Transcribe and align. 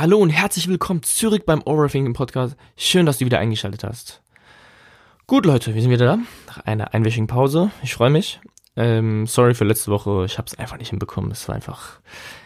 Hallo 0.00 0.16
und 0.16 0.30
herzlich 0.30 0.66
willkommen 0.66 1.02
zurück 1.02 1.44
beim 1.44 1.60
Overthinking 1.62 2.14
Podcast. 2.14 2.56
Schön, 2.74 3.04
dass 3.04 3.18
du 3.18 3.26
wieder 3.26 3.38
eingeschaltet 3.38 3.84
hast. 3.84 4.22
Gut, 5.26 5.44
Leute, 5.44 5.74
wir 5.74 5.82
sind 5.82 5.90
wieder 5.90 6.06
da. 6.06 6.18
Nach 6.46 6.56
einer 6.64 6.94
einwöchigen 6.94 7.26
Pause. 7.26 7.70
Ich 7.82 7.92
freue 7.92 8.08
mich. 8.08 8.40
Ähm, 8.76 9.26
sorry 9.26 9.52
für 9.52 9.64
letzte 9.64 9.90
Woche. 9.90 10.24
Ich 10.24 10.38
habe 10.38 10.46
es 10.46 10.58
einfach 10.58 10.78
nicht 10.78 10.88
hinbekommen. 10.88 11.30
Es 11.30 11.46
war 11.48 11.54
einfach. 11.54 12.00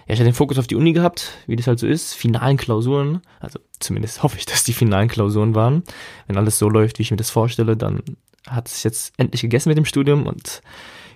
Ja, 0.09 0.15
ich 0.15 0.19
hatte 0.19 0.25
den 0.25 0.35
Fokus 0.35 0.59
auf 0.59 0.67
die 0.67 0.75
Uni 0.75 0.93
gehabt, 0.95 1.31
wie 1.47 1.55
das 1.55 1.69
halt 1.69 1.79
so 1.79 1.87
ist. 1.87 2.15
Finalen 2.15 2.57
Klausuren. 2.57 3.23
Also 3.39 3.61
zumindest 3.79 4.23
hoffe 4.25 4.37
ich, 4.37 4.47
dass 4.47 4.65
die 4.65 4.73
finalen 4.73 5.07
Klausuren 5.07 5.55
waren. 5.55 5.85
Wenn 6.27 6.37
alles 6.37 6.59
so 6.59 6.69
läuft, 6.69 6.99
wie 6.99 7.03
ich 7.03 7.13
mir 7.13 7.19
das 7.19 7.31
vorstelle, 7.31 7.77
dann 7.77 8.03
hat 8.49 8.67
es 8.67 8.83
jetzt 8.83 9.15
endlich 9.17 9.43
gegessen 9.43 9.69
mit 9.69 9.79
dem 9.79 9.85
Studium 9.85 10.27
und 10.27 10.61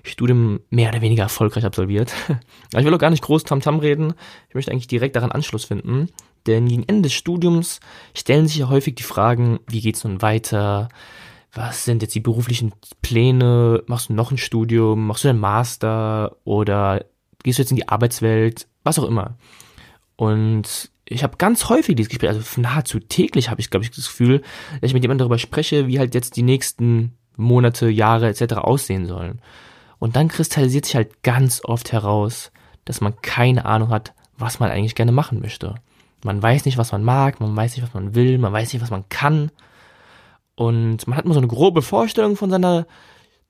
Studium 0.05 0.61
mehr 0.71 0.91
oder 0.91 1.01
weniger 1.01 1.25
erfolgreich 1.25 1.65
absolviert. 1.65 2.13
Ich 2.77 2.85
will 2.85 2.95
auch 2.95 2.99
gar 2.99 3.11
nicht 3.11 3.25
groß 3.25 3.45
Tamtam 3.45 3.77
-Tam 3.77 3.81
reden. 3.81 4.15
Ich 4.49 4.55
möchte 4.55 4.71
eigentlich 4.71 4.87
direkt 4.87 5.17
daran 5.17 5.33
Anschluss 5.33 5.65
finden. 5.65 6.11
Denn 6.49 6.67
gegen 6.67 6.85
Ende 6.85 7.03
des 7.03 7.13
Studiums 7.13 7.79
stellen 8.17 8.49
sich 8.49 8.57
ja 8.57 8.71
häufig 8.71 8.95
die 8.95 9.03
Fragen, 9.03 9.61
wie 9.69 9.83
geht's 9.83 10.03
nun 10.03 10.23
weiter? 10.23 10.89
Was 11.53 11.85
sind 11.85 12.01
jetzt 12.01 12.15
die 12.15 12.21
beruflichen 12.21 12.73
Pläne? 13.03 13.83
Machst 13.87 14.09
du 14.09 14.15
noch 14.15 14.31
ein 14.31 14.39
Studium? 14.39 15.07
Machst 15.07 15.25
du 15.25 15.29
einen 15.29 15.41
Master? 15.41 16.37
Oder 16.45 17.05
gehst 17.43 17.59
du 17.59 17.63
jetzt 17.63 17.71
in 17.71 17.77
die 17.77 17.89
Arbeitswelt? 17.89 18.67
Was 18.83 18.99
auch 18.99 19.05
immer. 19.05 19.37
Und 20.17 20.91
ich 21.05 21.23
habe 21.23 21.37
ganz 21.37 21.69
häufig 21.69 21.97
dieses 21.97 22.09
Gespräch, 22.09 22.31
also 22.31 22.61
nahezu 22.61 22.99
täglich 22.99 23.51
habe 23.51 23.61
ich, 23.61 23.69
glaube 23.69 23.85
ich, 23.85 23.91
das 23.91 24.07
Gefühl, 24.07 24.41
dass 24.81 24.89
ich 24.89 24.95
mit 24.95 25.03
jemandem 25.03 25.25
darüber 25.25 25.39
spreche, 25.39 25.87
wie 25.87 25.99
halt 25.99 26.15
jetzt 26.15 26.37
die 26.37 26.43
nächsten 26.43 27.19
Monate, 27.37 27.91
Jahre 27.91 28.29
etc. 28.29 28.55
aussehen 28.55 29.07
sollen. 29.07 29.43
Und 29.99 30.17
dann 30.17 30.29
kristallisiert 30.29 30.87
sich 30.87 30.97
halt 30.97 31.23
ganz 31.23 31.61
oft 31.63 31.93
heraus, 31.93 32.53
dass 32.87 33.03
man 33.03 33.21
keine 33.21 33.67
Ahnung 33.67 33.91
hat, 33.91 34.15
was 34.39 34.61
man 34.61 34.71
eigentlich 34.71 34.95
gerne 34.95 35.13
machen 35.13 35.41
möchte. 35.41 35.75
Man 36.25 36.43
weiß 36.43 36.65
nicht, 36.65 36.79
was 36.79 36.93
man 36.93 37.05
mag, 37.05 37.41
man 37.41 37.55
weiß 37.55 37.77
nicht, 37.77 37.85
was 37.85 37.95
man 37.95 38.15
will, 38.15 38.39
man 38.39 38.53
weiß 38.53 38.73
nicht, 38.73 38.83
was 38.83 38.91
man 38.91 39.09
kann. 39.09 39.51
Und 40.55 41.07
man 41.07 41.17
hat 41.17 41.25
immer 41.25 41.35
so 41.35 41.41
eine 41.41 41.49
grobe 41.49 41.83
Vorstellung 41.83 42.37
von 42.37 42.51
seiner 42.51 42.87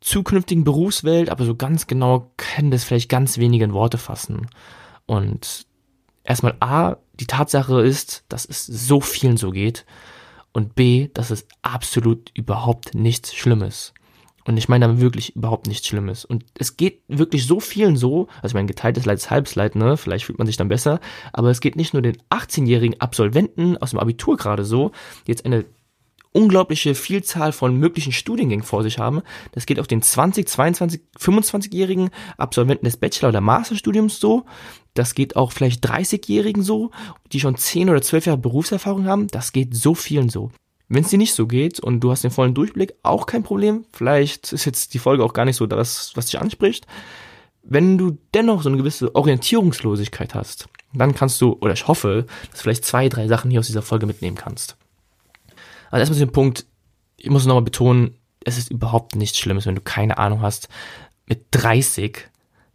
zukünftigen 0.00 0.64
Berufswelt, 0.64 1.30
aber 1.30 1.44
so 1.44 1.55
ganz 1.55 1.86
genau 1.86 2.30
können 2.36 2.70
das 2.70 2.84
vielleicht 2.84 3.08
ganz 3.08 3.39
wenige 3.39 3.64
in 3.64 3.72
Worte 3.72 3.98
fassen. 3.98 4.46
Und 5.06 5.66
erstmal 6.22 6.56
A, 6.61 6.96
die 7.19 7.27
Tatsache 7.27 7.80
ist, 7.80 8.24
dass 8.28 8.44
es 8.44 8.66
so 8.66 9.00
vielen 9.00 9.36
so 9.36 9.50
geht. 9.50 9.86
Und 10.52 10.74
B, 10.74 11.08
dass 11.14 11.30
es 11.30 11.46
absolut 11.62 12.30
überhaupt 12.34 12.94
nichts 12.94 13.34
Schlimmes. 13.34 13.92
Und 14.49 14.57
ich 14.57 14.71
meine 14.71 14.87
damit 14.87 15.03
wirklich 15.03 15.37
überhaupt 15.37 15.67
nichts 15.67 15.87
Schlimmes. 15.87 16.25
Und 16.25 16.47
es 16.59 16.79
geht 16.79 17.03
wirklich 17.07 17.47
so 17.47 17.61
vielen 17.61 17.99
so, 17.99 18.29
also 18.37 18.47
ich 18.47 18.55
meine, 18.55 18.67
geteiltes 18.67 19.05
Leid 19.05 19.19
ist 19.19 19.31
halbes 19.31 19.55
Leid, 19.57 19.77
ne? 19.77 19.99
Vielleicht 19.99 20.25
fühlt 20.25 20.39
man 20.39 20.47
sich 20.47 20.57
dann 20.57 20.69
besser. 20.69 21.01
Aber 21.35 21.51
es 21.51 21.61
geht 21.61 21.77
nicht 21.77 21.93
nur 21.93 22.01
den 22.01 22.17
18-jährigen 22.31 22.99
Absolventen 22.99 23.77
aus 23.77 23.91
dem 23.91 23.99
Abitur 23.99 24.39
gerade 24.39 24.65
so, 24.65 24.91
die 25.27 25.33
jetzt 25.33 25.45
eine 25.45 25.67
unglaubliche 26.33 26.95
Vielzahl 26.95 27.53
von 27.53 27.77
möglichen 27.77 28.13
Studiengängen 28.13 28.65
vor 28.65 28.83
sich 28.83 28.99
haben. 28.99 29.20
Das 29.53 29.67
geht 29.67 29.79
auch 29.81 29.87
den 29.87 30.01
20, 30.01 30.48
22, 30.48 31.03
25-jährigen 31.20 32.08
Absolventen 32.39 32.87
des 32.87 32.97
Bachelor- 32.97 33.29
oder 33.29 33.42
Masterstudiums 33.42 34.19
so. 34.19 34.47
Das 34.95 35.14
geht 35.14 35.37
auch 35.37 35.53
vielleicht 35.53 35.87
30-jährigen 35.87 36.63
so, 36.63 36.91
die 37.33 37.41
schon 37.41 37.57
10 37.57 37.91
oder 37.91 38.01
12 38.01 38.25
Jahre 38.25 38.39
Berufserfahrung 38.39 39.05
haben. 39.05 39.27
Das 39.29 39.53
geht 39.53 39.77
so 39.77 39.95
vielen 39.95 40.31
so. 40.31 40.51
Wenn 40.89 41.05
es 41.05 41.11
dir 41.11 41.19
nicht 41.19 41.35
so 41.35 41.47
geht 41.47 41.81
und 41.81 42.01
du 42.01 42.11
hast 42.11 42.25
den 42.25 42.31
vollen 42.31 42.55
Durchblick, 42.55 42.95
auch 43.03 43.27
kein 43.27 43.43
Problem. 43.43 43.85
Vielleicht 43.93 44.53
ist 44.53 44.65
jetzt 44.65 44.95
die 44.95 44.99
Folge 44.99 45.23
auch 45.23 45.35
gar 45.35 45.45
nicht 45.45 45.57
so 45.57 45.67
das, 45.67 46.13
was 46.15 46.27
dich 46.27 46.41
anspricht. 46.41 46.87
Wenn 47.63 47.99
du 47.99 48.17
dennoch 48.33 48.63
so 48.63 48.71
eine 48.71 48.79
gewisse 48.79 49.15
Orientierungslosigkeit 49.15 50.35
hast, 50.35 50.69
dann 50.95 51.15
kannst 51.15 51.41
du, 51.43 51.59
oder 51.61 51.75
ich 51.75 51.87
hoffe, 51.87 52.25
dass 52.51 52.61
du 52.61 52.63
vielleicht 52.63 52.87
zwei, 52.87 53.11
drei 53.11 53.29
Sachen 53.29 53.51
hier 53.51 53.61
aus 53.61 53.67
dieser 53.67 53.83
Folge 53.83 54.07
mitnehmen 54.07 54.37
kannst. 54.37 54.77
Also 55.91 56.01
erstmal 56.01 56.19
zu 56.19 56.27
dem 56.27 56.33
Punkt, 56.33 56.65
ich 57.19 57.29
muss 57.29 57.45
nochmal 57.45 57.63
betonen, 57.63 58.15
es 58.45 58.57
ist 58.57 58.70
überhaupt 58.70 59.17
nichts 59.17 59.39
Schlimmes, 59.39 59.67
wenn 59.67 59.75
du 59.75 59.83
keine 59.83 60.17
Ahnung 60.17 60.41
hast, 60.41 60.70
mit 61.27 61.47
30, 61.51 62.31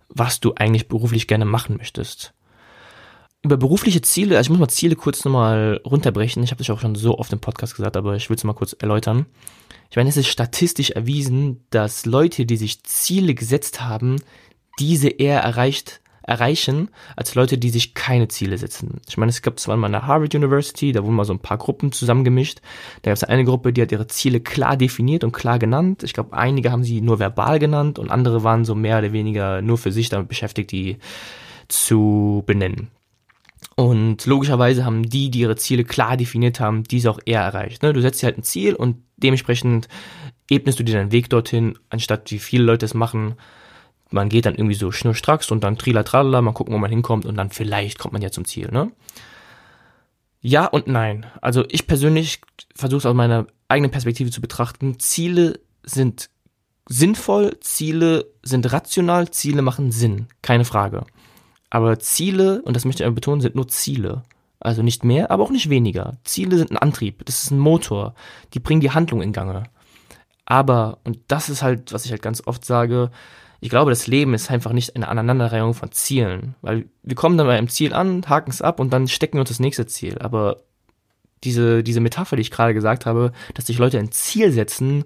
was 0.10 0.40
du 0.40 0.54
eigentlich 0.54 0.88
beruflich 0.88 1.28
gerne 1.28 1.46
machen 1.46 1.78
möchtest 1.78 2.34
über 3.44 3.58
berufliche 3.58 4.02
Ziele, 4.02 4.38
also 4.38 4.48
ich 4.48 4.50
muss 4.50 4.60
mal 4.60 4.70
Ziele 4.70 4.96
kurz 4.96 5.26
nochmal 5.26 5.82
runterbrechen. 5.86 6.42
Ich 6.44 6.52
habe 6.52 6.64
das 6.64 6.70
auch 6.70 6.80
schon 6.80 6.96
so 6.96 7.20
oft 7.20 7.32
im 7.34 7.40
Podcast 7.40 7.76
gesagt, 7.76 7.98
aber 7.98 8.16
ich 8.16 8.30
will 8.30 8.38
es 8.38 8.44
mal 8.46 8.54
kurz 8.54 8.74
erläutern. 8.80 9.26
Ich 9.90 9.98
meine, 9.98 10.10
es 10.10 10.18
ist 10.18 10.28
statistisch 10.28 10.92
erwiesen, 10.92 11.66
dass 11.70 12.06
Leute, 12.06 12.46
die 12.46 12.58
sich 12.58 12.84
Ziele 12.84 13.36
gesetzt 13.36 13.82
haben, 13.82 14.16
diese 14.80 15.10
eher 15.10 15.42
erreicht, 15.42 16.02
erreichen, 16.24 16.90
als 17.18 17.36
Leute, 17.36 17.58
die 17.58 17.70
sich 17.70 17.94
keine 17.94 18.30
Ziele 18.30 18.58
setzen. 18.58 19.02
Ich 19.10 19.18
meine, 19.18 19.30
es 19.30 19.42
gab 19.42 19.60
zwar 19.60 19.76
mal 19.76 19.88
eine 19.88 20.08
Harvard 20.08 20.34
University, 20.34 20.94
da 20.94 21.04
wurden 21.04 21.16
mal 21.16 21.26
so 21.26 21.34
ein 21.34 21.40
paar 21.40 21.58
Gruppen 21.58 21.92
zusammengemischt. 21.92 22.62
Da 23.02 23.12
gab 23.12 23.18
es 23.18 23.26
eine 23.26 23.44
Gruppe, 23.44 23.74
die 23.74 23.82
hat 23.82 23.92
ihre 23.92 24.08
Ziele 24.08 24.40
klar 24.40 24.78
definiert 24.78 25.26
und 25.26 25.34
klar 25.34 25.60
genannt. 25.60 26.04
Ich 26.04 26.14
glaube, 26.14 26.32
einige 26.32 26.72
haben 26.72 26.86
sie 26.86 27.02
nur 27.02 27.20
verbal 27.20 27.60
genannt 27.60 28.00
und 28.00 28.10
andere 28.10 28.44
waren 28.44 28.64
so 28.64 28.74
mehr 28.74 29.00
oder 29.00 29.12
weniger 29.12 29.62
nur 29.62 29.78
für 29.78 29.92
sich 29.92 30.08
damit 30.08 30.30
beschäftigt, 30.30 30.72
die 30.72 30.98
zu 31.68 32.44
benennen. 32.46 32.90
Und 33.76 34.26
logischerweise 34.26 34.86
haben 34.86 35.04
die, 35.04 35.32
die 35.32 35.40
ihre 35.40 35.56
Ziele 35.56 35.84
klar 35.84 36.16
definiert 36.18 36.60
haben, 36.60 36.84
diese 36.84 37.10
auch 37.10 37.20
eher 37.26 37.42
erreicht. 37.42 37.82
Ne? 37.82 37.94
Du 37.94 38.02
setzt 38.02 38.22
dir 38.22 38.28
halt 38.28 38.38
ein 38.38 38.44
Ziel 38.44 38.76
und 38.76 38.98
dementsprechend 39.18 39.88
ebnest 40.50 40.80
du 40.80 40.84
dir 40.84 40.96
deinen 40.96 41.12
Weg 41.12 41.30
dorthin, 41.30 41.78
anstatt 41.90 42.30
wie 42.32 42.40
viele 42.40 42.64
Leute 42.64 42.86
es 42.86 42.94
machen. 42.94 43.36
Man 44.12 44.30
geht 44.30 44.46
dann 44.46 44.56
irgendwie 44.56 44.76
so 44.76 44.92
schnurstracks 44.92 45.50
und 45.50 45.64
dann 45.64 45.78
trilatralala, 45.78 46.42
mal 46.42 46.52
gucken, 46.52 46.74
wo 46.74 46.78
man 46.78 46.92
hinkommt 46.92 47.26
und 47.26 47.36
dann 47.36 47.50
vielleicht 47.50 47.98
kommt 47.98 48.14
man 48.14 48.22
ja 48.22 48.30
zum 48.30 48.46
Ziel. 48.46 48.70
Ne? 48.72 48.92
Ja 50.42 50.66
und 50.66 50.88
nein. 50.88 51.26
Also 51.42 51.66
ich 51.70 51.88
persönlich 51.88 52.42
versuche 52.76 53.00
es 53.00 53.06
aus 53.08 53.16
meiner 53.16 53.48
eigenen 53.70 53.92
Perspektive 53.92 54.30
zu 54.30 54.42
betrachten. 54.42 55.00
Ziele 55.00 55.60
sind 55.84 56.30
sinnvoll, 56.88 57.60
Ziele 57.62 58.28
sind 58.44 58.72
rational, 58.72 59.32
Ziele 59.32 59.62
machen 59.62 59.92
Sinn, 59.92 60.28
keine 60.42 60.66
Frage. 60.66 61.06
Aber 61.74 61.98
Ziele, 61.98 62.62
und 62.62 62.76
das 62.76 62.86
möchte 62.86 63.04
ich 63.04 63.16
betonen, 63.16 63.42
sind 63.42 63.56
nur 63.56 63.68
Ziele. 63.68 64.22
Also 64.60 64.84
nicht 64.84 65.04
mehr, 65.04 65.32
aber 65.32 65.42
auch 65.42 65.50
nicht 65.50 65.72
weniger. 65.72 66.18
Ziele 66.24 66.56
sind 66.60 66.70
ein 66.70 66.78
Antrieb, 66.78 67.26
das 67.26 67.42
ist 67.42 67.50
ein 67.50 67.58
Motor. 67.58 68.14
Die 68.54 68.60
bringen 68.60 68.80
die 68.80 68.92
Handlung 68.92 69.24
in 69.24 69.34
Gange. 69.34 69.64
Aber, 70.46 71.00
und 71.04 71.18
das 71.30 71.50
ist 71.50 71.64
halt, 71.64 71.92
was 71.92 72.06
ich 72.06 72.12
halt 72.12 72.22
ganz 72.22 72.44
oft 72.46 72.64
sage, 72.64 73.10
ich 73.60 73.72
glaube, 73.72 73.90
das 73.90 74.06
Leben 74.06 74.36
ist 74.36 74.52
einfach 74.52 74.72
nicht 74.72 74.96
eine 74.96 75.08
Aneinanderreihung 75.08 75.74
von 75.74 75.92
Zielen. 75.92 76.54
Weil 76.62 76.86
wir 77.02 77.16
kommen 77.16 77.40
dann 77.40 77.48
bei 77.48 77.58
einem 77.58 77.70
Ziel 77.70 77.92
an, 77.96 78.24
haken 78.30 78.52
es 78.52 78.62
ab 78.62 78.80
und 78.80 78.94
dann 78.94 79.08
stecken 79.08 79.38
wir 79.38 79.42
uns 79.42 79.50
das 79.50 79.60
nächste 79.60 79.88
Ziel. 79.88 80.20
Aber 80.20 80.58
diese, 81.44 81.82
diese 81.82 82.02
Metapher, 82.02 82.36
die 82.36 82.44
ich 82.44 82.52
gerade 82.52 82.76
gesagt 82.76 83.08
habe, 83.08 83.32
dass 83.56 83.66
sich 83.66 83.80
Leute 83.80 83.98
ein 83.98 84.12
Ziel 84.12 84.52
setzen 84.52 85.06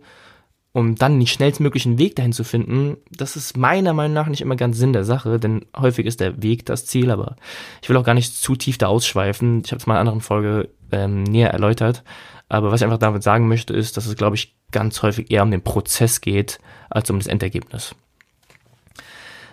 um 0.78 0.94
dann 0.94 1.18
den 1.18 1.26
schnellstmöglichen 1.26 1.98
Weg 1.98 2.16
dahin 2.16 2.34
zu 2.34 2.44
finden, 2.44 2.98
das 3.10 3.36
ist 3.36 3.58
meiner 3.58 3.94
Meinung 3.94 4.14
nach 4.14 4.28
nicht 4.28 4.42
immer 4.42 4.56
ganz 4.56 4.78
Sinn 4.78 4.94
der 4.94 5.06
Sache, 5.06 5.40
denn 5.40 5.66
häufig 5.76 6.06
ist 6.06 6.20
der 6.20 6.44
Weg 6.44 6.68
das 6.68 6.86
Ziel, 6.86 7.10
aber 7.10 7.36
ich 7.82 7.90
will 7.90 7.98
auch 7.98 8.04
gar 8.04 8.14
nicht 8.14 8.36
zu 8.36 8.56
tief 8.56 8.78
da 8.78 8.86
ausschweifen. 8.86 9.64
Ich 9.66 9.72
habe 9.72 9.80
es 9.80 9.88
mal 9.88 9.96
in 9.96 10.02
einer 10.02 10.02
anderen 10.02 10.22
Folge 10.22 10.70
ähm, 10.92 11.24
näher 11.24 11.50
erläutert. 11.50 12.04
Aber 12.48 12.72
was 12.72 12.82
ich 12.82 12.86
einfach 12.86 13.00
damit 13.00 13.24
sagen 13.24 13.48
möchte, 13.48 13.74
ist, 13.74 13.98
dass 13.98 14.06
es, 14.06 14.16
glaube 14.16 14.36
ich, 14.36 14.56
ganz 14.72 15.02
häufig 15.02 15.32
eher 15.32 15.42
um 15.42 15.50
den 15.50 15.64
Prozess 15.64 16.22
geht, 16.22 16.60
als 16.92 17.10
um 17.10 17.18
das 17.18 17.26
Endergebnis. 17.26 17.96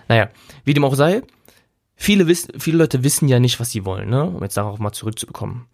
Naja, 0.09 0.29
wie 0.67 0.75
dem 0.75 0.85
auch 0.85 0.95
sei, 0.95 1.23
viele, 1.97 2.27
wissen, 2.27 2.61
viele 2.61 2.77
Leute 2.77 3.03
wissen 3.03 3.29
ja 3.29 3.41
nicht, 3.41 3.61
was 3.61 3.71
sie 3.71 3.87
wollen, 3.87 4.11
ne? 4.11 4.25
um 4.25 4.43
jetzt 4.43 4.59
darauf 4.59 4.79
mal 4.79 4.93
zurückzubekommen. 4.93 5.65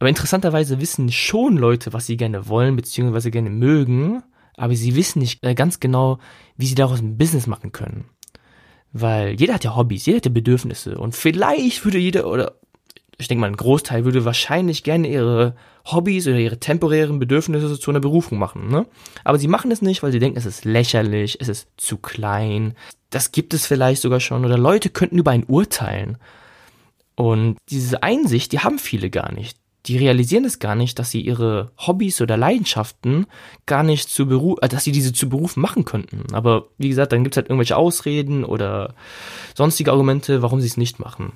Aber 0.00 0.08
interessanterweise 0.08 0.80
wissen 0.80 1.12
schon 1.12 1.56
Leute, 1.56 1.92
was 1.92 2.06
sie 2.06 2.16
gerne 2.16 2.48
wollen, 2.48 2.74
beziehungsweise 2.74 3.30
gerne 3.30 3.50
mögen, 3.50 4.24
aber 4.60 4.76
sie 4.76 4.94
wissen 4.94 5.20
nicht 5.20 5.42
äh, 5.42 5.54
ganz 5.54 5.80
genau, 5.80 6.18
wie 6.56 6.66
sie 6.66 6.74
daraus 6.74 7.00
ein 7.00 7.16
Business 7.16 7.46
machen 7.46 7.72
können. 7.72 8.04
Weil 8.92 9.40
jeder 9.40 9.54
hat 9.54 9.64
ja 9.64 9.74
Hobbys, 9.74 10.06
jeder 10.06 10.18
hat 10.18 10.26
ja 10.26 10.32
Bedürfnisse 10.32 10.98
und 10.98 11.14
vielleicht 11.14 11.84
würde 11.84 11.98
jeder 11.98 12.26
oder 12.26 12.54
ich 13.16 13.28
denke 13.28 13.40
mal, 13.40 13.48
ein 13.48 13.56
Großteil 13.56 14.04
würde 14.04 14.24
wahrscheinlich 14.24 14.82
gerne 14.82 15.08
ihre 15.08 15.54
Hobbys 15.84 16.26
oder 16.26 16.38
ihre 16.38 16.58
temporären 16.58 17.18
Bedürfnisse 17.18 17.78
zu 17.78 17.90
einer 17.90 18.00
Berufung 18.00 18.38
machen, 18.38 18.68
ne? 18.68 18.86
Aber 19.24 19.38
sie 19.38 19.48
machen 19.48 19.70
es 19.70 19.82
nicht, 19.82 20.02
weil 20.02 20.12
sie 20.12 20.18
denken, 20.18 20.38
es 20.38 20.46
ist 20.46 20.64
lächerlich, 20.64 21.38
es 21.38 21.48
ist 21.48 21.68
zu 21.76 21.98
klein. 21.98 22.74
Das 23.10 23.32
gibt 23.32 23.52
es 23.52 23.66
vielleicht 23.66 24.00
sogar 24.00 24.20
schon 24.20 24.44
oder 24.44 24.56
Leute 24.56 24.88
könnten 24.88 25.18
über 25.18 25.32
einen 25.32 25.44
urteilen. 25.44 26.16
Und 27.14 27.58
diese 27.68 28.02
Einsicht, 28.02 28.52
die 28.52 28.60
haben 28.60 28.78
viele 28.78 29.10
gar 29.10 29.32
nicht 29.32 29.59
die 29.86 29.96
realisieren 29.96 30.44
es 30.44 30.58
gar 30.58 30.74
nicht, 30.74 30.98
dass 30.98 31.10
sie 31.10 31.20
ihre 31.20 31.72
Hobbys 31.78 32.20
oder 32.20 32.36
Leidenschaften 32.36 33.26
gar 33.66 33.82
nicht 33.82 34.08
zu 34.08 34.26
Beruf, 34.26 34.58
äh, 34.62 34.68
dass 34.68 34.84
sie 34.84 34.92
diese 34.92 35.12
zu 35.12 35.28
Beruf 35.28 35.56
machen 35.56 35.84
könnten. 35.84 36.32
Aber 36.34 36.68
wie 36.78 36.88
gesagt, 36.88 37.12
dann 37.12 37.24
gibt's 37.24 37.36
halt 37.36 37.48
irgendwelche 37.48 37.76
Ausreden 37.76 38.44
oder 38.44 38.94
sonstige 39.54 39.92
Argumente, 39.92 40.42
warum 40.42 40.60
sie 40.60 40.66
es 40.66 40.76
nicht 40.76 40.98
machen. 41.00 41.32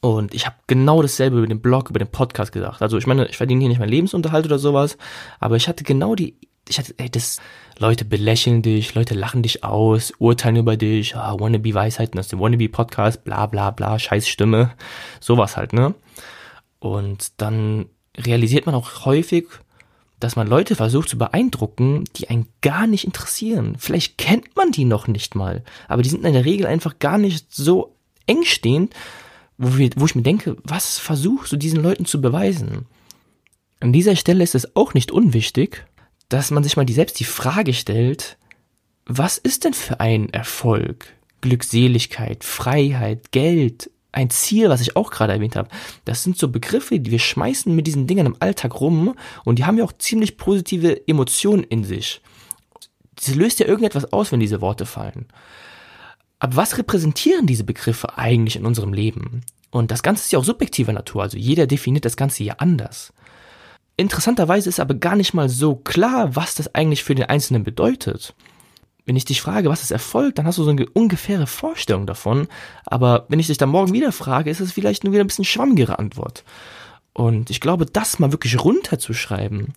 Und 0.00 0.32
ich 0.32 0.46
habe 0.46 0.56
genau 0.66 1.02
dasselbe 1.02 1.38
über 1.38 1.46
den 1.46 1.60
Blog, 1.60 1.90
über 1.90 1.98
den 1.98 2.10
Podcast 2.10 2.52
gesagt. 2.52 2.82
Also 2.82 2.98
ich 2.98 3.06
meine, 3.06 3.26
ich 3.28 3.36
verdiene 3.36 3.60
hier 3.60 3.68
nicht 3.68 3.80
meinen 3.80 3.90
Lebensunterhalt 3.90 4.46
oder 4.46 4.58
sowas, 4.58 4.96
aber 5.40 5.56
ich 5.56 5.66
hatte 5.68 5.82
genau 5.82 6.14
die, 6.14 6.36
ich 6.68 6.78
hatte, 6.78 6.94
ey, 6.98 7.10
das, 7.10 7.40
Leute 7.78 8.04
belächeln 8.04 8.62
dich, 8.62 8.94
Leute 8.94 9.14
lachen 9.14 9.42
dich 9.42 9.64
aus, 9.64 10.12
urteilen 10.18 10.56
über 10.56 10.76
dich, 10.76 11.16
ah, 11.16 11.36
wannabe 11.38 11.74
Weisheiten 11.74 12.18
aus 12.18 12.28
dem 12.28 12.40
wannabe 12.40 12.68
Podcast, 12.68 13.24
bla 13.24 13.46
bla 13.46 13.70
bla, 13.70 13.98
scheiß 13.98 14.28
Stimme, 14.28 14.72
sowas 15.20 15.56
halt, 15.56 15.72
ne? 15.72 15.94
Und 16.80 17.32
dann 17.40 17.86
realisiert 18.16 18.66
man 18.66 18.74
auch 18.74 19.04
häufig, 19.04 19.46
dass 20.20 20.36
man 20.36 20.48
Leute 20.48 20.74
versucht 20.74 21.08
zu 21.08 21.18
beeindrucken, 21.18 22.04
die 22.16 22.28
einen 22.28 22.48
gar 22.60 22.86
nicht 22.86 23.04
interessieren. 23.04 23.76
Vielleicht 23.78 24.18
kennt 24.18 24.56
man 24.56 24.72
die 24.72 24.84
noch 24.84 25.06
nicht 25.06 25.34
mal, 25.34 25.62
aber 25.86 26.02
die 26.02 26.08
sind 26.08 26.24
in 26.24 26.32
der 26.32 26.44
Regel 26.44 26.66
einfach 26.66 26.98
gar 26.98 27.18
nicht 27.18 27.46
so 27.54 27.94
engstehend, 28.26 28.94
wo, 29.56 29.76
wir, 29.76 29.90
wo 29.96 30.06
ich 30.06 30.14
mir 30.14 30.22
denke, 30.22 30.56
was 30.64 30.98
versuchst 30.98 31.52
du 31.52 31.56
diesen 31.56 31.82
Leuten 31.82 32.04
zu 32.04 32.20
beweisen? 32.20 32.86
An 33.80 33.92
dieser 33.92 34.16
Stelle 34.16 34.42
ist 34.42 34.54
es 34.54 34.74
auch 34.76 34.94
nicht 34.94 35.12
unwichtig, 35.12 35.86
dass 36.28 36.50
man 36.50 36.64
sich 36.64 36.76
mal 36.76 36.84
die, 36.84 36.94
selbst 36.94 37.20
die 37.20 37.24
Frage 37.24 37.72
stellt, 37.72 38.38
was 39.06 39.38
ist 39.38 39.64
denn 39.64 39.74
für 39.74 40.00
ein 40.00 40.28
Erfolg, 40.30 41.06
Glückseligkeit, 41.40 42.44
Freiheit, 42.44 43.32
Geld, 43.32 43.90
ein 44.18 44.30
Ziel, 44.30 44.68
was 44.68 44.80
ich 44.80 44.96
auch 44.96 45.10
gerade 45.10 45.32
erwähnt 45.32 45.54
habe. 45.54 45.68
Das 46.04 46.24
sind 46.24 46.36
so 46.36 46.48
Begriffe, 46.48 46.98
die 46.98 47.10
wir 47.10 47.20
schmeißen 47.20 47.74
mit 47.74 47.86
diesen 47.86 48.08
Dingern 48.08 48.26
im 48.26 48.36
Alltag 48.40 48.80
rum 48.80 49.14
und 49.44 49.58
die 49.58 49.64
haben 49.64 49.78
ja 49.78 49.84
auch 49.84 49.92
ziemlich 49.92 50.36
positive 50.36 51.06
Emotionen 51.06 51.62
in 51.62 51.84
sich. 51.84 52.20
Sie 53.18 53.34
löst 53.34 53.60
ja 53.60 53.66
irgendetwas 53.66 54.12
aus, 54.12 54.32
wenn 54.32 54.40
diese 54.40 54.60
Worte 54.60 54.86
fallen. 54.86 55.26
Aber 56.40 56.56
was 56.56 56.78
repräsentieren 56.78 57.46
diese 57.46 57.64
Begriffe 57.64 58.18
eigentlich 58.18 58.56
in 58.56 58.66
unserem 58.66 58.92
Leben? 58.92 59.42
Und 59.70 59.90
das 59.90 60.02
Ganze 60.02 60.22
ist 60.22 60.32
ja 60.32 60.38
auch 60.38 60.44
subjektiver 60.44 60.92
Natur, 60.92 61.22
also 61.22 61.36
jeder 61.36 61.66
definiert 61.66 62.04
das 62.04 62.16
Ganze 62.16 62.42
ja 62.42 62.54
anders. 62.58 63.12
Interessanterweise 63.96 64.68
ist 64.68 64.80
aber 64.80 64.94
gar 64.94 65.16
nicht 65.16 65.34
mal 65.34 65.48
so 65.48 65.76
klar, 65.76 66.34
was 66.34 66.54
das 66.56 66.74
eigentlich 66.74 67.04
für 67.04 67.14
den 67.14 67.26
Einzelnen 67.26 67.64
bedeutet. 67.64 68.34
Wenn 69.08 69.16
ich 69.16 69.24
dich 69.24 69.40
frage, 69.40 69.70
was 69.70 69.82
ist 69.82 69.90
Erfolg, 69.90 70.34
dann 70.34 70.46
hast 70.46 70.58
du 70.58 70.64
so 70.64 70.70
eine 70.70 70.86
ungefähre 70.90 71.46
Vorstellung 71.46 72.06
davon. 72.06 72.46
Aber 72.84 73.24
wenn 73.30 73.38
ich 73.38 73.46
dich 73.46 73.56
dann 73.56 73.70
morgen 73.70 73.94
wieder 73.94 74.12
frage, 74.12 74.50
ist 74.50 74.60
es 74.60 74.72
vielleicht 74.72 75.02
nur 75.02 75.14
wieder 75.14 75.24
ein 75.24 75.28
bisschen 75.28 75.46
schwammigere 75.46 75.98
Antwort. 75.98 76.44
Und 77.14 77.48
ich 77.48 77.62
glaube, 77.62 77.86
das 77.86 78.18
mal 78.18 78.32
wirklich 78.32 78.62
runterzuschreiben, 78.62 79.72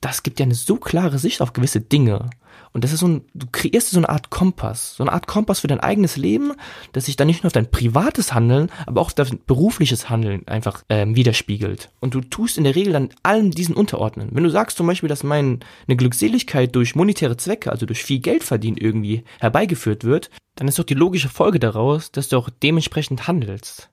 das 0.00 0.24
gibt 0.24 0.40
ja 0.40 0.44
eine 0.44 0.56
so 0.56 0.74
klare 0.74 1.20
Sicht 1.20 1.40
auf 1.40 1.52
gewisse 1.52 1.80
Dinge. 1.80 2.30
Und 2.74 2.82
das 2.82 2.92
ist 2.92 3.00
so 3.00 3.06
ein, 3.06 3.22
du 3.34 3.46
kreierst 3.50 3.90
so 3.90 3.98
eine 3.98 4.08
Art 4.08 4.30
Kompass, 4.30 4.96
so 4.96 5.04
eine 5.04 5.12
Art 5.12 5.28
Kompass 5.28 5.60
für 5.60 5.68
dein 5.68 5.78
eigenes 5.78 6.16
Leben, 6.16 6.52
das 6.92 7.06
sich 7.06 7.14
dann 7.14 7.28
nicht 7.28 7.44
nur 7.44 7.46
auf 7.46 7.52
dein 7.52 7.70
privates 7.70 8.34
Handeln, 8.34 8.68
aber 8.86 9.00
auch 9.00 9.06
auf 9.06 9.14
dein 9.14 9.38
berufliches 9.46 10.10
Handeln 10.10 10.46
einfach 10.48 10.82
ähm, 10.88 11.14
widerspiegelt. 11.14 11.90
Und 12.00 12.14
du 12.14 12.20
tust 12.20 12.58
in 12.58 12.64
der 12.64 12.74
Regel 12.74 12.92
dann 12.92 13.10
allen 13.22 13.52
diesen 13.52 13.76
unterordnen. 13.76 14.30
Wenn 14.32 14.42
du 14.42 14.50
sagst 14.50 14.76
zum 14.76 14.88
Beispiel, 14.88 15.08
dass 15.08 15.22
meine 15.22 15.60
Glückseligkeit 15.86 16.74
durch 16.74 16.96
monetäre 16.96 17.36
Zwecke, 17.36 17.70
also 17.70 17.86
durch 17.86 18.02
viel 18.02 18.18
Geld 18.18 18.42
verdienen 18.42 18.76
irgendwie 18.76 19.22
herbeigeführt 19.38 20.02
wird, 20.02 20.30
dann 20.56 20.66
ist 20.66 20.78
doch 20.78 20.84
die 20.84 20.94
logische 20.94 21.28
Folge 21.28 21.60
daraus, 21.60 22.10
dass 22.10 22.28
du 22.28 22.36
auch 22.36 22.50
dementsprechend 22.50 23.28
handelst. 23.28 23.88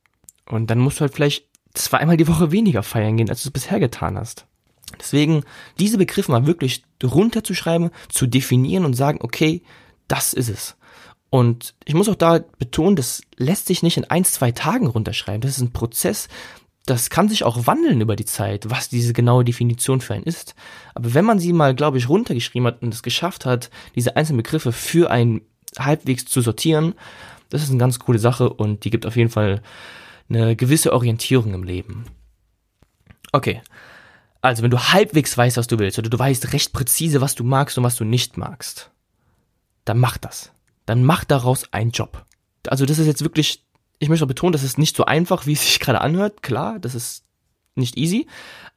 Und 0.50 0.72
dann 0.72 0.80
musst 0.80 0.98
du 0.98 1.02
halt 1.02 1.14
vielleicht 1.14 1.46
zweimal 1.76 2.18
die 2.18 2.28
Woche 2.28 2.52
weniger 2.52 2.82
feiern 2.82 3.18
gehen, 3.18 3.30
als 3.30 3.44
du 3.44 3.50
es 3.50 3.54
bisher 3.54 3.80
getan 3.80 4.18
hast. 4.18 4.48
Deswegen 5.02 5.44
diese 5.80 5.98
Begriffe 5.98 6.32
mal 6.32 6.48
wirklich 6.48 6.84
runterzuschreiben, 7.04 7.90
zu 8.10 8.28
definieren 8.28 8.86
und 8.86 8.94
sagen, 8.94 9.20
okay, 9.22 9.64
das 10.08 10.34
ist 10.34 10.50
es. 10.50 10.78
Und 11.30 11.74
ich 11.86 11.94
muss 11.94 12.10
auch 12.10 12.16
da 12.16 12.40
betonen, 12.60 12.96
das 12.96 13.22
lässt 13.38 13.68
sich 13.68 13.84
nicht 13.84 13.98
in 13.98 14.06
ein, 14.06 14.26
zwei 14.26 14.52
Tagen 14.52 14.88
runterschreiben. 14.88 15.42
Das 15.42 15.52
ist 15.52 15.62
ein 15.62 15.72
Prozess, 15.72 16.28
das 16.86 17.10
kann 17.10 17.30
sich 17.30 17.44
auch 17.44 17.68
wandeln 17.68 18.02
über 18.02 18.16
die 18.16 18.26
Zeit, 18.26 18.70
was 18.70 18.90
diese 18.90 19.14
genaue 19.14 19.46
Definition 19.46 20.02
für 20.02 20.14
einen 20.14 20.24
ist. 20.24 20.56
Aber 20.96 21.14
wenn 21.14 21.26
man 21.26 21.40
sie 21.40 21.54
mal, 21.54 21.76
glaube 21.76 21.98
ich, 21.98 22.10
runtergeschrieben 22.10 22.68
hat 22.68 22.82
und 22.82 22.94
es 22.94 23.04
geschafft 23.04 23.46
hat, 23.46 23.70
diese 23.96 24.16
einzelnen 24.16 24.38
Begriffe 24.38 24.72
für 24.72 25.12
einen 25.12 25.42
halbwegs 25.78 26.26
zu 26.26 26.42
sortieren, 26.42 26.96
das 27.50 27.64
ist 27.64 27.70
eine 27.70 27.78
ganz 27.78 28.00
coole 28.00 28.20
Sache 28.20 28.52
und 28.52 28.84
die 28.84 28.90
gibt 28.90 29.06
auf 29.06 29.16
jeden 29.16 29.30
Fall 29.30 29.62
eine 30.28 30.56
gewisse 30.56 30.94
Orientierung 30.94 31.54
im 31.54 31.64
Leben. 31.64 32.06
Okay, 33.32 33.62
also, 34.42 34.64
wenn 34.64 34.72
du 34.72 34.80
halbwegs 34.80 35.38
weißt, 35.38 35.58
was 35.58 35.68
du 35.68 35.78
willst, 35.78 36.00
oder 36.00 36.10
du 36.10 36.18
weißt 36.18 36.54
recht 36.54 36.74
präzise, 36.74 37.22
was 37.22 37.36
du 37.36 37.44
magst 37.44 37.78
und 37.78 37.84
was 37.84 37.96
du 37.96 38.04
nicht 38.04 38.38
magst, 38.38 38.92
dann 39.86 40.00
mach 40.00 40.18
das. 40.18 40.52
Dann 40.86 41.04
mach 41.04 41.24
daraus 41.24 41.72
einen 41.74 41.92
Job. 41.92 42.26
Also, 42.68 42.86
das 42.86 43.00
ist 43.00 43.08
jetzt 43.08 43.24
wirklich, 43.24 43.64
ich 44.00 44.10
möchte 44.10 44.26
betonen, 44.26 44.54
das 44.54 44.64
ist 44.64 44.78
nicht 44.78 44.96
so 44.96 45.06
einfach, 45.06 45.46
wie 45.46 45.54
es 45.54 45.62
sich 45.62 45.80
gerade 45.80 46.02
anhört. 46.02 46.42
Klar, 46.42 46.80
das 46.80 46.96
ist 46.96 47.24
nicht 47.76 47.98
easy, 47.98 48.28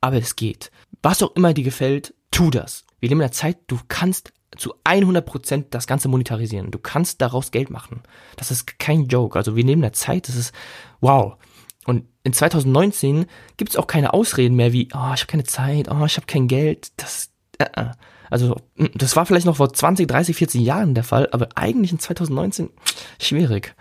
aber 0.00 0.16
es 0.16 0.36
geht. 0.36 0.70
Was 1.02 1.22
auch 1.22 1.34
immer 1.34 1.54
dir 1.54 1.64
gefällt, 1.64 2.14
tu 2.30 2.50
das. 2.50 2.84
Wir 3.00 3.08
leben 3.08 3.20
in 3.20 3.24
einer 3.24 3.32
Zeit, 3.32 3.58
du 3.66 3.78
kannst 3.88 4.32
zu 4.56 4.74
100% 4.84 5.66
das 5.70 5.86
Ganze 5.86 6.08
monetarisieren. 6.08 6.70
Du 6.70 6.78
kannst 6.78 7.20
daraus 7.20 7.50
Geld 7.50 7.70
machen. 7.70 8.02
Das 8.36 8.50
ist 8.50 8.78
kein 8.78 9.06
Joke. 9.06 9.38
Also 9.38 9.56
wir 9.56 9.64
in 9.64 9.82
einer 9.82 9.92
Zeit, 9.92 10.28
das 10.28 10.36
ist 10.36 10.54
wow. 11.00 11.36
In 12.24 12.32
2019 12.32 13.26
gibt 13.58 13.70
es 13.70 13.76
auch 13.76 13.86
keine 13.86 14.14
Ausreden 14.14 14.56
mehr 14.56 14.72
wie, 14.72 14.88
oh, 14.94 15.12
ich 15.14 15.20
habe 15.20 15.26
keine 15.26 15.44
Zeit, 15.44 15.90
oh, 15.90 16.04
ich 16.04 16.16
habe 16.16 16.26
kein 16.26 16.48
Geld. 16.48 16.88
Das, 16.96 17.30
äh, 17.58 17.66
äh. 17.74 17.90
also 18.30 18.56
hm, 18.76 18.90
das 18.94 19.14
war 19.14 19.26
vielleicht 19.26 19.46
noch 19.46 19.56
vor 19.56 19.72
20, 19.72 20.08
30, 20.08 20.34
40 20.34 20.60
Jahren 20.62 20.94
der 20.94 21.04
Fall, 21.04 21.28
aber 21.32 21.48
eigentlich 21.54 21.92
in 21.92 21.98
2019 21.98 22.70
schwierig. 23.20 23.76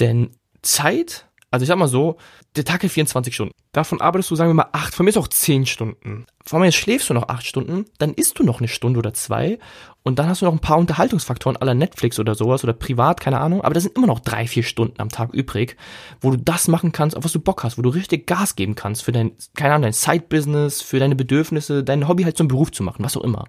Denn 0.00 0.32
Zeit, 0.62 1.29
also 1.50 1.64
ich 1.64 1.68
sag 1.68 1.78
mal 1.78 1.88
so, 1.88 2.16
der 2.54 2.64
Tag 2.64 2.84
hat 2.84 2.90
24 2.90 3.34
Stunden. 3.34 3.54
Davon 3.72 4.00
arbeitest 4.00 4.30
du, 4.30 4.36
sagen 4.36 4.50
wir 4.50 4.54
mal, 4.54 4.68
acht, 4.72 4.94
von 4.94 5.04
mir 5.04 5.10
ist 5.10 5.16
auch 5.16 5.26
zehn 5.26 5.66
Stunden. 5.66 6.26
Von 6.44 6.60
mir 6.60 6.70
schläfst 6.70 7.10
du 7.10 7.14
noch 7.14 7.28
acht 7.28 7.44
Stunden, 7.44 7.86
dann 7.98 8.14
isst 8.14 8.38
du 8.38 8.44
noch 8.44 8.60
eine 8.60 8.68
Stunde 8.68 8.98
oder 8.98 9.12
zwei 9.14 9.58
und 10.04 10.18
dann 10.18 10.28
hast 10.28 10.42
du 10.42 10.46
noch 10.46 10.52
ein 10.52 10.60
paar 10.60 10.78
Unterhaltungsfaktoren 10.78 11.56
aller 11.56 11.74
Netflix 11.74 12.20
oder 12.20 12.36
sowas 12.36 12.62
oder 12.62 12.72
privat, 12.72 13.20
keine 13.20 13.40
Ahnung, 13.40 13.62
aber 13.62 13.74
da 13.74 13.80
sind 13.80 13.96
immer 13.96 14.06
noch 14.06 14.20
drei, 14.20 14.46
vier 14.46 14.62
Stunden 14.62 15.00
am 15.00 15.08
Tag 15.08 15.34
übrig, 15.34 15.76
wo 16.20 16.30
du 16.30 16.36
das 16.36 16.68
machen 16.68 16.92
kannst, 16.92 17.16
auf 17.16 17.24
was 17.24 17.32
du 17.32 17.40
Bock 17.40 17.64
hast, 17.64 17.78
wo 17.78 17.82
du 17.82 17.90
richtig 17.90 18.28
Gas 18.28 18.54
geben 18.54 18.76
kannst 18.76 19.02
für 19.02 19.12
dein, 19.12 19.32
keine 19.54 19.74
Ahnung, 19.74 19.82
dein 19.82 19.92
Side-Business, 19.92 20.82
für 20.82 21.00
deine 21.00 21.16
Bedürfnisse, 21.16 21.82
dein 21.82 22.06
Hobby 22.06 22.22
halt 22.22 22.36
zum 22.36 22.48
Beruf 22.48 22.70
zu 22.70 22.84
machen, 22.84 23.04
was 23.04 23.16
auch 23.16 23.24
immer. 23.24 23.46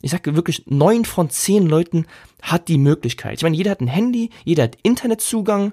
Ich 0.00 0.12
sage 0.12 0.36
wirklich, 0.36 0.64
neun 0.66 1.04
von 1.04 1.28
zehn 1.28 1.66
Leuten 1.66 2.06
hat 2.42 2.68
die 2.68 2.78
Möglichkeit. 2.78 3.38
Ich 3.38 3.42
meine, 3.42 3.56
jeder 3.56 3.72
hat 3.72 3.80
ein 3.80 3.88
Handy, 3.88 4.30
jeder 4.44 4.64
hat 4.64 4.78
Internetzugang, 4.82 5.72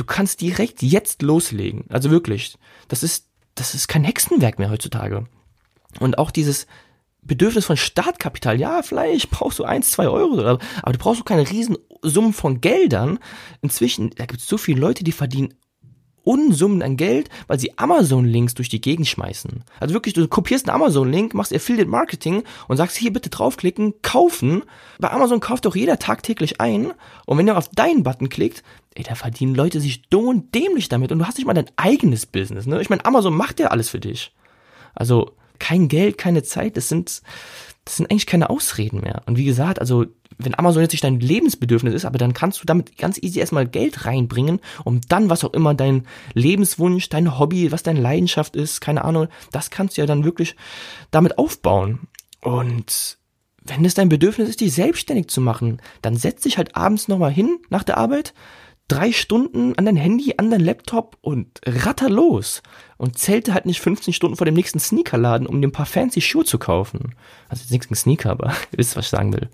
Du 0.00 0.06
kannst 0.06 0.40
direkt 0.40 0.80
jetzt 0.80 1.20
loslegen. 1.20 1.84
Also 1.90 2.10
wirklich. 2.10 2.56
Das 2.88 3.02
ist, 3.02 3.26
das 3.54 3.74
ist 3.74 3.86
kein 3.86 4.02
Hexenwerk 4.02 4.58
mehr 4.58 4.70
heutzutage. 4.70 5.26
Und 5.98 6.16
auch 6.16 6.30
dieses 6.30 6.66
Bedürfnis 7.20 7.66
von 7.66 7.76
Startkapital, 7.76 8.58
ja, 8.58 8.80
vielleicht 8.80 9.28
brauchst 9.28 9.58
du 9.58 9.64
eins, 9.64 9.90
zwei 9.90 10.08
Euro, 10.08 10.40
aber 10.40 10.92
du 10.92 10.98
brauchst 10.98 11.20
auch 11.20 11.26
keine 11.26 11.50
Riesensummen 11.50 12.32
von 12.32 12.62
Geldern. 12.62 13.18
Inzwischen, 13.60 14.08
da 14.16 14.24
gibt 14.24 14.40
es 14.40 14.46
so 14.46 14.56
viele 14.56 14.80
Leute, 14.80 15.04
die 15.04 15.12
verdienen 15.12 15.52
Unsummen 16.24 16.82
an 16.82 16.96
Geld, 16.96 17.28
weil 17.46 17.58
sie 17.58 17.76
Amazon-Links 17.78 18.54
durch 18.54 18.68
die 18.68 18.80
Gegend 18.80 19.08
schmeißen. 19.08 19.64
Also 19.78 19.94
wirklich, 19.94 20.14
du 20.14 20.26
kopierst 20.28 20.68
einen 20.68 20.80
Amazon-Link, 20.80 21.34
machst 21.34 21.54
Affiliate 21.54 21.88
Marketing 21.88 22.42
und 22.68 22.76
sagst, 22.76 22.96
hier 22.96 23.12
bitte 23.12 23.30
draufklicken, 23.30 23.94
kaufen. 24.02 24.62
Bei 24.98 25.10
Amazon 25.10 25.40
kauft 25.40 25.64
doch 25.64 25.76
jeder 25.76 25.98
tagtäglich 25.98 26.60
ein. 26.60 26.92
Und 27.26 27.38
wenn 27.38 27.46
ihr 27.46 27.56
auf 27.56 27.68
deinen 27.68 28.02
Button 28.02 28.28
klickt, 28.28 28.62
ey, 28.94 29.02
da 29.02 29.14
verdienen 29.14 29.54
Leute 29.54 29.80
sich 29.80 30.02
dumm 30.08 30.28
und 30.28 30.54
dämlich 30.54 30.88
damit. 30.88 31.12
Und 31.12 31.20
du 31.20 31.26
hast 31.26 31.38
nicht 31.38 31.46
mal 31.46 31.54
dein 31.54 31.70
eigenes 31.76 32.26
Business, 32.26 32.66
ne? 32.66 32.80
Ich 32.80 32.90
meine, 32.90 33.04
Amazon 33.04 33.34
macht 33.34 33.60
ja 33.60 33.68
alles 33.68 33.88
für 33.88 34.00
dich. 34.00 34.32
Also, 34.94 35.32
kein 35.58 35.88
Geld, 35.88 36.18
keine 36.18 36.42
Zeit, 36.42 36.76
das 36.76 36.88
sind, 36.88 37.22
das 37.84 37.96
sind 37.96 38.10
eigentlich 38.10 38.26
keine 38.26 38.50
Ausreden 38.50 39.00
mehr. 39.00 39.22
Und 39.26 39.36
wie 39.36 39.44
gesagt, 39.44 39.78
also 39.78 40.06
wenn 40.44 40.58
Amazon 40.58 40.82
jetzt 40.82 40.92
nicht 40.92 41.04
dein 41.04 41.20
Lebensbedürfnis 41.20 41.94
ist, 41.94 42.04
aber 42.04 42.18
dann 42.18 42.34
kannst 42.34 42.60
du 42.60 42.66
damit 42.66 42.96
ganz 42.96 43.18
easy 43.22 43.40
erstmal 43.40 43.66
Geld 43.66 44.06
reinbringen, 44.06 44.60
um 44.84 45.00
dann 45.08 45.30
was 45.30 45.44
auch 45.44 45.52
immer 45.52 45.74
dein 45.74 46.06
Lebenswunsch, 46.34 47.08
dein 47.08 47.38
Hobby, 47.38 47.72
was 47.72 47.82
deine 47.82 48.00
Leidenschaft 48.00 48.56
ist, 48.56 48.80
keine 48.80 49.04
Ahnung, 49.04 49.28
das 49.52 49.70
kannst 49.70 49.96
du 49.96 50.02
ja 50.02 50.06
dann 50.06 50.24
wirklich 50.24 50.56
damit 51.10 51.38
aufbauen. 51.38 52.00
Und 52.40 53.18
wenn 53.62 53.84
es 53.84 53.94
dein 53.94 54.08
Bedürfnis 54.08 54.48
ist, 54.48 54.60
dich 54.60 54.74
selbstständig 54.74 55.28
zu 55.28 55.40
machen, 55.40 55.80
dann 56.02 56.16
setz 56.16 56.42
dich 56.42 56.58
halt 56.58 56.76
abends 56.76 57.08
nochmal 57.08 57.32
hin 57.32 57.58
nach 57.68 57.82
der 57.82 57.98
Arbeit, 57.98 58.34
drei 58.90 59.12
Stunden 59.12 59.76
an 59.76 59.86
dein 59.86 59.96
Handy, 59.96 60.34
an 60.36 60.50
dein 60.50 60.60
Laptop 60.60 61.16
und 61.20 61.60
ratter 61.64 62.10
los. 62.10 62.62
Und 62.96 63.18
zählte 63.18 63.54
halt 63.54 63.66
nicht 63.66 63.80
15 63.80 64.12
Stunden 64.12 64.36
vor 64.36 64.44
dem 64.44 64.54
nächsten 64.54 64.80
Sneakerladen, 64.80 65.46
um 65.46 65.60
dir 65.60 65.68
ein 65.68 65.72
paar 65.72 65.86
fancy 65.86 66.20
Schuhe 66.20 66.44
zu 66.44 66.58
kaufen. 66.58 67.14
Also 67.48 67.62
jetzt 67.62 67.70
nichts 67.70 67.90
ein 67.90 67.94
Sneaker, 67.94 68.30
aber 68.30 68.48
ihr 68.72 68.78
wisst, 68.78 68.96
was 68.96 69.06
ich 69.06 69.10
sagen 69.10 69.32
will. 69.32 69.48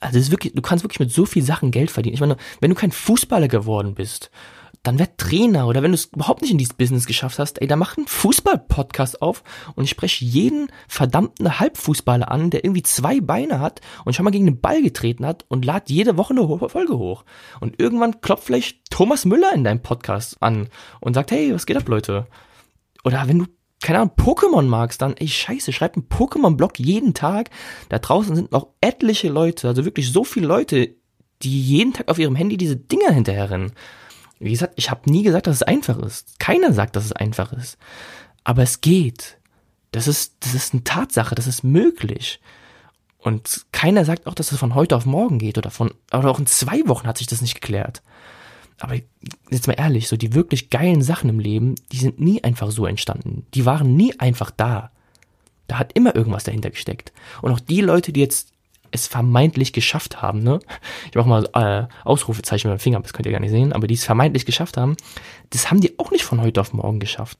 Also 0.00 0.18
ist 0.18 0.30
wirklich, 0.30 0.54
du 0.54 0.62
kannst 0.62 0.84
wirklich 0.84 1.00
mit 1.00 1.12
so 1.12 1.26
viel 1.26 1.42
Sachen 1.42 1.70
Geld 1.70 1.90
verdienen. 1.90 2.14
Ich 2.14 2.20
meine, 2.20 2.36
wenn 2.60 2.70
du 2.70 2.76
kein 2.76 2.92
Fußballer 2.92 3.48
geworden 3.48 3.94
bist, 3.94 4.30
dann 4.82 4.98
werd 4.98 5.18
Trainer 5.18 5.66
oder 5.66 5.82
wenn 5.82 5.90
du 5.90 5.96
es 5.96 6.06
überhaupt 6.06 6.42
nicht 6.42 6.50
in 6.50 6.58
dieses 6.58 6.74
Business 6.74 7.06
geschafft 7.06 7.38
hast, 7.38 7.60
ey, 7.60 7.66
dann 7.66 7.78
mach 7.78 7.96
einen 7.96 8.06
Fußball-Podcast 8.06 9.22
auf 9.22 9.42
und 9.74 9.84
ich 9.84 9.90
spreche 9.90 10.24
jeden 10.24 10.70
verdammten 10.86 11.58
Halbfußballer 11.58 12.30
an, 12.30 12.50
der 12.50 12.64
irgendwie 12.64 12.82
zwei 12.82 13.20
Beine 13.20 13.60
hat 13.60 13.80
und 14.04 14.14
schon 14.14 14.24
mal 14.24 14.30
gegen 14.30 14.46
den 14.46 14.60
Ball 14.60 14.82
getreten 14.82 15.26
hat 15.26 15.44
und 15.48 15.64
lad 15.64 15.90
jede 15.90 16.16
Woche 16.16 16.32
eine 16.32 16.68
Folge 16.68 16.96
hoch. 16.96 17.24
Und 17.60 17.80
irgendwann 17.80 18.20
klopft 18.20 18.44
vielleicht 18.44 18.90
Thomas 18.90 19.24
Müller 19.24 19.52
in 19.54 19.64
deinem 19.64 19.82
Podcast 19.82 20.36
an 20.40 20.68
und 21.00 21.14
sagt, 21.14 21.32
hey, 21.32 21.52
was 21.52 21.66
geht 21.66 21.76
ab, 21.76 21.88
Leute? 21.88 22.26
Oder 23.04 23.28
wenn 23.28 23.40
du 23.40 23.46
keine 23.80 24.00
Ahnung, 24.00 24.14
Pokémon 24.16 24.62
magst, 24.62 25.02
dann, 25.02 25.16
ey, 25.16 25.28
scheiße, 25.28 25.72
schreib 25.72 25.94
einen 25.96 26.08
Pokémon-Blog 26.08 26.78
jeden 26.78 27.14
Tag. 27.14 27.50
Da 27.88 27.98
draußen 27.98 28.34
sind 28.34 28.50
noch 28.50 28.68
etliche 28.80 29.28
Leute, 29.28 29.68
also 29.68 29.84
wirklich 29.84 30.10
so 30.10 30.24
viele 30.24 30.46
Leute, 30.46 30.94
die 31.42 31.62
jeden 31.62 31.92
Tag 31.92 32.08
auf 32.08 32.18
ihrem 32.18 32.34
Handy 32.34 32.56
diese 32.56 32.76
Dinger 32.76 33.12
hinterherrennen. 33.12 33.72
Wie 34.40 34.50
gesagt, 34.50 34.74
ich 34.76 34.90
habe 34.90 35.10
nie 35.10 35.22
gesagt, 35.22 35.46
dass 35.46 35.56
es 35.56 35.62
einfach 35.62 35.98
ist. 35.98 36.38
Keiner 36.40 36.72
sagt, 36.72 36.96
dass 36.96 37.04
es 37.04 37.12
einfach 37.12 37.52
ist. 37.52 37.78
Aber 38.44 38.62
es 38.62 38.80
geht. 38.80 39.38
Das 39.92 40.08
ist, 40.08 40.34
das 40.40 40.54
ist 40.54 40.72
eine 40.72 40.84
Tatsache, 40.84 41.34
das 41.34 41.46
ist 41.46 41.64
möglich. 41.64 42.40
Und 43.18 43.66
keiner 43.72 44.04
sagt 44.04 44.26
auch, 44.26 44.34
dass 44.34 44.52
es 44.52 44.58
von 44.58 44.74
heute 44.74 44.96
auf 44.96 45.06
morgen 45.06 45.38
geht 45.38 45.58
oder 45.58 45.70
von, 45.70 45.92
oder 46.12 46.30
auch 46.30 46.38
in 46.38 46.46
zwei 46.46 46.86
Wochen 46.86 47.06
hat 47.06 47.18
sich 47.18 47.26
das 47.26 47.42
nicht 47.42 47.60
geklärt. 47.60 48.02
Aber 48.80 48.94
jetzt 49.50 49.66
mal 49.66 49.74
ehrlich, 49.74 50.08
so 50.08 50.16
die 50.16 50.34
wirklich 50.34 50.70
geilen 50.70 51.02
Sachen 51.02 51.28
im 51.28 51.40
Leben, 51.40 51.74
die 51.92 51.98
sind 51.98 52.20
nie 52.20 52.42
einfach 52.44 52.70
so 52.70 52.86
entstanden. 52.86 53.46
Die 53.54 53.66
waren 53.66 53.96
nie 53.96 54.18
einfach 54.18 54.50
da. 54.50 54.92
Da 55.66 55.78
hat 55.78 55.92
immer 55.92 56.14
irgendwas 56.14 56.44
dahinter 56.44 56.70
gesteckt. 56.70 57.12
Und 57.42 57.52
auch 57.52 57.60
die 57.60 57.80
Leute, 57.80 58.12
die 58.12 58.20
jetzt 58.20 58.52
es 58.90 59.06
vermeintlich 59.06 59.72
geschafft 59.72 60.22
haben, 60.22 60.42
ne? 60.42 60.60
Ich 61.10 61.14
mach 61.14 61.26
mal 61.26 61.48
äh, 61.52 61.86
Ausrufezeichen 62.04 62.70
mit 62.70 62.78
dem 62.78 62.82
Finger, 62.82 63.00
das 63.00 63.12
könnt 63.12 63.26
ihr 63.26 63.32
gar 63.32 63.40
nicht 63.40 63.50
sehen, 63.50 63.72
aber 63.72 63.86
die 63.86 63.94
es 63.94 64.04
vermeintlich 64.04 64.46
geschafft 64.46 64.76
haben, 64.76 64.96
das 65.50 65.70
haben 65.70 65.80
die 65.80 65.98
auch 65.98 66.10
nicht 66.10 66.24
von 66.24 66.40
heute 66.40 66.60
auf 66.60 66.72
morgen 66.72 67.00
geschafft. 67.00 67.38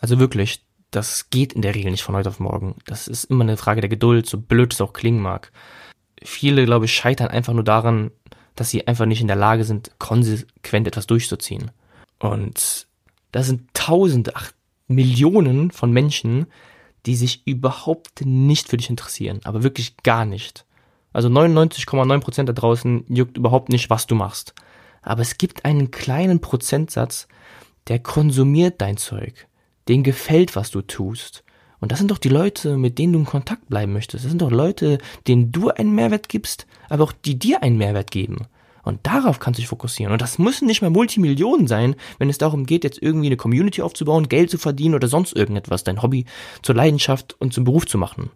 Also 0.00 0.18
wirklich, 0.18 0.64
das 0.90 1.30
geht 1.30 1.52
in 1.52 1.62
der 1.62 1.74
Regel 1.74 1.90
nicht 1.90 2.02
von 2.02 2.14
heute 2.14 2.28
auf 2.28 2.40
morgen. 2.40 2.76
Das 2.86 3.08
ist 3.08 3.24
immer 3.24 3.44
eine 3.44 3.56
Frage 3.56 3.80
der 3.80 3.90
Geduld, 3.90 4.26
so 4.26 4.38
blöd 4.38 4.72
es 4.72 4.80
auch 4.80 4.92
klingen 4.92 5.20
mag. 5.20 5.52
Viele, 6.22 6.64
glaube 6.64 6.86
ich, 6.86 6.94
scheitern 6.94 7.28
einfach 7.28 7.52
nur 7.52 7.64
daran, 7.64 8.10
dass 8.56 8.70
sie 8.70 8.86
einfach 8.86 9.06
nicht 9.06 9.20
in 9.20 9.26
der 9.28 9.36
Lage 9.36 9.64
sind, 9.64 9.92
konsequent 9.98 10.88
etwas 10.88 11.06
durchzuziehen. 11.06 11.70
Und 12.18 12.86
das 13.32 13.46
sind 13.46 13.72
Tausende, 13.74 14.32
ach, 14.34 14.52
Millionen 14.88 15.70
von 15.70 15.92
Menschen, 15.92 16.46
die 17.06 17.16
sich 17.16 17.46
überhaupt 17.46 18.24
nicht 18.24 18.68
für 18.68 18.76
dich 18.76 18.90
interessieren, 18.90 19.40
aber 19.44 19.62
wirklich 19.62 19.96
gar 19.98 20.24
nicht. 20.24 20.64
Also 21.12 21.28
99,9% 21.28 22.44
da 22.44 22.52
draußen 22.52 23.04
juckt 23.08 23.36
überhaupt 23.36 23.68
nicht, 23.68 23.90
was 23.90 24.06
du 24.06 24.14
machst. 24.14 24.54
Aber 25.02 25.22
es 25.22 25.38
gibt 25.38 25.64
einen 25.64 25.90
kleinen 25.90 26.40
Prozentsatz, 26.40 27.28
der 27.88 28.00
konsumiert 28.00 28.80
dein 28.80 28.96
Zeug. 28.96 29.46
Den 29.88 30.02
gefällt, 30.02 30.56
was 30.56 30.70
du 30.70 30.82
tust. 30.82 31.44
Und 31.80 31.92
das 31.92 31.98
sind 31.98 32.10
doch 32.10 32.18
die 32.18 32.28
Leute, 32.28 32.76
mit 32.76 32.98
denen 32.98 33.12
du 33.12 33.18
in 33.20 33.24
Kontakt 33.26 33.68
bleiben 33.68 33.92
möchtest. 33.92 34.24
Das 34.24 34.30
sind 34.30 34.42
doch 34.42 34.50
Leute, 34.50 34.98
denen 35.26 35.52
du 35.52 35.70
einen 35.70 35.94
Mehrwert 35.94 36.28
gibst, 36.28 36.66
aber 36.88 37.04
auch 37.04 37.12
die 37.12 37.38
dir 37.38 37.62
einen 37.62 37.78
Mehrwert 37.78 38.10
geben. 38.10 38.46
Und 38.82 39.00
darauf 39.02 39.40
kannst 39.40 39.58
du 39.58 39.62
dich 39.62 39.68
fokussieren. 39.68 40.12
Und 40.12 40.22
das 40.22 40.38
müssen 40.38 40.66
nicht 40.66 40.80
mal 40.80 40.90
Multimillionen 40.90 41.66
sein, 41.66 41.96
wenn 42.18 42.30
es 42.30 42.38
darum 42.38 42.66
geht, 42.66 42.84
jetzt 42.84 43.02
irgendwie 43.02 43.26
eine 43.26 43.36
Community 43.36 43.82
aufzubauen, 43.82 44.28
Geld 44.28 44.48
zu 44.48 44.58
verdienen 44.58 44.94
oder 44.94 45.08
sonst 45.08 45.36
irgendetwas, 45.36 45.82
dein 45.82 46.02
Hobby 46.02 46.24
zur 46.62 46.76
Leidenschaft 46.76 47.34
und 47.40 47.52
zum 47.52 47.64
Beruf 47.64 47.86
zu 47.86 47.98
machen. 47.98 48.30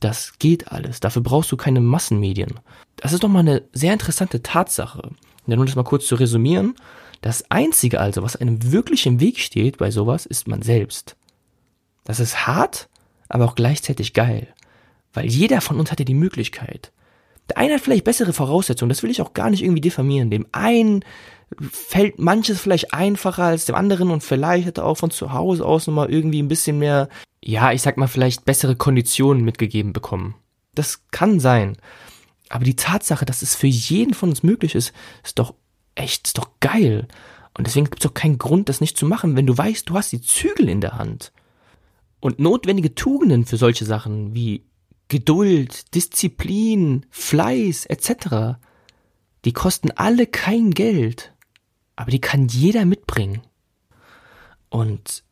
Das 0.00 0.38
geht 0.38 0.72
alles. 0.72 1.00
Dafür 1.00 1.22
brauchst 1.22 1.52
du 1.52 1.58
keine 1.58 1.80
Massenmedien. 1.80 2.58
Das 2.96 3.12
ist 3.12 3.22
doch 3.22 3.28
mal 3.28 3.40
eine 3.40 3.62
sehr 3.72 3.92
interessante 3.92 4.42
Tatsache. 4.42 5.10
Denn 5.46 5.58
um 5.58 5.66
das 5.66 5.76
mal 5.76 5.84
kurz 5.84 6.06
zu 6.06 6.14
resümieren, 6.14 6.74
das 7.20 7.50
Einzige 7.50 8.00
also, 8.00 8.22
was 8.22 8.34
einem 8.36 8.72
wirklich 8.72 9.06
im 9.06 9.20
Weg 9.20 9.38
steht 9.38 9.76
bei 9.76 9.90
sowas, 9.90 10.26
ist 10.26 10.48
man 10.48 10.62
selbst. 10.62 11.16
Das 12.04 12.20
ist 12.20 12.46
hart, 12.46 12.88
aber 13.28 13.44
auch 13.44 13.54
gleichzeitig 13.54 14.12
geil. 14.12 14.48
Weil 15.12 15.26
jeder 15.26 15.60
von 15.60 15.78
uns 15.78 15.90
hat 15.90 15.98
ja 15.98 16.04
die 16.04 16.14
Möglichkeit. 16.14 16.92
Der 17.48 17.58
eine 17.58 17.74
hat 17.74 17.80
vielleicht 17.80 18.04
bessere 18.04 18.32
Voraussetzungen, 18.32 18.88
das 18.88 19.02
will 19.02 19.10
ich 19.10 19.20
auch 19.20 19.34
gar 19.34 19.50
nicht 19.50 19.62
irgendwie 19.62 19.80
diffamieren. 19.80 20.30
Dem 20.30 20.46
einen 20.52 21.04
fällt 21.70 22.18
manches 22.18 22.60
vielleicht 22.60 22.94
einfacher 22.94 23.44
als 23.44 23.66
dem 23.66 23.74
anderen 23.74 24.10
und 24.10 24.22
vielleicht 24.22 24.66
hat 24.66 24.78
er 24.78 24.86
auch 24.86 24.96
von 24.96 25.10
zu 25.10 25.32
Hause 25.32 25.66
aus 25.66 25.86
nochmal 25.86 26.10
irgendwie 26.10 26.42
ein 26.42 26.48
bisschen 26.48 26.78
mehr, 26.78 27.08
ja, 27.42 27.72
ich 27.72 27.82
sag 27.82 27.96
mal, 27.96 28.06
vielleicht 28.06 28.44
bessere 28.44 28.76
Konditionen 28.76 29.44
mitgegeben 29.44 29.92
bekommen. 29.92 30.34
Das 30.74 31.02
kann 31.10 31.40
sein. 31.40 31.76
Aber 32.48 32.64
die 32.64 32.76
Tatsache, 32.76 33.24
dass 33.24 33.42
es 33.42 33.54
für 33.54 33.66
jeden 33.66 34.14
von 34.14 34.30
uns 34.30 34.42
möglich 34.42 34.74
ist, 34.74 34.92
ist 35.24 35.38
doch 35.38 35.54
echt, 35.94 36.28
ist 36.28 36.38
doch 36.38 36.50
geil. 36.60 37.08
Und 37.56 37.66
deswegen 37.66 37.84
gibt 37.86 37.98
es 37.98 38.08
doch 38.08 38.14
keinen 38.14 38.38
Grund, 38.38 38.68
das 38.68 38.80
nicht 38.80 38.96
zu 38.96 39.06
machen, 39.06 39.36
wenn 39.36 39.46
du 39.46 39.56
weißt, 39.56 39.88
du 39.88 39.94
hast 39.94 40.12
die 40.12 40.22
Zügel 40.22 40.68
in 40.68 40.80
der 40.80 40.96
Hand. 40.96 41.32
Und 42.22 42.38
notwendige 42.38 42.94
Tugenden 42.94 43.46
für 43.46 43.56
solche 43.56 43.84
Sachen 43.84 44.32
wie 44.32 44.64
Geduld, 45.08 45.92
Disziplin, 45.92 47.04
Fleiß 47.10 47.86
etc., 47.86 48.60
die 49.44 49.52
kosten 49.52 49.90
alle 49.90 50.28
kein 50.28 50.70
Geld, 50.70 51.32
aber 51.96 52.12
die 52.12 52.20
kann 52.20 52.46
jeder 52.46 52.84
mitbringen. 52.84 53.40
Und 54.68 55.24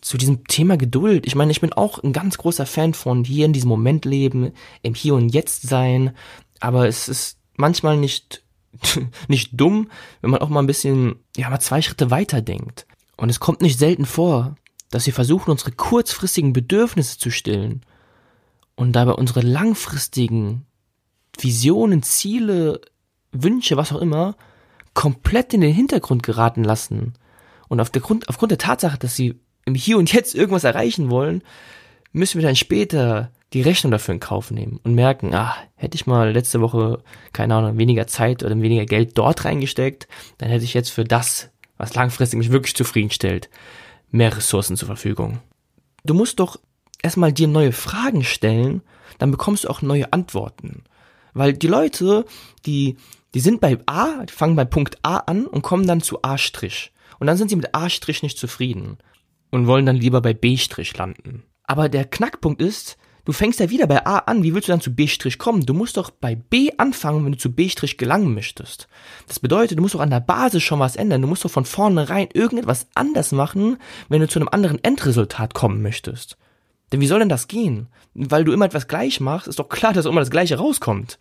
zu 0.00 0.16
diesem 0.16 0.44
Thema 0.46 0.78
Geduld, 0.78 1.26
ich 1.26 1.34
meine, 1.34 1.52
ich 1.52 1.60
bin 1.60 1.74
auch 1.74 2.02
ein 2.02 2.14
ganz 2.14 2.38
großer 2.38 2.64
Fan 2.64 2.94
von 2.94 3.24
hier 3.24 3.44
in 3.44 3.52
diesem 3.52 3.68
Moment 3.68 4.06
leben, 4.06 4.52
im 4.80 4.94
Hier 4.94 5.14
und 5.14 5.28
Jetzt 5.28 5.68
sein, 5.68 6.16
aber 6.60 6.88
es 6.88 7.10
ist 7.10 7.36
manchmal 7.58 7.98
nicht, 7.98 8.42
nicht 9.28 9.50
dumm, 9.52 9.90
wenn 10.22 10.30
man 10.30 10.40
auch 10.40 10.48
mal 10.48 10.60
ein 10.60 10.66
bisschen, 10.66 11.16
ja, 11.36 11.50
mal 11.50 11.60
zwei 11.60 11.82
Schritte 11.82 12.10
weiter 12.10 12.40
denkt. 12.40 12.86
Und 13.18 13.28
es 13.28 13.38
kommt 13.38 13.60
nicht 13.60 13.78
selten 13.78 14.06
vor, 14.06 14.56
dass 14.92 15.06
wir 15.06 15.12
versuchen, 15.12 15.50
unsere 15.50 15.72
kurzfristigen 15.72 16.52
Bedürfnisse 16.52 17.18
zu 17.18 17.30
stillen 17.30 17.80
und 18.76 18.92
dabei 18.92 19.12
unsere 19.12 19.40
langfristigen 19.40 20.66
Visionen, 21.38 22.02
Ziele, 22.02 22.80
Wünsche, 23.32 23.76
was 23.76 23.92
auch 23.92 24.00
immer, 24.00 24.36
komplett 24.94 25.54
in 25.54 25.62
den 25.62 25.72
Hintergrund 25.72 26.22
geraten 26.22 26.62
lassen. 26.62 27.14
Und 27.68 27.80
auf 27.80 27.88
der 27.88 28.02
Grund, 28.02 28.28
aufgrund 28.28 28.50
der 28.50 28.58
Tatsache, 28.58 28.98
dass 28.98 29.16
sie 29.16 29.40
im 29.64 29.74
Hier 29.74 29.96
und 29.96 30.12
Jetzt 30.12 30.34
irgendwas 30.34 30.64
erreichen 30.64 31.10
wollen, 31.10 31.42
müssen 32.12 32.38
wir 32.38 32.46
dann 32.46 32.56
später 32.56 33.30
die 33.54 33.62
Rechnung 33.62 33.90
dafür 33.90 34.12
in 34.12 34.20
Kauf 34.20 34.50
nehmen 34.50 34.78
und 34.82 34.94
merken, 34.94 35.34
ah, 35.34 35.56
hätte 35.74 35.94
ich 35.94 36.06
mal 36.06 36.32
letzte 36.32 36.60
Woche, 36.60 37.02
keine 37.32 37.54
Ahnung, 37.54 37.78
weniger 37.78 38.06
Zeit 38.06 38.42
oder 38.42 38.60
weniger 38.60 38.84
Geld 38.84 39.16
dort 39.16 39.46
reingesteckt, 39.46 40.06
dann 40.36 40.50
hätte 40.50 40.64
ich 40.64 40.74
jetzt 40.74 40.90
für 40.90 41.04
das, 41.04 41.50
was 41.78 41.94
langfristig 41.94 42.38
mich 42.38 42.50
wirklich 42.50 42.74
zufriedenstellt, 42.76 43.48
mehr 44.12 44.36
Ressourcen 44.36 44.76
zur 44.76 44.86
Verfügung. 44.86 45.40
Du 46.04 46.14
musst 46.14 46.38
doch 46.38 46.60
erstmal 47.02 47.32
dir 47.32 47.48
neue 47.48 47.72
Fragen 47.72 48.22
stellen, 48.22 48.82
dann 49.18 49.30
bekommst 49.30 49.64
du 49.64 49.68
auch 49.68 49.82
neue 49.82 50.12
Antworten. 50.12 50.84
Weil 51.34 51.54
die 51.54 51.66
Leute, 51.66 52.24
die, 52.66 52.96
die 53.34 53.40
sind 53.40 53.60
bei 53.60 53.78
A, 53.86 54.24
die 54.24 54.32
fangen 54.32 54.56
bei 54.56 54.64
Punkt 54.64 54.98
A 55.02 55.16
an 55.18 55.46
und 55.46 55.62
kommen 55.62 55.86
dann 55.86 56.00
zu 56.00 56.22
A'. 56.22 56.38
Und 57.18 57.26
dann 57.26 57.36
sind 57.36 57.48
sie 57.48 57.56
mit 57.56 57.74
A' 57.74 57.88
nicht 58.22 58.38
zufrieden 58.38 58.98
und 59.50 59.66
wollen 59.66 59.86
dann 59.86 59.96
lieber 59.96 60.20
bei 60.20 60.34
B' 60.34 60.58
landen. 60.96 61.44
Aber 61.64 61.88
der 61.88 62.04
Knackpunkt 62.04 62.60
ist, 62.60 62.96
du 63.24 63.32
fängst 63.32 63.60
ja 63.60 63.70
wieder 63.70 63.86
bei 63.86 64.04
A 64.06 64.18
an, 64.18 64.42
wie 64.42 64.54
willst 64.54 64.68
du 64.68 64.72
dann 64.72 64.80
zu 64.80 64.94
B' 64.94 65.08
kommen? 65.38 65.66
Du 65.66 65.74
musst 65.74 65.96
doch 65.96 66.10
bei 66.10 66.34
B 66.34 66.70
anfangen, 66.76 67.24
wenn 67.24 67.32
du 67.32 67.38
zu 67.38 67.52
B' 67.52 67.68
gelangen 67.68 68.34
möchtest. 68.34 68.88
Das 69.28 69.40
bedeutet, 69.40 69.78
du 69.78 69.82
musst 69.82 69.94
doch 69.94 70.00
an 70.00 70.10
der 70.10 70.20
Basis 70.20 70.62
schon 70.62 70.80
was 70.80 70.96
ändern. 70.96 71.22
Du 71.22 71.28
musst 71.28 71.44
doch 71.44 71.50
von 71.50 71.64
vornherein 71.64 72.28
irgendetwas 72.32 72.86
anders 72.94 73.32
machen, 73.32 73.78
wenn 74.08 74.20
du 74.20 74.28
zu 74.28 74.38
einem 74.38 74.48
anderen 74.50 74.82
Endresultat 74.82 75.54
kommen 75.54 75.82
möchtest. 75.82 76.36
Denn 76.92 77.00
wie 77.00 77.06
soll 77.06 77.20
denn 77.20 77.28
das 77.28 77.48
gehen? 77.48 77.88
Weil 78.14 78.44
du 78.44 78.52
immer 78.52 78.66
etwas 78.66 78.88
gleich 78.88 79.20
machst, 79.20 79.48
ist 79.48 79.58
doch 79.58 79.68
klar, 79.68 79.92
dass 79.92 80.06
immer 80.06 80.20
das 80.20 80.30
Gleiche 80.30 80.58
rauskommt. 80.58 81.18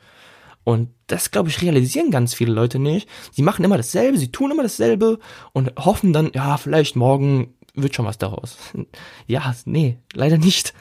Und 0.64 0.90
das, 1.08 1.32
glaube 1.32 1.50
ich, 1.50 1.62
realisieren 1.62 2.12
ganz 2.12 2.34
viele 2.34 2.54
Leute 2.54 2.78
nicht. 2.78 3.10
Sie 3.32 3.42
machen 3.42 3.66
immer 3.66 3.78
dasselbe, 3.78 4.18
sie 4.18 4.32
tun 4.32 4.52
immer 4.52 4.64
dasselbe 4.64 5.20
und 5.54 5.74
hoffen 5.78 6.14
dann, 6.14 6.32
ja, 6.36 6.58
vielleicht 6.58 6.96
morgen 6.96 7.56
wird 7.74 7.96
schon 7.96 8.06
was 8.06 8.18
daraus. 8.18 8.58
Ja, 9.28 9.56
nee, 9.66 9.98
leider 10.14 10.38
nicht. 10.38 10.74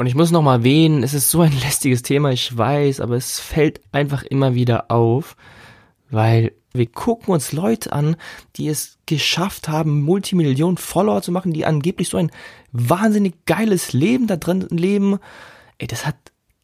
Und 0.00 0.06
ich 0.06 0.14
muss 0.14 0.30
nochmal 0.30 0.60
erwähnen, 0.60 1.02
es 1.02 1.12
ist 1.12 1.30
so 1.30 1.42
ein 1.42 1.52
lästiges 1.60 2.00
Thema, 2.00 2.30
ich 2.30 2.56
weiß, 2.56 3.00
aber 3.00 3.16
es 3.16 3.38
fällt 3.38 3.82
einfach 3.92 4.22
immer 4.22 4.54
wieder 4.54 4.90
auf, 4.90 5.36
weil 6.08 6.52
wir 6.72 6.86
gucken 6.86 7.34
uns 7.34 7.52
Leute 7.52 7.92
an, 7.92 8.16
die 8.56 8.68
es 8.68 8.96
geschafft 9.04 9.68
haben, 9.68 10.00
Multimillionen 10.00 10.78
Follower 10.78 11.20
zu 11.20 11.32
machen, 11.32 11.52
die 11.52 11.66
angeblich 11.66 12.08
so 12.08 12.16
ein 12.16 12.30
wahnsinnig 12.72 13.44
geiles 13.44 13.92
Leben 13.92 14.26
da 14.26 14.38
drin 14.38 14.66
leben. 14.70 15.18
Ey, 15.76 15.86
das 15.86 16.06
hat 16.06 16.16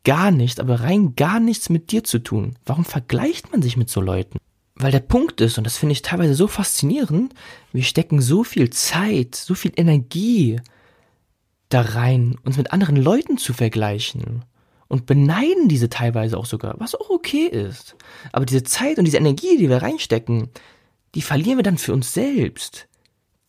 gar 0.02 0.31
nichts, 0.31 0.59
aber 0.59 0.81
rein 0.81 1.14
gar 1.14 1.38
nichts 1.38 1.69
mit 1.69 1.93
dir 1.93 2.05
zu 2.05 2.21
tun. 2.21 2.57
Warum 2.64 2.87
vergleicht 2.87 3.52
man 3.52 3.61
sich 3.61 3.76
mit 3.76 3.90
so 3.90 4.00
Leuten? 4.00 4.38
Weil 4.76 4.93
der 4.93 5.00
Punkt 5.00 5.43
ist, 5.43 5.59
und 5.59 5.64
das 5.64 5.76
finde 5.76 5.93
ich 5.93 6.00
teilweise 6.00 6.35
so 6.35 6.49
faszinierend, 6.49 7.35
wir 7.71 7.83
stecken 7.83 8.23
so 8.23 8.45
viel 8.45 8.71
Zeit, 8.71 9.35
so 9.35 9.55
viel 9.55 9.73
Energie 9.76 10.59
da 11.69 11.81
rein, 11.81 12.37
uns 12.45 12.57
mit 12.57 12.73
anderen 12.73 12.97
Leuten 12.97 13.39
zu 13.39 13.53
vergleichen 13.53 14.45
und 14.89 15.07
beneiden 15.07 15.69
diese 15.69 15.89
teilweise 15.89 16.39
auch 16.39 16.47
sogar, 16.47 16.75
was 16.79 16.95
auch 16.95 17.11
okay 17.11 17.47
ist. 17.47 17.97
Aber 18.33 18.47
diese 18.47 18.63
Zeit 18.63 18.99
und 18.99 19.05
diese 19.05 19.17
Energie, 19.17 19.57
die 19.59 19.69
wir 19.69 19.83
reinstecken, 19.83 20.51
die 21.15 21.23
verlieren 21.23 21.59
wir 21.59 21.65
dann 21.65 21.79
für 21.79 21.93
uns 21.93 22.13
selbst. 22.13 22.89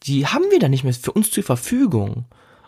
Die 0.03 0.25
haben 0.25 0.45
wir 0.51 0.59
dann 0.59 0.71
nicht 0.71 0.83
mehr 0.83 0.93
für 0.93 1.11
uns 1.11 1.31
zur 1.31 1.43
Verfügung. 1.43 2.25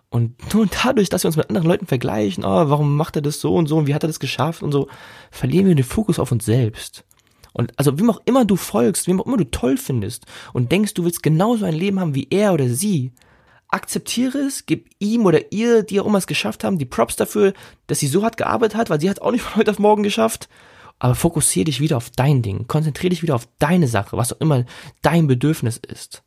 Und 0.10 0.54
nur 0.54 0.68
dadurch, 0.68 1.10
dass 1.10 1.24
wir 1.24 1.28
uns 1.28 1.38
mit 1.38 1.50
anderen 1.50 1.68
Leuten 1.68 1.88
vergleichen, 1.88 2.44
oh, 2.44 2.70
warum 2.70 2.96
macht 2.96 3.16
er 3.16 3.22
das 3.22 3.40
so 3.40 3.56
und 3.56 3.68
so 3.68 3.78
und 3.78 3.88
wie 3.88 3.94
hat 3.94 4.04
er 4.04 4.08
das 4.08 4.20
geschafft 4.20 4.64
und 4.64 4.72
so, 4.72 4.88
verlieren 5.32 5.68
wir 5.68 5.76
den 5.76 5.86
Fokus 5.86 6.20
auf 6.20 6.32
uns 6.32 6.46
selbst. 6.46 7.06
Und 7.54 7.78
also 7.78 7.98
wem 8.00 8.10
auch 8.10 8.22
immer 8.26 8.46
du 8.46 8.56
folgst, 8.56 9.08
wem 9.08 9.22
auch 9.22 9.26
immer 9.26 9.38
du 9.38 9.50
toll 9.50 9.78
findest 9.78 10.26
und 10.54 10.72
denkst, 10.72 10.94
du 10.96 11.04
willst 11.04 11.24
genauso 11.24 11.66
ein 11.66 11.74
Leben 11.74 12.00
haben 12.00 12.16
wie 12.16 12.28
er 12.30 12.54
oder 12.54 12.70
sie, 12.70 13.12
akzeptiere 13.70 14.40
es, 14.40 14.66
gib 14.66 14.90
ihm 15.00 15.26
oder 15.26 15.52
ihr, 15.52 15.84
die 15.84 16.00
auch 16.00 16.06
immer 16.06 16.18
es 16.18 16.28
geschafft 16.28 16.64
haben, 16.64 16.78
die 16.78 16.86
Props 16.86 17.16
dafür, 17.16 17.54
dass 17.88 18.00
sie 18.00 18.08
so 18.08 18.24
hart 18.24 18.38
gearbeitet 18.38 18.78
hat, 18.78 18.90
weil 18.90 19.00
sie 19.00 19.10
hat 19.10 19.22
auch 19.22 19.32
nicht 19.32 19.44
von 19.44 19.56
heute 19.58 19.72
auf 19.72 19.80
morgen 19.80 20.04
geschafft. 20.04 20.50
Aber 20.98 21.16
fokussiere 21.16 21.66
dich 21.66 21.80
wieder 21.80 21.96
auf 21.96 22.10
dein 22.10 22.42
Ding. 22.42 22.68
Konzentriere 22.68 23.12
dich 23.12 23.24
wieder 23.24 23.36
auf 23.36 23.48
deine 23.58 23.88
Sache, 23.88 24.18
was 24.18 24.34
auch 24.34 24.42
immer 24.42 24.66
dein 25.02 25.28
Bedürfnis 25.28 25.78
ist. 25.78 26.24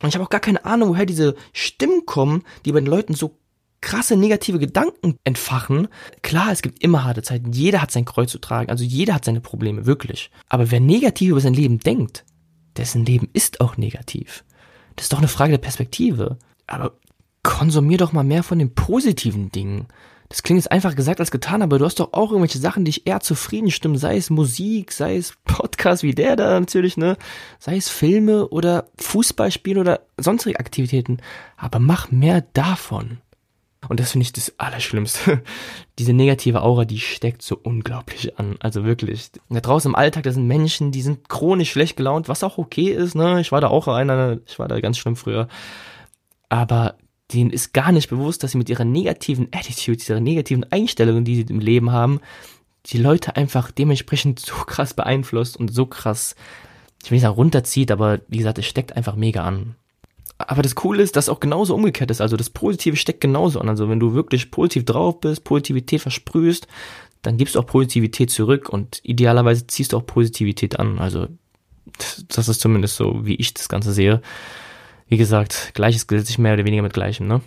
Und 0.00 0.08
ich 0.08 0.14
habe 0.14 0.24
auch 0.24 0.30
gar 0.30 0.40
keine 0.40 0.64
Ahnung, 0.64 0.90
woher 0.90 1.06
diese 1.06 1.36
Stimmen 1.52 2.06
kommen, 2.06 2.44
die 2.64 2.72
bei 2.72 2.80
den 2.80 2.86
Leuten 2.86 3.14
so 3.14 3.38
krasse 3.82 4.16
negative 4.16 4.58
Gedanken 4.58 5.16
entfachen. 5.24 5.88
Klar, 6.22 6.50
es 6.50 6.62
gibt 6.62 6.82
immer 6.82 7.04
harte 7.04 7.22
Zeiten. 7.22 7.52
Jeder 7.52 7.82
hat 7.82 7.90
sein 7.90 8.04
Kreuz 8.06 8.30
zu 8.30 8.38
tragen. 8.38 8.70
Also 8.70 8.84
jeder 8.84 9.14
hat 9.14 9.24
seine 9.24 9.40
Probleme, 9.40 9.84
wirklich. 9.84 10.30
Aber 10.48 10.70
wer 10.70 10.80
negativ 10.80 11.30
über 11.30 11.40
sein 11.40 11.54
Leben 11.54 11.78
denkt, 11.78 12.24
dessen 12.76 13.04
Leben 13.04 13.28
ist 13.34 13.60
auch 13.60 13.76
negativ. 13.76 14.44
Das 14.96 15.06
ist 15.06 15.12
doch 15.12 15.18
eine 15.18 15.28
Frage 15.28 15.52
der 15.52 15.58
Perspektive. 15.58 16.38
Aber 16.66 16.92
konsumier 17.42 17.98
doch 17.98 18.12
mal 18.12 18.24
mehr 18.24 18.42
von 18.42 18.58
den 18.58 18.74
positiven 18.74 19.50
Dingen. 19.50 19.88
Das 20.28 20.42
klingt 20.42 20.62
jetzt 20.62 20.72
einfach 20.72 20.96
gesagt 20.96 21.20
als 21.20 21.30
getan, 21.30 21.60
aber 21.60 21.78
du 21.78 21.84
hast 21.84 22.00
doch 22.00 22.14
auch 22.14 22.30
irgendwelche 22.30 22.58
Sachen, 22.58 22.86
die 22.86 22.92
dich 22.92 23.06
eher 23.06 23.20
zufrieden 23.20 23.70
stimmen, 23.70 23.98
sei 23.98 24.16
es 24.16 24.30
Musik, 24.30 24.90
sei 24.90 25.16
es 25.16 25.34
Podcast 25.44 26.02
wie 26.02 26.14
der 26.14 26.36
da 26.36 26.58
natürlich, 26.58 26.96
ne? 26.96 27.18
Sei 27.58 27.76
es 27.76 27.90
Filme 27.90 28.48
oder 28.48 28.88
Fußballspiele 28.96 29.78
oder 29.78 30.00
sonstige 30.16 30.58
Aktivitäten. 30.58 31.18
Aber 31.58 31.80
mach 31.80 32.10
mehr 32.10 32.46
davon. 32.54 33.18
Und 33.88 33.98
das 33.98 34.12
finde 34.12 34.22
ich 34.22 34.32
das 34.32 34.54
Allerschlimmste. 34.58 35.42
Diese 35.98 36.12
negative 36.12 36.62
Aura, 36.62 36.84
die 36.84 37.00
steckt 37.00 37.42
so 37.42 37.58
unglaublich 37.60 38.38
an. 38.38 38.56
Also 38.60 38.84
wirklich. 38.84 39.30
Da 39.48 39.60
draußen 39.60 39.90
im 39.90 39.96
Alltag, 39.96 40.22
da 40.22 40.32
sind 40.32 40.46
Menschen, 40.46 40.92
die 40.92 41.02
sind 41.02 41.28
chronisch 41.28 41.72
schlecht 41.72 41.96
gelaunt, 41.96 42.28
was 42.28 42.44
auch 42.44 42.58
okay 42.58 42.90
ist, 42.90 43.14
ne? 43.14 43.40
Ich 43.40 43.50
war 43.50 43.60
da 43.60 43.68
auch 43.68 43.88
einer, 43.88 44.38
ich 44.46 44.58
war 44.58 44.68
da 44.68 44.80
ganz 44.80 44.98
schlimm 44.98 45.16
früher. 45.16 45.48
Aber 46.48 46.94
denen 47.32 47.50
ist 47.50 47.72
gar 47.72 47.92
nicht 47.92 48.08
bewusst, 48.10 48.42
dass 48.42 48.52
sie 48.52 48.58
mit 48.58 48.68
ihrer 48.68 48.84
negativen 48.84 49.48
Attitude, 49.52 49.96
dieser 49.96 50.20
negativen 50.20 50.70
Einstellung, 50.70 51.24
die 51.24 51.36
sie 51.36 51.46
im 51.48 51.60
Leben 51.60 51.90
haben, 51.90 52.20
die 52.86 52.98
Leute 52.98 53.36
einfach 53.36 53.70
dementsprechend 53.70 54.38
so 54.38 54.54
krass 54.54 54.94
beeinflusst 54.94 55.56
und 55.56 55.72
so 55.72 55.86
krass, 55.86 56.36
ich 57.02 57.10
will 57.10 57.16
nicht 57.16 57.22
sagen 57.22 57.34
runterzieht, 57.34 57.90
aber 57.90 58.20
wie 58.28 58.38
gesagt, 58.38 58.58
es 58.58 58.66
steckt 58.66 58.96
einfach 58.96 59.16
mega 59.16 59.42
an 59.42 59.76
aber 60.38 60.62
das 60.62 60.74
Coole 60.74 61.02
ist, 61.02 61.16
dass 61.16 61.28
auch 61.28 61.40
genauso 61.40 61.74
umgekehrt 61.74 62.10
ist. 62.10 62.20
Also 62.20 62.36
das 62.36 62.50
Positive 62.50 62.96
steckt 62.96 63.20
genauso 63.20 63.60
an. 63.60 63.68
Also 63.68 63.88
wenn 63.88 64.00
du 64.00 64.14
wirklich 64.14 64.50
positiv 64.50 64.84
drauf 64.84 65.20
bist, 65.20 65.44
Positivität 65.44 66.00
versprühst, 66.00 66.66
dann 67.22 67.36
gibst 67.36 67.54
du 67.54 67.60
auch 67.60 67.66
Positivität 67.66 68.30
zurück 68.30 68.68
und 68.68 69.00
idealerweise 69.04 69.66
ziehst 69.66 69.92
du 69.92 69.98
auch 69.98 70.06
Positivität 70.06 70.78
an. 70.78 70.98
Also 70.98 71.28
das 72.28 72.48
ist 72.48 72.60
zumindest 72.60 72.96
so, 72.96 73.24
wie 73.24 73.36
ich 73.36 73.54
das 73.54 73.68
Ganze 73.68 73.92
sehe. 73.92 74.22
Wie 75.08 75.16
gesagt, 75.16 75.72
Gleiches 75.74 76.06
gilt 76.06 76.26
sich 76.26 76.38
mehr 76.38 76.54
oder 76.54 76.64
weniger 76.64 76.82
mit 76.82 76.94
Gleichem, 76.94 77.26
ne? 77.26 77.40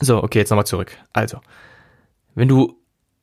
So, 0.00 0.22
okay, 0.22 0.40
jetzt 0.40 0.50
nochmal 0.50 0.66
zurück. 0.66 0.96
Also, 1.12 1.38
wenn 2.34 2.48
du 2.48 2.76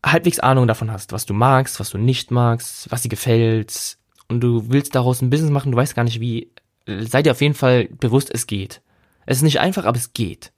halbwegs 0.06 0.40
Ahnung 0.40 0.68
davon 0.68 0.92
hast, 0.92 1.12
was 1.12 1.25
du 1.25 1.34
magst, 1.34 1.80
was 1.80 1.90
du 1.90 1.98
nicht 1.98 2.32
magst, 2.32 2.90
was 2.92 3.01
dir 3.01 3.10
gefällt, 3.10 3.98
und 4.30 4.40
du 4.40 4.70
willst 4.70 4.96
daraus 4.96 5.22
ein 5.22 5.30
Business 5.30 5.51
machen, 5.51 5.74
du 5.74 5.78
weißt 5.78 5.96
gar 5.96 6.06
nicht 6.06 6.22
wie, 6.22 6.50
seid 6.86 7.26
ihr 7.26 7.32
auf 7.32 7.42
jeden 7.42 7.54
Fall 7.54 7.86
bewusst, 8.00 8.30
es 8.34 8.48
geht. 8.48 8.82
Es 9.26 9.38
ist 9.38 9.44
nicht 9.44 9.60
einfach, 9.60 9.86
aber 9.86 9.98
es 9.98 10.14
geht. 10.14 10.52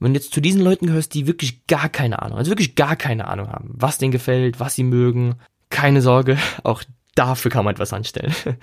Wenn 0.00 0.12
du 0.12 0.20
jetzt 0.20 0.32
zu 0.32 0.40
diesen 0.40 0.60
Leuten 0.60 0.86
gehörst, 0.86 1.14
die 1.14 1.26
wirklich 1.26 1.66
gar 1.66 1.88
keine 1.88 2.20
Ahnung, 2.20 2.38
also 2.38 2.50
wirklich 2.50 2.74
gar 2.74 2.96
keine 2.96 3.28
Ahnung 3.28 3.48
haben, 3.48 3.70
was 3.72 3.98
denen 3.98 4.12
gefällt, 4.12 4.60
was 4.60 4.74
sie 4.74 4.82
mögen, 4.82 5.36
keine 5.70 6.02
Sorge, 6.02 6.38
auch 6.62 6.82
dafür 7.14 7.50
kann 7.50 7.64
man 7.64 7.74
etwas 7.74 7.92
anstellen. 7.92 8.34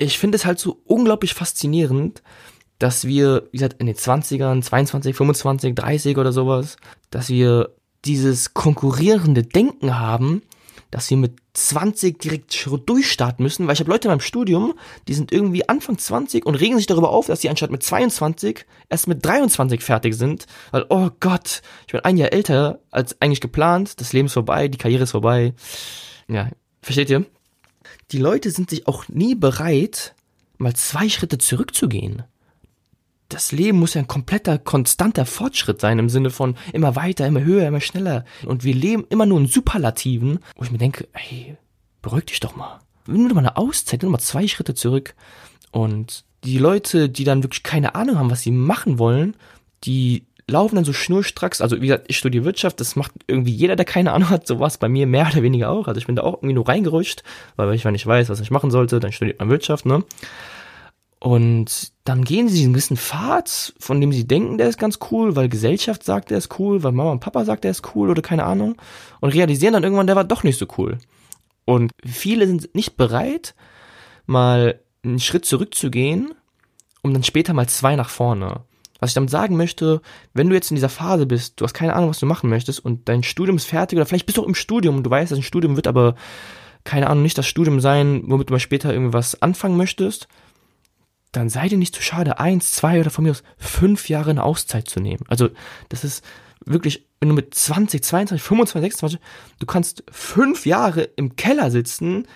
Ich 0.00 0.16
finde 0.16 0.36
es 0.36 0.46
halt 0.46 0.60
so 0.60 0.80
unglaublich 0.84 1.34
faszinierend, 1.34 2.22
dass 2.78 3.04
wir, 3.04 3.48
wie 3.50 3.56
gesagt, 3.56 3.80
in 3.80 3.86
den 3.86 3.96
20ern, 3.96 4.62
22, 4.62 5.16
25, 5.16 5.74
30 5.74 6.18
oder 6.18 6.32
sowas, 6.32 6.76
dass 7.10 7.30
wir 7.30 7.74
dieses 8.04 8.54
konkurrierende 8.54 9.42
Denken 9.42 9.98
haben, 9.98 10.42
dass 10.90 11.10
wir 11.10 11.16
mit 11.16 11.36
20 11.54 12.18
direkt 12.18 12.68
durchstarten 12.86 13.42
müssen, 13.42 13.66
weil 13.66 13.74
ich 13.74 13.80
habe 13.80 13.90
Leute 13.90 14.08
in 14.08 14.12
meinem 14.12 14.20
Studium, 14.20 14.74
die 15.06 15.14
sind 15.14 15.32
irgendwie 15.32 15.68
Anfang 15.68 15.98
20 15.98 16.46
und 16.46 16.54
regen 16.54 16.76
sich 16.76 16.86
darüber 16.86 17.10
auf, 17.10 17.26
dass 17.26 17.40
sie 17.40 17.50
anstatt 17.50 17.70
mit 17.70 17.82
22 17.82 18.64
erst 18.88 19.08
mit 19.08 19.24
23 19.24 19.82
fertig 19.82 20.14
sind, 20.14 20.46
weil, 20.70 20.86
oh 20.88 21.10
Gott, 21.20 21.62
ich 21.86 21.92
bin 21.92 22.04
ein 22.04 22.16
Jahr 22.16 22.32
älter 22.32 22.80
als 22.90 23.20
eigentlich 23.20 23.40
geplant, 23.40 24.00
das 24.00 24.12
Leben 24.12 24.26
ist 24.26 24.34
vorbei, 24.34 24.68
die 24.68 24.78
Karriere 24.78 25.04
ist 25.04 25.12
vorbei. 25.12 25.54
Ja, 26.28 26.48
versteht 26.82 27.10
ihr? 27.10 27.26
Die 28.12 28.18
Leute 28.18 28.50
sind 28.50 28.70
sich 28.70 28.86
auch 28.86 29.08
nie 29.08 29.34
bereit, 29.34 30.14
mal 30.56 30.74
zwei 30.74 31.08
Schritte 31.08 31.38
zurückzugehen 31.38 32.24
das 33.28 33.52
Leben 33.52 33.78
muss 33.78 33.94
ja 33.94 34.00
ein 34.00 34.08
kompletter, 34.08 34.58
konstanter 34.58 35.26
Fortschritt 35.26 35.80
sein 35.80 35.98
im 35.98 36.08
Sinne 36.08 36.30
von 36.30 36.56
immer 36.72 36.96
weiter, 36.96 37.26
immer 37.26 37.44
höher, 37.44 37.66
immer 37.66 37.80
schneller. 37.80 38.24
Und 38.46 38.64
wir 38.64 38.74
leben 38.74 39.04
immer 39.10 39.26
nur 39.26 39.38
in 39.38 39.46
Superlativen, 39.46 40.38
wo 40.56 40.64
ich 40.64 40.70
mir 40.70 40.78
denke, 40.78 41.08
hey, 41.12 41.56
beruhig 42.00 42.26
dich 42.26 42.40
doch 42.40 42.56
mal. 42.56 42.80
Nimm 43.06 43.28
doch 43.28 43.34
mal 43.34 43.42
eine 43.42 43.56
Auszeit, 43.56 44.02
nimm 44.02 44.12
mal 44.12 44.18
zwei 44.18 44.48
Schritte 44.48 44.74
zurück. 44.74 45.14
Und 45.70 46.24
die 46.44 46.58
Leute, 46.58 47.10
die 47.10 47.24
dann 47.24 47.42
wirklich 47.42 47.62
keine 47.62 47.94
Ahnung 47.94 48.18
haben, 48.18 48.30
was 48.30 48.42
sie 48.42 48.50
machen 48.50 48.98
wollen, 48.98 49.36
die 49.84 50.24
laufen 50.50 50.76
dann 50.76 50.84
so 50.84 50.94
schnurstracks, 50.94 51.60
also 51.60 51.76
wie 51.76 51.88
gesagt, 51.88 52.06
ich 52.08 52.16
studiere 52.16 52.44
Wirtschaft, 52.44 52.80
das 52.80 52.96
macht 52.96 53.12
irgendwie 53.26 53.52
jeder, 53.52 53.76
der 53.76 53.84
keine 53.84 54.12
Ahnung 54.12 54.30
hat, 54.30 54.46
sowas 54.46 54.78
bei 54.78 54.88
mir 54.88 55.06
mehr 55.06 55.28
oder 55.30 55.42
weniger 55.42 55.68
auch. 55.70 55.88
Also 55.88 55.98
ich 55.98 56.06
bin 56.06 56.16
da 56.16 56.22
auch 56.22 56.34
irgendwie 56.36 56.54
nur 56.54 56.66
reingerutscht, 56.66 57.22
weil 57.56 57.68
wenn 57.68 57.94
ich 57.94 58.06
weiß, 58.06 58.30
was 58.30 58.40
ich 58.40 58.50
machen 58.50 58.70
sollte, 58.70 58.98
dann 58.98 59.12
studiert 59.12 59.38
man 59.38 59.50
Wirtschaft, 59.50 59.84
ne? 59.84 60.04
Und 61.20 61.92
dann 62.04 62.22
gehen 62.22 62.48
sie 62.48 62.58
diesen 62.58 62.72
gewissen 62.72 62.96
Pfad, 62.96 63.74
von 63.80 64.00
dem 64.00 64.12
sie 64.12 64.26
denken, 64.26 64.56
der 64.56 64.68
ist 64.68 64.78
ganz 64.78 64.98
cool, 65.10 65.34
weil 65.34 65.48
Gesellschaft 65.48 66.04
sagt, 66.04 66.30
der 66.30 66.38
ist 66.38 66.58
cool, 66.58 66.82
weil 66.84 66.92
Mama 66.92 67.10
und 67.10 67.20
Papa 67.20 67.44
sagt, 67.44 67.64
der 67.64 67.72
ist 67.72 67.94
cool 67.94 68.10
oder 68.10 68.22
keine 68.22 68.44
Ahnung. 68.44 68.76
Und 69.20 69.34
realisieren 69.34 69.72
dann 69.72 69.82
irgendwann, 69.82 70.06
der 70.06 70.16
war 70.16 70.24
doch 70.24 70.44
nicht 70.44 70.58
so 70.58 70.66
cool. 70.78 70.98
Und 71.64 71.90
viele 72.06 72.46
sind 72.46 72.74
nicht 72.74 72.96
bereit, 72.96 73.54
mal 74.26 74.80
einen 75.04 75.18
Schritt 75.18 75.44
zurückzugehen, 75.44 76.34
um 77.02 77.12
dann 77.12 77.24
später 77.24 77.52
mal 77.52 77.68
zwei 77.68 77.96
nach 77.96 78.10
vorne. 78.10 78.60
Was 79.00 79.10
ich 79.10 79.14
damit 79.14 79.30
sagen 79.30 79.56
möchte, 79.56 80.00
wenn 80.34 80.48
du 80.48 80.54
jetzt 80.54 80.70
in 80.70 80.76
dieser 80.76 80.88
Phase 80.88 81.26
bist, 81.26 81.60
du 81.60 81.64
hast 81.64 81.74
keine 81.74 81.94
Ahnung, 81.94 82.10
was 82.10 82.20
du 82.20 82.26
machen 82.26 82.50
möchtest 82.50 82.84
und 82.84 83.08
dein 83.08 83.22
Studium 83.22 83.56
ist 83.56 83.66
fertig 83.66 83.96
oder 83.96 84.06
vielleicht 84.06 84.26
bist 84.26 84.38
du 84.38 84.42
auch 84.42 84.48
im 84.48 84.54
Studium 84.54 84.96
und 84.96 85.02
du 85.04 85.10
weißt, 85.10 85.30
dass 85.30 85.38
ein 85.38 85.44
Studium 85.44 85.76
wird 85.76 85.86
aber, 85.86 86.14
keine 86.84 87.08
Ahnung, 87.08 87.22
nicht 87.22 87.38
das 87.38 87.46
Studium 87.46 87.80
sein, 87.80 88.22
womit 88.26 88.48
du 88.48 88.54
mal 88.54 88.60
später 88.60 88.92
irgendwas 88.92 89.40
anfangen 89.42 89.76
möchtest, 89.76 90.26
dann 91.32 91.48
sei 91.48 91.68
dir 91.68 91.78
nicht 91.78 91.94
zu 91.94 92.02
schade, 92.02 92.38
eins, 92.40 92.72
zwei 92.72 93.00
oder 93.00 93.10
von 93.10 93.24
mir 93.24 93.32
aus 93.32 93.42
fünf 93.56 94.08
Jahre 94.08 94.30
eine 94.30 94.44
Auszeit 94.44 94.88
zu 94.88 95.00
nehmen. 95.00 95.24
Also 95.28 95.50
das 95.88 96.04
ist 96.04 96.24
wirklich, 96.64 97.06
wenn 97.20 97.28
du 97.28 97.34
mit 97.34 97.54
20, 97.54 98.02
22, 98.02 98.42
25, 98.42 98.80
26, 98.80 99.20
du 99.58 99.66
kannst 99.66 100.04
fünf 100.10 100.66
Jahre 100.66 101.02
im 101.02 101.36
Keller 101.36 101.70
sitzen, 101.70 102.26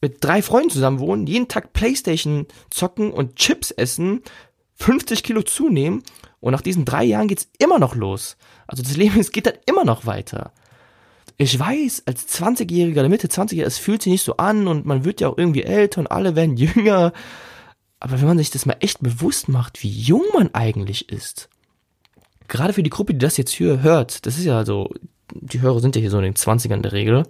mit 0.00 0.22
drei 0.22 0.42
Freunden 0.42 0.70
zusammen 0.70 0.98
wohnen, 0.98 1.26
jeden 1.26 1.48
Tag 1.48 1.72
Playstation 1.72 2.46
zocken 2.70 3.10
und 3.12 3.36
Chips 3.36 3.70
essen, 3.70 4.22
50 4.76 5.22
Kilo 5.22 5.42
zunehmen 5.42 6.02
und 6.40 6.52
nach 6.52 6.60
diesen 6.60 6.84
drei 6.84 7.04
Jahren 7.04 7.28
geht's 7.28 7.48
immer 7.58 7.78
noch 7.78 7.94
los. 7.94 8.36
Also 8.66 8.82
das 8.82 8.96
Leben, 8.96 9.18
es 9.20 9.32
geht 9.32 9.46
dann 9.46 9.58
immer 9.66 9.84
noch 9.84 10.06
weiter. 10.06 10.52
Ich 11.38 11.58
weiß, 11.58 12.04
als 12.06 12.28
20-Jähriger 12.28 13.00
oder 13.00 13.08
Mitte 13.08 13.28
20-Jähriger, 13.28 13.66
es 13.66 13.78
fühlt 13.78 14.02
sich 14.02 14.12
nicht 14.12 14.22
so 14.22 14.36
an 14.38 14.68
und 14.68 14.86
man 14.86 15.04
wird 15.04 15.20
ja 15.20 15.28
auch 15.28 15.36
irgendwie 15.36 15.64
älter 15.64 16.00
und 16.00 16.06
alle 16.06 16.34
werden 16.36 16.56
jünger 16.56 17.12
aber 18.00 18.20
wenn 18.20 18.28
man 18.28 18.38
sich 18.38 18.50
das 18.50 18.66
mal 18.66 18.76
echt 18.80 19.00
bewusst 19.02 19.48
macht, 19.48 19.82
wie 19.82 19.90
jung 19.90 20.24
man 20.34 20.54
eigentlich 20.54 21.08
ist, 21.08 21.48
gerade 22.48 22.72
für 22.72 22.82
die 22.82 22.90
Gruppe, 22.90 23.14
die 23.14 23.18
das 23.18 23.36
jetzt 23.36 23.52
hier 23.52 23.82
hört, 23.82 24.26
das 24.26 24.38
ist 24.38 24.44
ja 24.44 24.64
so, 24.64 24.92
die 25.32 25.60
Hörer 25.60 25.80
sind 25.80 25.96
ja 25.96 26.00
hier 26.00 26.10
so 26.10 26.18
in 26.18 26.24
den 26.24 26.34
20ern 26.34 26.74
in 26.74 26.82
der 26.82 26.92
Regel. 26.92 27.24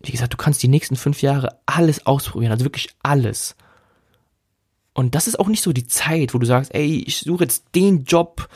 Wie 0.00 0.12
gesagt, 0.12 0.32
du 0.32 0.36
kannst 0.36 0.62
die 0.62 0.68
nächsten 0.68 0.96
fünf 0.96 1.22
Jahre 1.22 1.58
alles 1.66 2.06
ausprobieren, 2.06 2.52
also 2.52 2.64
wirklich 2.64 2.94
alles. 3.02 3.56
Und 4.94 5.14
das 5.14 5.26
ist 5.26 5.38
auch 5.38 5.48
nicht 5.48 5.62
so 5.62 5.72
die 5.72 5.86
Zeit, 5.86 6.34
wo 6.34 6.38
du 6.38 6.46
sagst, 6.46 6.74
ey, 6.74 7.04
ich 7.06 7.18
suche 7.18 7.44
jetzt 7.44 7.64
den 7.74 8.04
Job, 8.04 8.48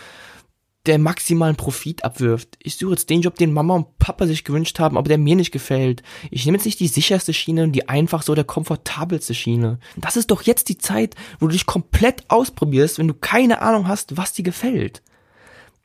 der 0.87 0.99
maximalen 0.99 1.57
Profit 1.57 2.05
abwirft. 2.05 2.57
Ich 2.61 2.77
suche 2.77 2.93
jetzt 2.93 3.09
den 3.09 3.23
Job, 3.23 3.37
den 3.37 3.53
Mama 3.53 3.77
und 3.77 3.99
Papa 3.99 4.27
sich 4.27 4.43
gewünscht 4.43 4.81
haben, 4.81 4.97
aber 4.97 5.09
der 5.09 5.19
mir 5.19 5.37
nicht 5.37 5.53
gefällt. 5.53 6.03
Ich 6.31 6.45
nehme 6.45 6.59
jetzt 6.59 6.65
nicht 6.65 6.81
die 6.81 6.89
sicherste 6.89 7.33
Schiene 7.33 7.65
und 7.65 7.73
die 7.73 7.89
einfach 7.89 8.23
so 8.23 8.35
der 8.35 8.45
komfortabelste 8.45 9.35
Schiene. 9.35 9.79
Das 9.97 10.17
ist 10.17 10.31
doch 10.31 10.43
jetzt 10.43 10.69
die 10.69 10.79
Zeit, 10.79 11.15
wo 11.39 11.47
du 11.47 11.53
dich 11.53 11.67
komplett 11.67 12.29
ausprobierst, 12.29 12.99
wenn 12.99 13.09
du 13.09 13.15
keine 13.15 13.63
Ahnung 13.63 13.87
hast, 13.87 14.17
was 14.17 14.33
dir 14.33 14.43
gefällt. 14.43 15.03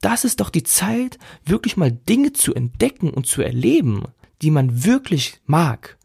Das 0.01 0.23
ist 0.23 0.39
doch 0.39 0.49
die 0.49 0.63
Zeit, 0.63 1.17
wirklich 1.45 1.77
mal 1.77 1.91
Dinge 1.91 2.33
zu 2.33 2.53
entdecken 2.53 3.11
und 3.11 3.27
zu 3.27 3.41
erleben, 3.41 4.03
die 4.41 4.51
man 4.51 4.83
wirklich 4.83 5.39
mag. 5.45 5.97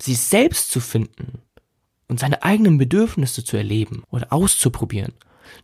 Sie 0.00 0.14
selbst 0.14 0.70
zu 0.70 0.80
finden 0.80 1.42
und 2.08 2.18
seine 2.18 2.42
eigenen 2.42 2.78
Bedürfnisse 2.78 3.44
zu 3.44 3.56
erleben 3.56 4.02
oder 4.10 4.32
auszuprobieren. 4.32 5.12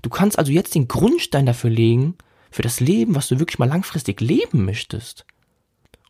Du 0.02 0.10
kannst 0.10 0.38
also 0.38 0.52
jetzt 0.52 0.74
den 0.74 0.88
Grundstein 0.88 1.46
dafür 1.46 1.70
legen, 1.70 2.16
für 2.56 2.62
das 2.62 2.80
Leben, 2.80 3.14
was 3.14 3.28
du 3.28 3.38
wirklich 3.38 3.58
mal 3.58 3.68
langfristig 3.68 4.22
leben 4.22 4.64
möchtest. 4.64 5.26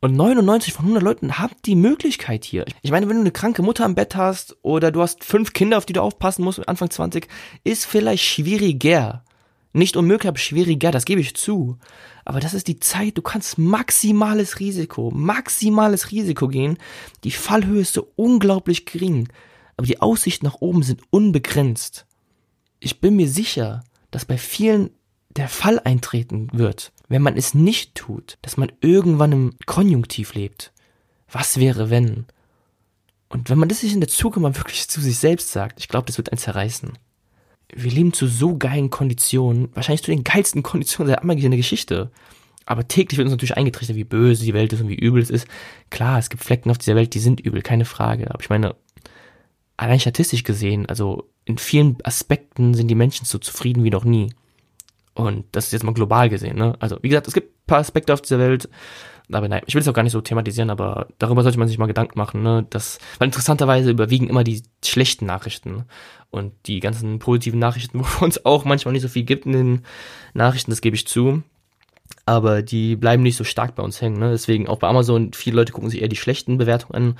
Und 0.00 0.14
99 0.14 0.72
von 0.72 0.84
100 0.84 1.02
Leuten 1.02 1.38
haben 1.40 1.56
die 1.64 1.74
Möglichkeit 1.74 2.44
hier. 2.44 2.64
Ich 2.82 2.92
meine, 2.92 3.08
wenn 3.08 3.16
du 3.16 3.22
eine 3.22 3.32
kranke 3.32 3.62
Mutter 3.62 3.84
am 3.84 3.96
Bett 3.96 4.14
hast 4.14 4.56
oder 4.62 4.92
du 4.92 5.02
hast 5.02 5.24
fünf 5.24 5.54
Kinder, 5.54 5.76
auf 5.76 5.86
die 5.86 5.92
du 5.92 6.02
aufpassen 6.02 6.44
musst 6.44 6.68
Anfang 6.68 6.88
20, 6.88 7.26
ist 7.64 7.84
vielleicht 7.84 8.22
schwieriger. 8.24 9.24
Nicht 9.72 9.96
unmöglich, 9.96 10.28
aber 10.28 10.38
schwieriger, 10.38 10.92
das 10.92 11.04
gebe 11.04 11.20
ich 11.20 11.34
zu. 11.34 11.78
Aber 12.24 12.38
das 12.38 12.54
ist 12.54 12.68
die 12.68 12.78
Zeit, 12.78 13.18
du 13.18 13.22
kannst 13.22 13.58
maximales 13.58 14.60
Risiko, 14.60 15.10
maximales 15.10 16.12
Risiko 16.12 16.46
gehen. 16.46 16.78
Die 17.24 17.32
Fallhöhe 17.32 17.80
ist 17.80 17.94
so 17.94 18.12
unglaublich 18.14 18.86
gering, 18.86 19.28
aber 19.76 19.88
die 19.88 20.00
Aussichten 20.00 20.46
nach 20.46 20.60
oben 20.60 20.84
sind 20.84 21.02
unbegrenzt. 21.10 22.06
Ich 22.78 23.00
bin 23.00 23.16
mir 23.16 23.28
sicher, 23.28 23.82
dass 24.12 24.24
bei 24.24 24.38
vielen 24.38 24.90
der 25.36 25.48
Fall 25.48 25.78
eintreten 25.80 26.48
wird, 26.52 26.92
wenn 27.08 27.22
man 27.22 27.36
es 27.36 27.54
nicht 27.54 27.94
tut, 27.94 28.38
dass 28.42 28.56
man 28.56 28.72
irgendwann 28.80 29.32
im 29.32 29.52
Konjunktiv 29.66 30.34
lebt. 30.34 30.72
Was 31.30 31.58
wäre, 31.58 31.90
wenn? 31.90 32.26
Und 33.28 33.50
wenn 33.50 33.58
man 33.58 33.68
das 33.68 33.80
sich 33.80 33.92
in 33.92 34.00
der 34.00 34.08
Zukunft 34.08 34.42
mal 34.42 34.56
wirklich 34.56 34.88
zu 34.88 35.00
sich 35.00 35.18
selbst 35.18 35.50
sagt, 35.50 35.80
ich 35.80 35.88
glaube, 35.88 36.06
das 36.06 36.16
wird 36.16 36.30
einen 36.30 36.38
zerreißen. 36.38 36.92
Wir 37.74 37.90
leben 37.90 38.12
zu 38.12 38.28
so 38.28 38.56
geilen 38.56 38.90
Konditionen, 38.90 39.68
wahrscheinlich 39.74 40.04
zu 40.04 40.12
den 40.12 40.24
geilsten 40.24 40.62
Konditionen 40.62 41.12
der 41.12 41.22
in 41.22 41.50
der 41.50 41.56
Geschichte. 41.56 42.10
Aber 42.64 42.86
täglich 42.86 43.18
wird 43.18 43.26
uns 43.26 43.32
natürlich 43.32 43.56
eingetrichtert, 43.56 43.96
wie 43.96 44.04
böse 44.04 44.44
die 44.44 44.54
Welt 44.54 44.72
ist 44.72 44.80
und 44.80 44.88
wie 44.88 44.94
übel 44.94 45.22
es 45.22 45.30
ist. 45.30 45.46
Klar, 45.90 46.18
es 46.18 46.30
gibt 46.30 46.44
Flecken 46.44 46.70
auf 46.70 46.78
dieser 46.78 46.96
Welt, 46.96 47.14
die 47.14 47.20
sind 47.20 47.40
übel, 47.40 47.62
keine 47.62 47.84
Frage. 47.84 48.30
Aber 48.30 48.40
ich 48.40 48.50
meine, 48.50 48.74
allein 49.76 50.00
statistisch 50.00 50.44
gesehen, 50.44 50.86
also 50.86 51.28
in 51.44 51.58
vielen 51.58 51.96
Aspekten 52.04 52.74
sind 52.74 52.88
die 52.88 52.94
Menschen 52.94 53.24
so 53.24 53.38
zufrieden 53.38 53.84
wie 53.84 53.90
noch 53.90 54.04
nie. 54.04 54.32
Und 55.16 55.46
das 55.52 55.66
ist 55.66 55.72
jetzt 55.72 55.82
mal 55.82 55.94
global 55.94 56.28
gesehen, 56.28 56.58
ne? 56.58 56.74
Also, 56.78 56.98
wie 57.00 57.08
gesagt, 57.08 57.26
es 57.26 57.32
gibt 57.32 57.48
ein 57.48 57.66
paar 57.66 57.78
Aspekte 57.78 58.12
auf 58.12 58.20
dieser 58.20 58.38
Welt, 58.38 58.68
aber 59.32 59.48
nein, 59.48 59.62
ich 59.66 59.74
will 59.74 59.80
es 59.80 59.88
auch 59.88 59.94
gar 59.94 60.02
nicht 60.02 60.12
so 60.12 60.20
thematisieren, 60.20 60.68
aber 60.68 61.08
darüber 61.18 61.42
sollte 61.42 61.58
man 61.58 61.68
sich 61.68 61.78
mal 61.78 61.86
Gedanken 61.86 62.18
machen, 62.18 62.42
ne? 62.42 62.66
Das, 62.68 62.98
weil 63.18 63.26
interessanterweise 63.26 63.90
überwiegen 63.90 64.28
immer 64.28 64.44
die 64.44 64.62
schlechten 64.84 65.24
Nachrichten 65.24 65.86
und 66.30 66.52
die 66.66 66.80
ganzen 66.80 67.18
positiven 67.18 67.58
Nachrichten, 67.58 68.00
wo 68.04 68.24
uns 68.26 68.44
auch 68.44 68.66
manchmal 68.66 68.92
nicht 68.92 69.02
so 69.02 69.08
viel 69.08 69.24
gibt 69.24 69.46
in 69.46 69.52
den 69.52 69.82
Nachrichten, 70.34 70.70
das 70.70 70.82
gebe 70.82 70.96
ich 70.96 71.06
zu. 71.06 71.42
Aber 72.26 72.62
die 72.62 72.94
bleiben 72.94 73.22
nicht 73.22 73.36
so 73.36 73.44
stark 73.44 73.74
bei 73.74 73.82
uns 73.82 74.02
hängen, 74.02 74.18
ne? 74.18 74.32
Deswegen 74.32 74.68
auch 74.68 74.78
bei 74.78 74.88
Amazon, 74.88 75.32
viele 75.32 75.56
Leute 75.56 75.72
gucken 75.72 75.88
sich 75.88 76.02
eher 76.02 76.08
die 76.08 76.16
schlechten 76.16 76.58
Bewertungen 76.58 77.16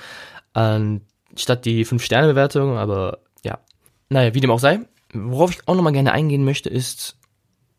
an, 0.52 1.00
anstatt 1.30 1.64
die 1.64 1.86
5-Sterne-Bewertung, 1.86 2.76
aber 2.76 3.20
ja. 3.42 3.58
Naja, 4.10 4.34
wie 4.34 4.40
dem 4.40 4.50
auch 4.50 4.60
sei. 4.60 4.80
Worauf 5.14 5.50
ich 5.50 5.66
auch 5.66 5.74
nochmal 5.74 5.94
gerne 5.94 6.12
eingehen 6.12 6.44
möchte, 6.44 6.68
ist, 6.68 7.16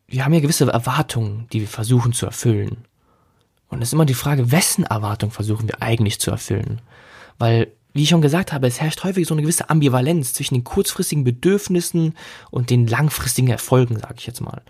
wir 0.08 0.24
haben 0.24 0.32
ja 0.32 0.40
gewisse 0.40 0.70
Erwartungen, 0.70 1.46
die 1.52 1.60
wir 1.60 1.68
versuchen 1.68 2.12
zu 2.12 2.26
erfüllen. 2.26 2.78
Und 3.68 3.82
es 3.82 3.90
ist 3.90 3.92
immer 3.92 4.06
die 4.06 4.14
Frage, 4.14 4.50
wessen 4.50 4.84
Erwartung 4.84 5.30
versuchen 5.30 5.68
wir 5.68 5.82
eigentlich 5.82 6.18
zu 6.18 6.30
erfüllen? 6.30 6.80
Weil, 7.38 7.68
wie 7.92 8.04
ich 8.04 8.08
schon 8.08 8.22
gesagt 8.22 8.52
habe, 8.52 8.66
es 8.66 8.80
herrscht 8.80 9.04
häufig 9.04 9.28
so 9.28 9.34
eine 9.34 9.42
gewisse 9.42 9.68
Ambivalenz 9.68 10.32
zwischen 10.32 10.54
den 10.54 10.64
kurzfristigen 10.64 11.24
Bedürfnissen 11.24 12.14
und 12.50 12.70
den 12.70 12.86
langfristigen 12.86 13.50
Erfolgen, 13.50 13.98
sage 13.98 14.14
ich 14.16 14.26
jetzt 14.26 14.40
mal. 14.40 14.62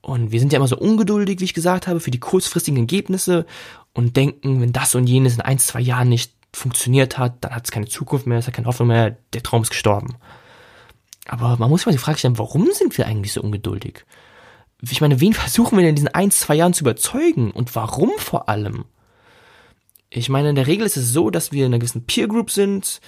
Und 0.00 0.32
wir 0.32 0.40
sind 0.40 0.52
ja 0.52 0.56
immer 0.56 0.68
so 0.68 0.78
ungeduldig, 0.78 1.40
wie 1.40 1.44
ich 1.44 1.54
gesagt 1.54 1.86
habe, 1.86 2.00
für 2.00 2.10
die 2.10 2.20
kurzfristigen 2.20 2.78
Ergebnisse 2.78 3.44
und 3.92 4.16
denken, 4.16 4.62
wenn 4.62 4.72
das 4.72 4.94
und 4.94 5.06
jenes 5.06 5.34
in 5.34 5.42
ein, 5.42 5.58
zwei 5.58 5.80
Jahren 5.80 6.08
nicht 6.08 6.32
funktioniert 6.54 7.18
hat, 7.18 7.44
dann 7.44 7.54
hat 7.54 7.66
es 7.66 7.70
keine 7.70 7.86
Zukunft 7.86 8.26
mehr, 8.26 8.38
es 8.38 8.46
hat 8.46 8.54
keine 8.54 8.66
Hoffnung 8.66 8.88
mehr, 8.88 9.16
der 9.34 9.42
Traum 9.42 9.62
ist 9.62 9.70
gestorben. 9.70 10.16
Aber 11.28 11.58
man 11.58 11.68
muss 11.68 11.80
sich 11.80 11.86
mal 11.86 11.92
die 11.92 11.98
Frage 11.98 12.18
stellen, 12.18 12.38
warum 12.38 12.70
sind 12.72 12.96
wir 12.96 13.06
eigentlich 13.06 13.34
so 13.34 13.42
ungeduldig? 13.42 14.06
Ich 14.88 15.00
meine, 15.00 15.20
wen 15.20 15.34
versuchen 15.34 15.76
wir 15.76 15.82
denn 15.82 15.90
in 15.90 15.96
diesen 15.96 16.14
ein, 16.14 16.30
zwei 16.30 16.54
Jahren 16.54 16.72
zu 16.72 16.84
überzeugen 16.84 17.50
und 17.50 17.74
warum 17.74 18.10
vor 18.16 18.48
allem? 18.48 18.84
Ich 20.08 20.28
meine, 20.28 20.50
in 20.50 20.56
der 20.56 20.66
Regel 20.66 20.86
ist 20.86 20.96
es 20.96 21.12
so, 21.12 21.30
dass 21.30 21.52
wir 21.52 21.66
in 21.66 21.72
einer 21.72 21.78
gewissen 21.78 22.06
Peer 22.06 22.28
Group 22.28 22.50
sind 22.50 23.00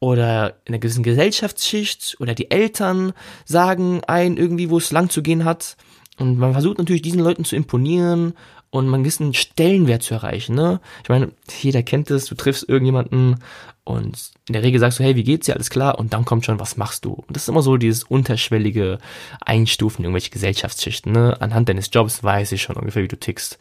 oder 0.00 0.56
in 0.64 0.74
einer 0.74 0.78
gewissen 0.78 1.02
Gesellschaftsschicht 1.02 2.16
oder 2.20 2.34
die 2.34 2.50
Eltern 2.50 3.12
sagen 3.44 4.02
ein 4.06 4.36
irgendwie, 4.36 4.70
wo 4.70 4.78
es 4.78 4.92
lang 4.92 5.08
zu 5.08 5.22
gehen 5.22 5.44
hat. 5.44 5.76
Und 6.18 6.36
man 6.38 6.52
versucht 6.52 6.78
natürlich 6.78 7.02
diesen 7.02 7.20
Leuten 7.20 7.44
zu 7.44 7.56
imponieren 7.56 8.34
und 8.70 8.92
einen 8.92 9.02
gewissen 9.02 9.34
Stellenwert 9.34 10.02
zu 10.02 10.14
erreichen. 10.14 10.54
Ne? 10.54 10.80
Ich 11.02 11.08
meine, 11.08 11.32
jeder 11.60 11.82
kennt 11.82 12.10
es, 12.10 12.26
du 12.26 12.34
triffst 12.34 12.68
irgendjemanden 12.68 13.42
und 13.84 14.32
in 14.46 14.52
der 14.52 14.62
Regel 14.62 14.80
sagst 14.80 14.98
du, 14.98 15.04
hey, 15.04 15.16
wie 15.16 15.24
geht's 15.24 15.46
dir, 15.46 15.54
alles 15.54 15.70
klar? 15.70 15.98
Und 15.98 16.12
dann 16.12 16.26
kommt 16.26 16.44
schon, 16.44 16.60
was 16.60 16.76
machst 16.76 17.06
du? 17.06 17.12
Und 17.12 17.34
das 17.34 17.44
ist 17.44 17.48
immer 17.48 17.62
so 17.62 17.78
dieses 17.78 18.04
unterschwellige 18.04 18.98
Einstufen 19.40 20.00
in 20.00 20.04
irgendwelche 20.06 20.30
Gesellschaftsschichten. 20.30 21.12
Ne? 21.12 21.40
Anhand 21.40 21.70
deines 21.70 21.88
Jobs 21.90 22.22
weiß 22.22 22.52
ich 22.52 22.62
schon 22.62 22.76
ungefähr, 22.76 23.02
wie 23.02 23.08
du 23.08 23.18
tickst. 23.18 23.58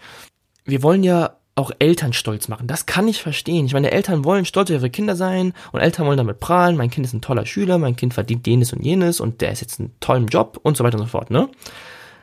Wir 0.65 0.84
wollen 0.84 1.04
ja 1.04 1.38
auch 1.56 1.72
Eltern 1.80 2.13
stolz 2.13 2.50
machen. 2.50 2.67
Das 2.67 2.86
kann 2.86 3.08
ich 3.08 3.22
verstehen. 3.22 3.65
Ich 3.65 3.74
meine, 3.74 3.91
Eltern 3.91 4.26
wollen 4.26 4.46
stolz 4.46 4.70
auf 4.70 4.76
ihre 4.76 4.89
Kinder 4.89 5.15
sein 5.15 5.54
und 5.72 5.80
Eltern 5.80 6.06
wollen 6.06 6.17
damit 6.17 6.39
prahlen. 6.39 6.78
Mein 6.78 6.91
Kind 6.91 7.06
ist 7.06 7.13
ein 7.13 7.22
toller 7.22 7.46
Schüler, 7.46 7.78
mein 7.78 7.96
Kind 7.96 8.13
verdient 8.13 8.46
jenes 8.46 8.74
und 8.74 8.84
jenes 8.84 9.20
und 9.20 9.41
der 9.41 9.54
ist 9.54 9.62
jetzt 9.62 9.80
einen 9.80 9.96
tollen 10.00 10.28
Job 10.28 10.60
und 10.62 10.78
so 10.78 10.84
weiter 10.84 10.98
und 11.00 11.06
so 11.06 11.10
fort, 11.10 11.32
ne? 11.32 11.50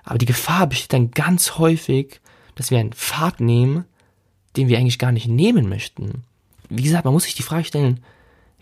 Aber 0.05 0.19
die 0.19 0.27
Gefahr 0.27 0.67
besteht 0.67 0.93
dann 0.93 1.11
ganz 1.11 1.59
häufig, 1.59 2.21
dass 2.55 2.71
wir 2.71 2.79
einen 2.79 2.93
Pfad 2.93 3.41
nehmen, 3.41 3.85
den 4.57 4.69
wir 4.69 4.79
eigentlich 4.79 4.99
gar 4.99 5.13
nicht 5.13 5.29
nehmen 5.29 5.69
möchten. 5.69 6.25
Wie 6.69 6.83
gesagt, 6.83 7.05
man 7.05 7.15
muss 7.15 7.25
sich 7.25 7.35
die 7.35 7.43
Frage 7.43 7.65
stellen, 7.65 8.01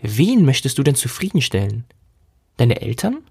wen 0.01 0.45
möchtest 0.45 0.77
du 0.77 0.83
denn 0.83 0.95
zufriedenstellen? 0.95 1.85
Deine 2.57 2.81
Eltern? 2.81 3.23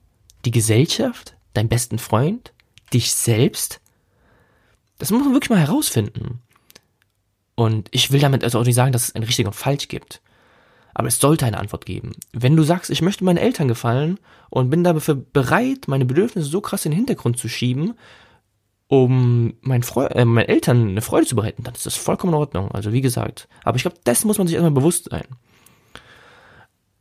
Die 0.45 0.51
Gesellschaft? 0.51 1.35
Deinen 1.55 1.69
besten 1.69 1.99
Freund? 1.99 2.53
Dich 2.93 3.13
selbst? 3.13 3.81
Das 4.99 5.11
muss 5.11 5.23
man 5.25 5.33
wirklich 5.33 5.51
mal 5.51 5.59
herausfinden. 5.59 6.41
Und 7.55 7.89
ich 7.91 8.11
will 8.11 8.21
damit 8.21 8.45
also 8.45 8.59
auch 8.59 8.65
nicht 8.65 8.75
sagen, 8.75 8.93
dass 8.93 9.09
es 9.09 9.15
ein 9.15 9.23
richtig 9.23 9.47
und 9.47 9.55
falsch 9.55 9.89
gibt. 9.89 10.21
Aber 10.95 11.09
es 11.09 11.19
sollte 11.19 11.47
eine 11.47 11.59
Antwort 11.59 11.87
geben. 11.87 12.13
Wenn 12.33 12.57
du 12.57 12.63
sagst, 12.63 12.91
ich 12.91 13.03
möchte 13.03 13.25
meinen 13.25 13.39
Eltern 13.39 13.69
gefallen 13.69 14.19
und 14.51 14.71
bin 14.71 14.85
dafür 14.85 15.15
bereit, 15.15 15.89
meine 15.89 16.05
Bedürfnisse 16.05 16.49
so 16.49 16.61
krass 16.61 16.85
in 16.85 16.93
den 16.93 16.99
Hintergrund 16.99 17.39
zu 17.39 17.49
schieben, 17.49 17.95
um 18.93 19.55
meinen, 19.63 19.85
Freu 19.85 20.05
äh, 20.05 20.27
meinen 20.27 20.51
Eltern 20.51 20.87
eine 20.87 21.01
Freude 21.01 21.27
zu 21.27 21.35
bereiten, 21.35 21.63
dann 21.63 21.73
ist 21.73 21.87
das 21.87 21.97
vollkommen 21.97 22.35
in 22.35 22.39
Ordnung. 22.39 22.71
Also 22.73 22.93
wie 22.93 23.01
gesagt. 23.01 23.49
Aber 23.65 23.77
ich 23.77 23.85
glaube, 23.85 23.97
das 24.05 24.27
muss 24.27 24.37
man 24.37 24.47
sich 24.47 24.55
erstmal 24.55 24.71
bewusst 24.71 25.09
sein. 25.11 25.25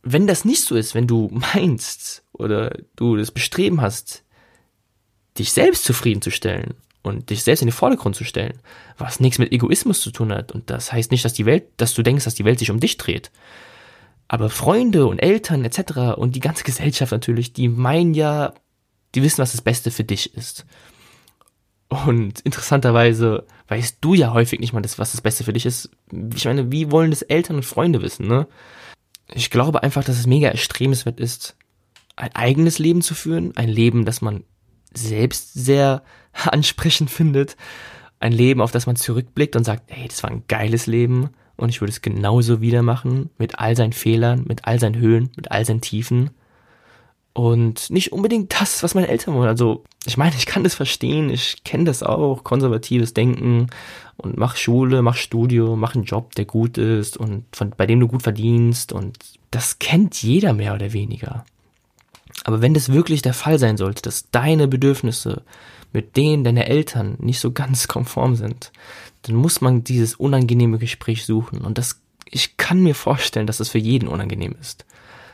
Wenn 0.02 0.26
das 0.26 0.46
nicht 0.46 0.62
so 0.64 0.74
ist, 0.74 0.94
wenn 0.94 1.06
du 1.06 1.28
meinst 1.54 2.24
oder 2.32 2.78
du 2.96 3.16
das 3.16 3.30
Bestreben 3.30 3.82
hast, 3.82 4.24
dich 5.36 5.52
selbst 5.52 5.84
zufriedenzustellen 5.84 6.76
und 7.02 7.28
dich 7.28 7.42
selbst 7.42 7.60
in 7.60 7.68
den 7.68 7.74
Vordergrund 7.74 8.16
zu 8.16 8.24
stellen, 8.24 8.58
was 8.96 9.20
nichts 9.20 9.38
mit 9.38 9.52
Egoismus 9.52 10.00
zu 10.00 10.12
tun 10.12 10.32
hat. 10.32 10.50
Und 10.50 10.70
das 10.70 10.94
heißt 10.94 11.10
nicht, 11.10 11.26
dass 11.26 11.34
die 11.34 11.44
Welt, 11.44 11.64
dass 11.76 11.92
du 11.92 12.02
denkst, 12.02 12.24
dass 12.24 12.34
die 12.34 12.46
Welt 12.46 12.58
sich 12.58 12.70
um 12.70 12.80
dich 12.80 12.96
dreht. 12.96 13.30
Aber 14.28 14.48
Freunde 14.48 15.06
und 15.08 15.18
Eltern 15.18 15.62
etc. 15.62 16.16
und 16.16 16.36
die 16.36 16.40
ganze 16.40 16.64
Gesellschaft 16.64 17.12
natürlich, 17.12 17.52
die 17.52 17.68
meinen 17.68 18.14
ja, 18.14 18.54
die 19.14 19.22
wissen, 19.22 19.42
was 19.42 19.52
das 19.52 19.60
Beste 19.60 19.90
für 19.90 20.04
dich 20.04 20.34
ist. 20.34 20.64
Und 21.92 22.40
interessanterweise 22.40 23.44
weißt 23.68 23.98
du 24.00 24.14
ja 24.14 24.32
häufig 24.32 24.60
nicht 24.60 24.72
mal, 24.72 24.80
das, 24.80 24.98
was 24.98 25.12
das 25.12 25.20
Beste 25.20 25.44
für 25.44 25.52
dich 25.52 25.66
ist. 25.66 25.90
Ich 26.34 26.46
meine, 26.46 26.72
wie 26.72 26.90
wollen 26.90 27.10
das 27.10 27.20
Eltern 27.20 27.56
und 27.56 27.64
Freunde 27.64 28.00
wissen, 28.00 28.26
ne? 28.26 28.46
Ich 29.34 29.50
glaube 29.50 29.82
einfach, 29.82 30.02
dass 30.02 30.18
es 30.18 30.26
mega 30.26 30.48
erstrebenswert 30.48 31.20
ist, 31.20 31.54
ein 32.16 32.34
eigenes 32.34 32.78
Leben 32.78 33.02
zu 33.02 33.14
führen. 33.14 33.56
Ein 33.56 33.68
Leben, 33.68 34.04
das 34.06 34.22
man 34.22 34.44
selbst 34.94 35.52
sehr 35.52 36.02
ansprechend 36.32 37.10
findet. 37.10 37.56
Ein 38.20 38.32
Leben, 38.32 38.62
auf 38.62 38.72
das 38.72 38.86
man 38.86 38.96
zurückblickt 38.96 39.54
und 39.54 39.64
sagt, 39.64 39.84
hey, 39.88 40.08
das 40.08 40.22
war 40.22 40.30
ein 40.30 40.44
geiles 40.48 40.86
Leben 40.86 41.30
und 41.56 41.68
ich 41.68 41.80
würde 41.80 41.92
es 41.92 42.00
genauso 42.00 42.60
wieder 42.62 42.82
machen, 42.82 43.30
mit 43.36 43.58
all 43.58 43.76
seinen 43.76 43.92
Fehlern, 43.92 44.44
mit 44.46 44.64
all 44.64 44.80
seinen 44.80 44.96
Höhen, 44.96 45.30
mit 45.36 45.50
all 45.50 45.66
seinen 45.66 45.82
Tiefen 45.82 46.30
und 47.34 47.90
nicht 47.90 48.12
unbedingt 48.12 48.60
das, 48.60 48.82
was 48.82 48.94
meine 48.94 49.08
Eltern 49.08 49.34
wollen. 49.34 49.48
Also, 49.48 49.84
ich 50.04 50.16
meine, 50.16 50.34
ich 50.36 50.46
kann 50.46 50.64
das 50.64 50.74
verstehen, 50.74 51.30
ich 51.30 51.64
kenne 51.64 51.84
das 51.84 52.02
auch, 52.02 52.44
konservatives 52.44 53.14
Denken 53.14 53.68
und 54.16 54.36
mach 54.36 54.56
Schule, 54.56 55.02
mach 55.02 55.16
Studio, 55.16 55.76
mach 55.76 55.94
einen 55.94 56.04
Job, 56.04 56.34
der 56.34 56.44
gut 56.44 56.78
ist 56.78 57.16
und 57.16 57.44
von, 57.52 57.70
bei 57.76 57.86
dem 57.86 58.00
du 58.00 58.08
gut 58.08 58.22
verdienst 58.22 58.92
und 58.92 59.18
das 59.50 59.78
kennt 59.78 60.22
jeder 60.22 60.52
mehr 60.52 60.74
oder 60.74 60.92
weniger. 60.92 61.44
Aber 62.44 62.60
wenn 62.60 62.74
das 62.74 62.92
wirklich 62.92 63.22
der 63.22 63.34
Fall 63.34 63.58
sein 63.58 63.76
sollte, 63.76 64.02
dass 64.02 64.30
deine 64.30 64.68
Bedürfnisse 64.68 65.42
mit 65.92 66.16
denen 66.16 66.44
deiner 66.44 66.66
Eltern 66.66 67.16
nicht 67.20 67.40
so 67.40 67.52
ganz 67.52 67.88
konform 67.88 68.34
sind, 68.34 68.72
dann 69.22 69.36
muss 69.36 69.60
man 69.60 69.84
dieses 69.84 70.14
unangenehme 70.14 70.78
Gespräch 70.78 71.24
suchen. 71.24 71.60
Und 71.60 71.78
das, 71.78 72.00
ich 72.24 72.56
kann 72.56 72.82
mir 72.82 72.94
vorstellen, 72.94 73.46
dass 73.46 73.58
das 73.58 73.68
für 73.68 73.78
jeden 73.78 74.08
unangenehm 74.08 74.54
ist. 74.60 74.84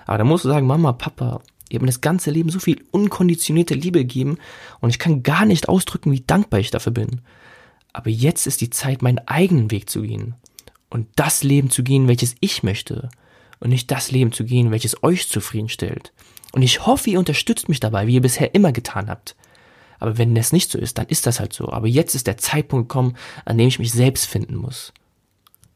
Aber 0.07 0.19
da 0.19 0.25
musst 0.25 0.45
du 0.45 0.49
sagen, 0.49 0.67
Mama, 0.67 0.93
Papa, 0.93 1.41
Ihr 1.69 1.77
habt 1.77 1.83
mir 1.83 1.89
das 1.89 2.01
ganze 2.01 2.31
Leben 2.31 2.51
so 2.51 2.59
viel 2.59 2.85
unkonditionierte 2.91 3.75
Liebe 3.75 4.01
gegeben 4.01 4.39
und 4.81 4.91
ich 4.91 4.99
kann 4.99 5.23
gar 5.23 5.45
nicht 5.45 5.69
ausdrücken, 5.69 6.13
wie 6.13 6.25
dankbar 6.27 6.61
ich 6.61 6.71
dafür 6.71 6.93
bin. 6.93 7.21
Aber 7.93 8.11
jetzt 8.11 8.47
ist 8.47 8.61
die 8.61 8.71
Zeit, 8.71 9.03
meinen 9.03 9.27
eigenen 9.27 9.71
Weg 9.71 9.91
zu 9.91 10.03
gehen 10.03 10.35
und 10.91 11.09
das 11.17 11.43
Leben 11.43 11.71
zu 11.71 11.83
gehen, 11.83 12.09
welches 12.09 12.37
ich 12.41 12.63
möchte. 12.63 13.11
und 13.61 13.71
nicht 13.71 13.91
das 13.91 14.11
Leben 14.11 14.33
zu 14.33 14.45
gehen, 14.45 14.71
welches 14.71 15.03
euch 15.03 15.29
zufriedenstellt. 15.29 16.13
Und 16.53 16.63
ich 16.63 16.87
hoffe, 16.87 17.11
ihr 17.11 17.19
unterstützt 17.19 17.69
mich 17.69 17.81
dabei, 17.81 18.07
wie 18.07 18.15
ihr 18.15 18.21
bisher 18.21 18.55
immer 18.55 18.73
getan 18.73 19.11
habt. 19.11 19.37
Aber 19.99 20.17
wenn 20.17 20.35
das 20.35 20.53
nicht 20.53 20.71
so 20.71 20.79
ist, 20.79 20.99
dann 20.99 21.07
ist 21.07 21.27
das 21.27 21.41
halt 21.41 21.53
so. 21.53 21.69
Aber 21.73 21.89
jetzt 21.89 22.15
ist 22.15 22.27
der 22.27 22.37
Zeitpunkt 22.37 22.89
gekommen, 22.89 23.17
an 23.45 23.59
dem 23.59 23.69
ich 23.69 23.79
mich 23.79 23.91
selbst 23.93 24.27
finden 24.27 24.55
muss. 24.55 24.93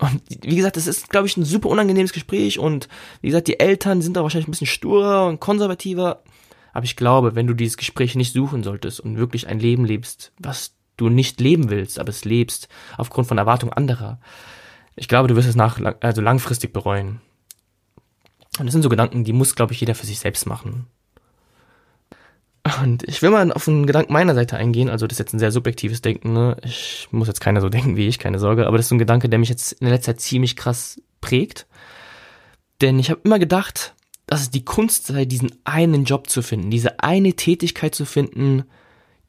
Und 0.03 0.21
wie 0.43 0.57
gesagt, 0.57 0.77
das 0.77 0.88
ist, 0.88 1.11
glaube 1.11 1.29
ich, 1.29 1.37
ein 1.37 1.45
super 1.45 1.69
unangenehmes 1.69 2.12
Gespräch 2.12 2.59
und 2.59 2.88
wie 3.21 3.29
gesagt, 3.29 3.47
die 3.47 3.61
Eltern 3.61 4.03
sind 4.03 4.17
da 4.17 4.25
wahrscheinlich 4.25 4.49
ein 4.49 4.51
bisschen 4.51 4.67
sturer 4.67 5.29
und 5.29 5.38
konservativer. 5.38 6.25
Aber 6.73 6.85
ich 6.85 6.97
glaube, 6.97 7.37
wenn 7.37 7.47
du 7.47 7.55
dieses 7.55 7.77
Gespräch 7.77 8.17
nicht 8.17 8.33
suchen 8.33 8.65
solltest 8.65 8.99
und 8.99 9.17
wirklich 9.17 9.47
ein 9.47 9.61
Leben 9.61 9.85
lebst, 9.85 10.33
was 10.38 10.75
du 10.97 11.09
nicht 11.09 11.41
leben 11.41 11.71
willst, 11.71 12.01
aber 12.01 12.09
es 12.09 12.25
lebst 12.25 12.69
aufgrund 12.99 13.29
von 13.29 13.38
Erwartungen 13.38 13.73
anderer, 13.73 14.19
ich 14.97 15.07
glaube, 15.07 15.29
du 15.29 15.37
wirst 15.37 15.49
es 15.49 15.55
nach, 15.55 15.79
also 16.01 16.21
langfristig 16.21 16.73
bereuen. 16.73 17.21
Und 18.59 18.67
das 18.67 18.73
sind 18.73 18.83
so 18.83 18.88
Gedanken, 18.88 19.23
die 19.23 19.33
muss, 19.33 19.55
glaube 19.55 19.73
ich, 19.73 19.79
jeder 19.79 19.95
für 19.95 20.07
sich 20.07 20.19
selbst 20.19 20.47
machen. 20.47 20.88
Und 22.81 23.03
ich 23.09 23.22
will 23.22 23.31
mal 23.31 23.51
auf 23.53 23.66
einen 23.66 23.87
Gedanken 23.87 24.12
meiner 24.12 24.35
Seite 24.35 24.57
eingehen, 24.57 24.88
also 24.88 25.07
das 25.09 25.16
ist 25.16 25.18
jetzt 25.18 25.35
ein 25.35 25.40
sehr 25.40 25.51
subjektives 25.51 26.01
Denken, 26.01 26.33
ne? 26.33 26.57
Ich 26.62 27.09
muss 27.11 27.27
jetzt 27.27 27.40
keiner 27.40 27.61
so 27.61 27.68
denken 27.70 27.96
wie 27.96 28.07
ich, 28.07 28.18
keine 28.18 28.38
Sorge, 28.38 28.66
aber 28.66 28.77
das 28.77 28.87
ist 28.87 28.90
so 28.90 28.94
ein 28.94 29.01
Gedanke, 29.01 29.29
der 29.29 29.38
mich 29.38 29.48
jetzt 29.48 29.72
in 29.72 29.87
der 29.87 29.94
letzten 29.94 30.12
Zeit 30.12 30.20
ziemlich 30.20 30.57
krass 30.57 31.01
prägt. 31.20 31.66
Denn 32.81 32.98
ich 32.98 33.11
habe 33.11 33.20
immer 33.25 33.38
gedacht, 33.38 33.94
dass 34.27 34.42
es 34.42 34.51
die 34.51 34.64
Kunst 34.64 35.07
sei, 35.07 35.25
diesen 35.25 35.53
einen 35.64 36.05
Job 36.05 36.31
zu 36.31 36.42
finden, 36.42 36.70
diese 36.70 37.01
eine 37.01 37.35
Tätigkeit 37.35 37.94
zu 37.94 38.05
finden, 38.05 38.64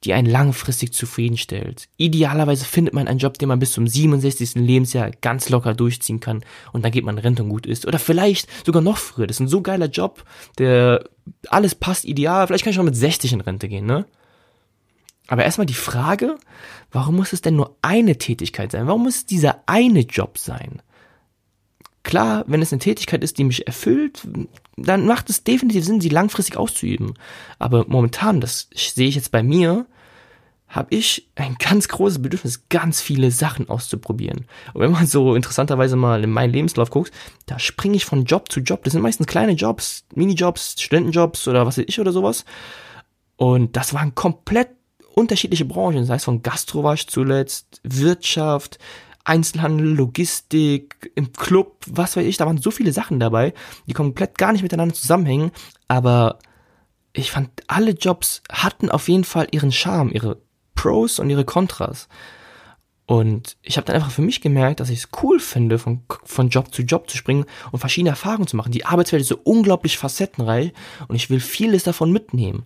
die 0.03 0.13
einen 0.13 0.29
langfristig 0.29 0.93
zufriedenstellt. 0.93 1.87
Idealerweise 1.97 2.65
findet 2.65 2.93
man 2.93 3.07
einen 3.07 3.19
Job, 3.19 3.37
den 3.37 3.49
man 3.49 3.59
bis 3.59 3.71
zum 3.71 3.87
67. 3.87 4.55
Lebensjahr 4.55 5.11
ganz 5.21 5.49
locker 5.49 5.73
durchziehen 5.73 6.19
kann 6.19 6.43
und 6.73 6.83
dann 6.83 6.91
geht 6.91 7.05
man 7.05 7.17
in 7.17 7.23
Rente 7.23 7.43
und 7.43 7.49
gut 7.49 7.65
ist. 7.65 7.85
Oder 7.85 7.99
vielleicht 7.99 8.47
sogar 8.65 8.81
noch 8.81 8.97
früher. 8.97 9.27
Das 9.27 9.37
ist 9.37 9.41
ein 9.41 9.47
so 9.47 9.61
geiler 9.61 9.87
Job, 9.87 10.25
der 10.57 11.09
alles 11.47 11.75
passt 11.75 12.05
ideal. 12.05 12.47
Vielleicht 12.47 12.63
kann 12.63 12.71
ich 12.71 12.75
schon 12.75 12.85
mit 12.85 12.95
60 12.95 13.33
in 13.33 13.41
Rente 13.41 13.69
gehen, 13.69 13.85
ne? 13.85 14.05
Aber 15.27 15.45
erstmal 15.45 15.65
die 15.65 15.73
Frage, 15.73 16.37
warum 16.91 17.15
muss 17.15 17.31
es 17.31 17.41
denn 17.41 17.55
nur 17.55 17.77
eine 17.81 18.17
Tätigkeit 18.17 18.71
sein? 18.71 18.87
Warum 18.87 19.03
muss 19.03 19.15
es 19.15 19.25
dieser 19.25 19.63
eine 19.67 20.01
Job 20.01 20.37
sein? 20.37 20.81
Klar, 22.03 22.43
wenn 22.47 22.61
es 22.61 22.73
eine 22.73 22.79
Tätigkeit 22.79 23.23
ist, 23.23 23.37
die 23.37 23.45
mich 23.45 23.65
erfüllt, 23.65 24.27
dann 24.75 25.05
macht 25.07 25.29
es 25.29 25.43
definitiv 25.43 25.85
Sinn, 25.85 26.01
sie 26.01 26.09
langfristig 26.09 26.57
auszuüben. 26.57 27.13
Aber 27.59 27.85
momentan, 27.87 28.41
das 28.41 28.69
sehe 28.73 29.07
ich 29.07 29.15
jetzt 29.15 29.31
bei 29.31 29.41
mir, 29.41 29.85
habe 30.67 30.95
ich 30.95 31.29
ein 31.35 31.55
ganz 31.59 31.87
großes 31.87 32.21
Bedürfnis, 32.21 32.67
ganz 32.67 32.99
viele 32.99 33.29
Sachen 33.29 33.69
auszuprobieren. 33.69 34.45
Und 34.73 34.81
wenn 34.81 34.91
man 34.91 35.05
so 35.05 35.35
interessanterweise 35.35 35.95
mal 35.95 36.23
in 36.23 36.31
meinen 36.31 36.51
Lebenslauf 36.51 36.89
guckt, 36.89 37.11
da 37.45 37.59
springe 37.59 37.95
ich 37.95 38.05
von 38.05 38.25
Job 38.25 38.51
zu 38.51 38.59
Job. 38.59 38.83
Das 38.83 38.93
sind 38.93 39.03
meistens 39.03 39.27
kleine 39.27 39.51
Jobs, 39.53 40.03
Minijobs, 40.15 40.75
Studentenjobs 40.81 41.47
oder 41.47 41.65
was 41.65 41.77
weiß 41.77 41.85
ich 41.87 41.99
oder 41.99 42.11
sowas. 42.11 42.43
Und 43.37 43.77
das 43.77 43.93
waren 43.93 44.15
komplett 44.15 44.69
unterschiedliche 45.13 45.65
Branchen. 45.65 46.01
Das 46.01 46.09
heißt, 46.09 46.25
von 46.25 46.41
Gastro 46.41 46.83
war 46.83 46.97
zuletzt, 46.97 47.79
Wirtschaft, 47.83 48.79
Einzelhandel, 49.23 49.95
Logistik, 49.95 51.11
im 51.15 51.31
Club, 51.33 51.77
was 51.87 52.17
weiß 52.17 52.25
ich, 52.25 52.37
da 52.37 52.45
waren 52.45 52.57
so 52.57 52.71
viele 52.71 52.91
Sachen 52.91 53.19
dabei, 53.19 53.53
die 53.87 53.93
komplett 53.93 54.37
gar 54.37 54.51
nicht 54.51 54.63
miteinander 54.63 54.93
zusammenhängen, 54.93 55.51
aber 55.87 56.39
ich 57.13 57.31
fand, 57.31 57.49
alle 57.67 57.91
Jobs 57.91 58.41
hatten 58.51 58.89
auf 58.89 59.07
jeden 59.07 59.23
Fall 59.23 59.47
ihren 59.51 59.71
Charme, 59.71 60.11
ihre 60.11 60.41
Pros 60.75 61.19
und 61.19 61.29
ihre 61.29 61.45
Kontras. 61.45 62.07
Und 63.05 63.57
ich 63.61 63.77
habe 63.77 63.85
dann 63.85 63.95
einfach 63.95 64.11
für 64.11 64.21
mich 64.21 64.41
gemerkt, 64.41 64.79
dass 64.79 64.89
ich 64.89 64.99
es 64.99 65.09
cool 65.21 65.39
finde, 65.39 65.77
von, 65.77 66.01
von 66.23 66.49
Job 66.49 66.73
zu 66.73 66.83
Job 66.83 67.09
zu 67.09 67.17
springen 67.17 67.45
und 67.71 67.79
verschiedene 67.79 68.11
Erfahrungen 68.11 68.47
zu 68.47 68.55
machen. 68.55 68.71
Die 68.71 68.85
Arbeitswelt 68.85 69.21
ist 69.21 69.27
so 69.27 69.39
unglaublich 69.43 69.97
facettenreich 69.97 70.71
und 71.07 71.15
ich 71.15 71.29
will 71.29 71.41
vieles 71.41 71.83
davon 71.83 72.11
mitnehmen. 72.11 72.65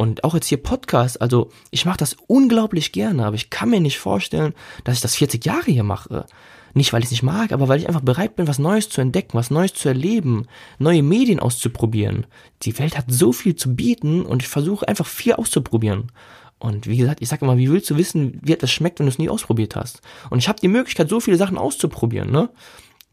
Und 0.00 0.24
auch 0.24 0.32
jetzt 0.32 0.46
hier 0.46 0.56
Podcast, 0.56 1.20
also 1.20 1.50
ich 1.70 1.84
mache 1.84 1.98
das 1.98 2.16
unglaublich 2.26 2.92
gerne, 2.92 3.26
aber 3.26 3.36
ich 3.36 3.50
kann 3.50 3.68
mir 3.68 3.80
nicht 3.80 3.98
vorstellen, 3.98 4.54
dass 4.82 4.94
ich 4.94 5.02
das 5.02 5.16
40 5.16 5.44
Jahre 5.44 5.70
hier 5.70 5.82
mache. 5.82 6.24
Nicht, 6.72 6.94
weil 6.94 7.00
ich 7.00 7.08
es 7.08 7.10
nicht 7.10 7.22
mag, 7.22 7.52
aber 7.52 7.68
weil 7.68 7.80
ich 7.80 7.86
einfach 7.86 8.00
bereit 8.00 8.34
bin, 8.34 8.48
was 8.48 8.58
Neues 8.58 8.88
zu 8.88 9.02
entdecken, 9.02 9.36
was 9.36 9.50
Neues 9.50 9.74
zu 9.74 9.88
erleben, 9.88 10.46
neue 10.78 11.02
Medien 11.02 11.38
auszuprobieren. 11.38 12.26
Die 12.62 12.78
Welt 12.78 12.96
hat 12.96 13.04
so 13.08 13.30
viel 13.30 13.56
zu 13.56 13.76
bieten 13.76 14.22
und 14.24 14.40
ich 14.40 14.48
versuche 14.48 14.88
einfach 14.88 15.04
viel 15.04 15.34
auszuprobieren. 15.34 16.10
Und 16.58 16.86
wie 16.86 16.96
gesagt, 16.96 17.20
ich 17.20 17.28
sage 17.28 17.44
immer, 17.44 17.58
wie 17.58 17.70
willst 17.70 17.90
du 17.90 17.98
wissen, 17.98 18.40
wie 18.42 18.56
das 18.56 18.72
schmeckt, 18.72 19.00
wenn 19.00 19.06
du 19.06 19.10
es 19.10 19.18
nie 19.18 19.28
ausprobiert 19.28 19.76
hast? 19.76 20.00
Und 20.30 20.38
ich 20.38 20.48
habe 20.48 20.60
die 20.60 20.68
Möglichkeit, 20.68 21.10
so 21.10 21.20
viele 21.20 21.36
Sachen 21.36 21.58
auszuprobieren, 21.58 22.30
ne? 22.30 22.48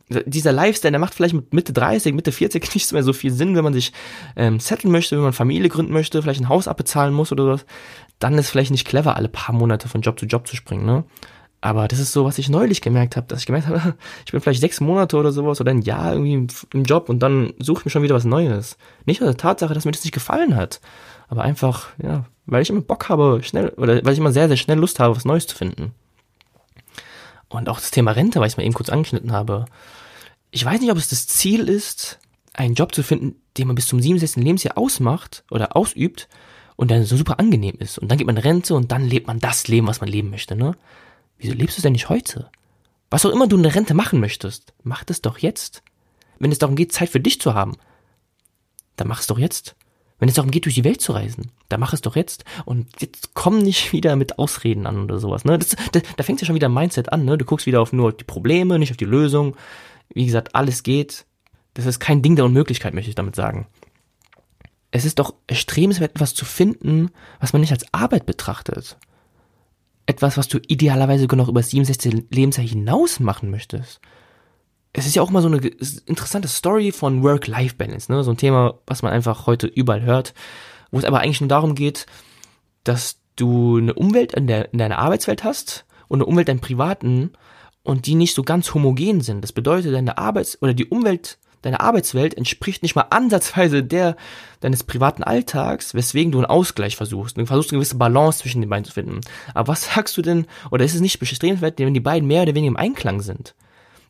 Dieser 0.09 0.51
Lifestyle, 0.51 0.91
der 0.91 0.99
macht 0.99 1.13
vielleicht 1.13 1.33
mit 1.33 1.53
Mitte 1.53 1.73
30, 1.73 2.13
Mitte 2.13 2.31
40 2.31 2.73
nicht 2.75 2.91
mehr 2.93 3.03
so 3.03 3.13
viel 3.13 3.31
Sinn, 3.31 3.55
wenn 3.55 3.63
man 3.63 3.73
sich 3.73 3.91
ähm, 4.35 4.59
setteln 4.59 4.91
möchte, 4.91 5.15
wenn 5.15 5.23
man 5.23 5.33
Familie 5.33 5.69
gründen 5.69 5.93
möchte, 5.93 6.21
vielleicht 6.21 6.41
ein 6.41 6.49
Haus 6.49 6.67
abbezahlen 6.67 7.13
muss 7.13 7.31
oder 7.31 7.47
was, 7.47 7.65
dann 8.19 8.37
ist 8.37 8.49
vielleicht 8.49 8.71
nicht 8.71 8.87
clever, 8.87 9.15
alle 9.15 9.29
paar 9.29 9.53
Monate 9.53 9.89
von 9.89 10.01
Job 10.01 10.19
zu 10.19 10.25
Job 10.25 10.47
zu 10.47 10.55
springen, 10.55 10.85
ne? 10.85 11.03
Aber 11.59 11.87
das 11.87 11.97
ist 11.97 12.13
so, 12.13 12.23
was 12.23 12.37
ich 12.37 12.49
neulich 12.49 12.81
gemerkt 12.81 13.17
habe, 13.17 13.25
dass 13.27 13.39
ich 13.39 13.45
gemerkt 13.47 13.67
habe, 13.67 13.95
ich 14.25 14.31
bin 14.31 14.41
vielleicht 14.41 14.61
sechs 14.61 14.79
Monate 14.79 15.17
oder 15.17 15.31
sowas 15.31 15.59
oder 15.59 15.71
ein 15.71 15.81
Jahr 15.81 16.13
irgendwie 16.13 16.33
im, 16.33 16.47
im 16.73 16.83
Job 16.83 17.09
und 17.09 17.19
dann 17.19 17.53
suche 17.59 17.79
ich 17.79 17.85
mir 17.85 17.91
schon 17.91 18.03
wieder 18.03 18.15
was 18.15 18.25
Neues. 18.25 18.77
Nicht 19.05 19.21
aus 19.21 19.27
der 19.27 19.37
Tatsache, 19.37 19.73
dass 19.73 19.85
mir 19.85 19.91
das 19.91 20.03
nicht 20.03 20.13
gefallen 20.13 20.55
hat, 20.55 20.79
aber 21.27 21.41
einfach, 21.41 21.89
ja, 22.01 22.25
weil 22.45 22.61
ich 22.61 22.69
immer 22.69 22.81
Bock 22.81 23.09
habe, 23.09 23.41
schnell, 23.43 23.69
oder 23.69 24.03
weil 24.05 24.13
ich 24.13 24.19
immer 24.19 24.31
sehr, 24.31 24.47
sehr 24.47 24.57
schnell 24.57 24.79
Lust 24.79 24.99
habe, 24.99 25.15
was 25.15 25.25
Neues 25.25 25.47
zu 25.47 25.55
finden. 25.55 25.93
Und 27.49 27.69
auch 27.69 27.79
das 27.79 27.91
Thema 27.91 28.11
Rente, 28.11 28.39
weil 28.39 28.47
ich 28.47 28.53
es 28.53 28.57
mal 28.57 28.63
eben 28.63 28.73
kurz 28.73 28.89
angeschnitten 28.89 29.31
habe. 29.31 29.65
Ich 30.57 30.65
weiß 30.65 30.81
nicht, 30.81 30.89
ob 30.89 30.97
es 30.97 31.07
das 31.07 31.27
Ziel 31.27 31.69
ist, 31.69 32.17
einen 32.51 32.73
Job 32.73 32.95
zu 32.95 33.03
finden, 33.03 33.35
den 33.59 33.67
man 33.67 33.75
bis 33.75 33.85
zum 33.85 34.01
67. 34.01 34.43
Lebensjahr 34.43 34.75
ausmacht 34.75 35.43
oder 35.51 35.75
ausübt 35.75 36.27
und 36.75 36.89
dann 36.89 37.03
so 37.03 37.15
super 37.15 37.39
angenehm 37.39 37.75
ist. 37.77 37.99
Und 37.99 38.09
dann 38.09 38.17
geht 38.17 38.25
man 38.25 38.37
in 38.37 38.41
Rente 38.41 38.73
und 38.73 38.91
dann 38.91 39.05
lebt 39.05 39.27
man 39.27 39.39
das 39.39 39.67
Leben, 39.67 39.85
was 39.85 40.01
man 40.01 40.09
leben 40.09 40.31
möchte, 40.31 40.55
ne? 40.55 40.75
Wieso 41.37 41.53
lebst 41.53 41.77
du 41.77 41.83
denn 41.83 41.91
nicht 41.91 42.09
heute? 42.09 42.49
Was 43.11 43.23
auch 43.23 43.29
immer 43.29 43.45
du 43.45 43.55
in 43.55 43.61
der 43.61 43.75
Rente 43.75 43.93
machen 43.93 44.19
möchtest, 44.19 44.73
mach 44.81 45.03
das 45.03 45.21
doch 45.21 45.37
jetzt. 45.37 45.83
Wenn 46.39 46.51
es 46.51 46.57
darum 46.57 46.75
geht, 46.75 46.91
Zeit 46.91 47.09
für 47.09 47.19
dich 47.19 47.39
zu 47.39 47.53
haben, 47.53 47.77
dann 48.95 49.07
mach 49.07 49.19
es 49.19 49.27
doch 49.27 49.37
jetzt. 49.37 49.75
Wenn 50.17 50.27
es 50.27 50.33
darum 50.33 50.49
geht, 50.49 50.65
durch 50.65 50.73
die 50.73 50.83
Welt 50.83 51.01
zu 51.01 51.11
reisen, 51.11 51.51
dann 51.69 51.79
mach 51.79 51.93
es 51.93 52.01
doch 52.01 52.15
jetzt. 52.15 52.45
Und 52.65 52.99
jetzt 52.99 53.35
komm 53.35 53.59
nicht 53.59 53.91
wieder 53.93 54.15
mit 54.15 54.39
Ausreden 54.39 54.87
an 54.87 55.03
oder 55.03 55.19
sowas. 55.19 55.45
Ne? 55.45 55.59
Das, 55.59 55.75
das, 55.91 56.01
da 56.15 56.23
fängt 56.23 56.41
ja 56.41 56.47
schon 56.47 56.55
wieder 56.55 56.67
Mindset 56.67 57.13
an. 57.13 57.25
Ne? 57.25 57.37
Du 57.37 57.45
guckst 57.45 57.67
wieder 57.67 57.79
auf 57.79 57.93
nur 57.93 58.11
die 58.11 58.23
Probleme, 58.23 58.79
nicht 58.79 58.89
auf 58.89 58.97
die 58.97 59.05
Lösung. 59.05 59.55
Wie 60.13 60.25
gesagt, 60.25 60.55
alles 60.55 60.83
geht. 60.83 61.25
Das 61.73 61.85
ist 61.85 61.99
kein 61.99 62.21
Ding 62.21 62.35
der 62.35 62.45
Unmöglichkeit, 62.45 62.93
möchte 62.93 63.09
ich 63.09 63.15
damit 63.15 63.35
sagen. 63.35 63.67
Es 64.91 65.05
ist 65.05 65.19
doch 65.19 65.35
erstrebenswert, 65.47 66.15
etwas 66.15 66.33
zu 66.33 66.45
finden, 66.45 67.09
was 67.39 67.53
man 67.53 67.61
nicht 67.61 67.73
als 67.73 67.85
Arbeit 67.93 68.25
betrachtet. 68.25 68.97
Etwas, 70.05 70.37
was 70.37 70.47
du 70.47 70.59
idealerweise 70.67 71.23
sogar 71.23 71.37
noch 71.37 71.49
über 71.49 71.61
67 71.61 72.27
Lebensjahr 72.31 72.65
hinaus 72.65 73.19
machen 73.19 73.51
möchtest 73.51 73.99
es 74.97 75.05
ist 75.05 75.15
ja 75.15 75.21
auch 75.21 75.29
mal 75.29 75.43
so 75.43 75.47
eine 75.47 75.57
interessante 76.07 76.47
Story 76.47 76.91
von 76.91 77.21
Work-Life-Balance, 77.21 78.11
ne? 78.11 78.23
So 78.23 78.31
ein 78.31 78.37
Thema, 78.37 78.79
was 78.87 79.03
man 79.03 79.13
einfach 79.13 79.45
heute 79.45 79.67
überall 79.67 80.01
hört, 80.01 80.33
wo 80.89 80.97
es 80.97 81.05
aber 81.05 81.19
eigentlich 81.19 81.39
nur 81.39 81.49
darum 81.49 81.75
geht, 81.75 82.07
dass 82.83 83.19
du 83.35 83.77
eine 83.77 83.93
Umwelt 83.93 84.33
in, 84.33 84.47
der, 84.47 84.73
in 84.73 84.79
deiner 84.79 84.97
Arbeitswelt 84.97 85.43
hast 85.43 85.85
und 86.07 86.17
eine 86.17 86.25
Umwelt 86.25 86.47
deinem 86.47 86.61
privaten 86.61 87.33
und 87.88 88.06
die 88.06 88.15
nicht 88.15 88.36
so 88.36 88.43
ganz 88.43 88.73
homogen 88.73 89.21
sind. 89.21 89.41
Das 89.41 89.54
bedeutet, 89.54 89.93
deine 89.93 90.17
Arbeits- 90.17 90.62
oder 90.62 90.73
die 90.73 90.88
Umwelt 90.88 91.38
deiner 91.62 91.82
Arbeitswelt 91.82 92.36
entspricht 92.36 92.84
nicht 92.84 92.95
mal 92.95 93.08
ansatzweise 93.10 93.82
der 93.82 94.15
deines 94.60 94.84
privaten 94.84 95.23
Alltags, 95.23 95.93
weswegen 95.93 96.32
du 96.32 96.38
einen 96.38 96.45
Ausgleich 96.45 96.97
versuchst. 96.97 97.38
Du 97.38 97.45
versuchst 97.45 97.71
eine 97.71 97.78
gewisse 97.78 97.95
Balance 97.95 98.39
zwischen 98.39 98.62
den 98.62 98.69
beiden 98.69 98.84
zu 98.84 98.91
finden. 98.91 99.21
Aber 99.54 99.69
was 99.69 99.86
sagst 99.93 100.17
du 100.17 100.21
denn, 100.21 100.47
oder 100.69 100.84
ist 100.84 100.95
es 100.95 101.02
nicht 101.02 101.17
bestrebenswert, 101.19 101.80
wenn 101.80 101.93
die 101.93 102.00
beiden 102.02 102.28
mehr 102.28 102.43
oder 102.43 102.54
weniger 102.54 102.71
im 102.71 102.78
Einklang 102.78 103.21
sind? 103.21 103.56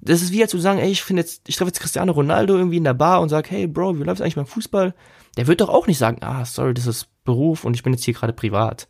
Das 0.01 0.21
ist 0.21 0.31
wie 0.31 0.45
zu 0.47 0.57
sagen, 0.57 0.79
ey, 0.79 0.89
ich 0.89 1.03
finde 1.03 1.21
jetzt, 1.21 1.47
ich 1.47 1.55
treffe 1.55 1.69
jetzt 1.69 1.79
Cristiano 1.79 2.11
Ronaldo 2.11 2.57
irgendwie 2.57 2.77
in 2.77 2.83
der 2.83 2.95
Bar 2.95 3.21
und 3.21 3.29
sag, 3.29 3.49
hey 3.51 3.67
Bro, 3.67 3.99
wie 3.99 4.03
läuft's 4.03 4.21
eigentlich 4.21 4.35
beim 4.35 4.45
Fußball? 4.47 4.93
Der 5.37 5.47
wird 5.47 5.61
doch 5.61 5.69
auch 5.69 5.85
nicht 5.85 5.99
sagen, 5.99 6.17
ah, 6.21 6.45
sorry, 6.45 6.73
das 6.73 6.87
ist 6.87 7.07
Beruf 7.23 7.63
und 7.63 7.75
ich 7.75 7.83
bin 7.83 7.93
jetzt 7.93 8.03
hier 8.03 8.15
gerade 8.15 8.33
privat. 8.33 8.87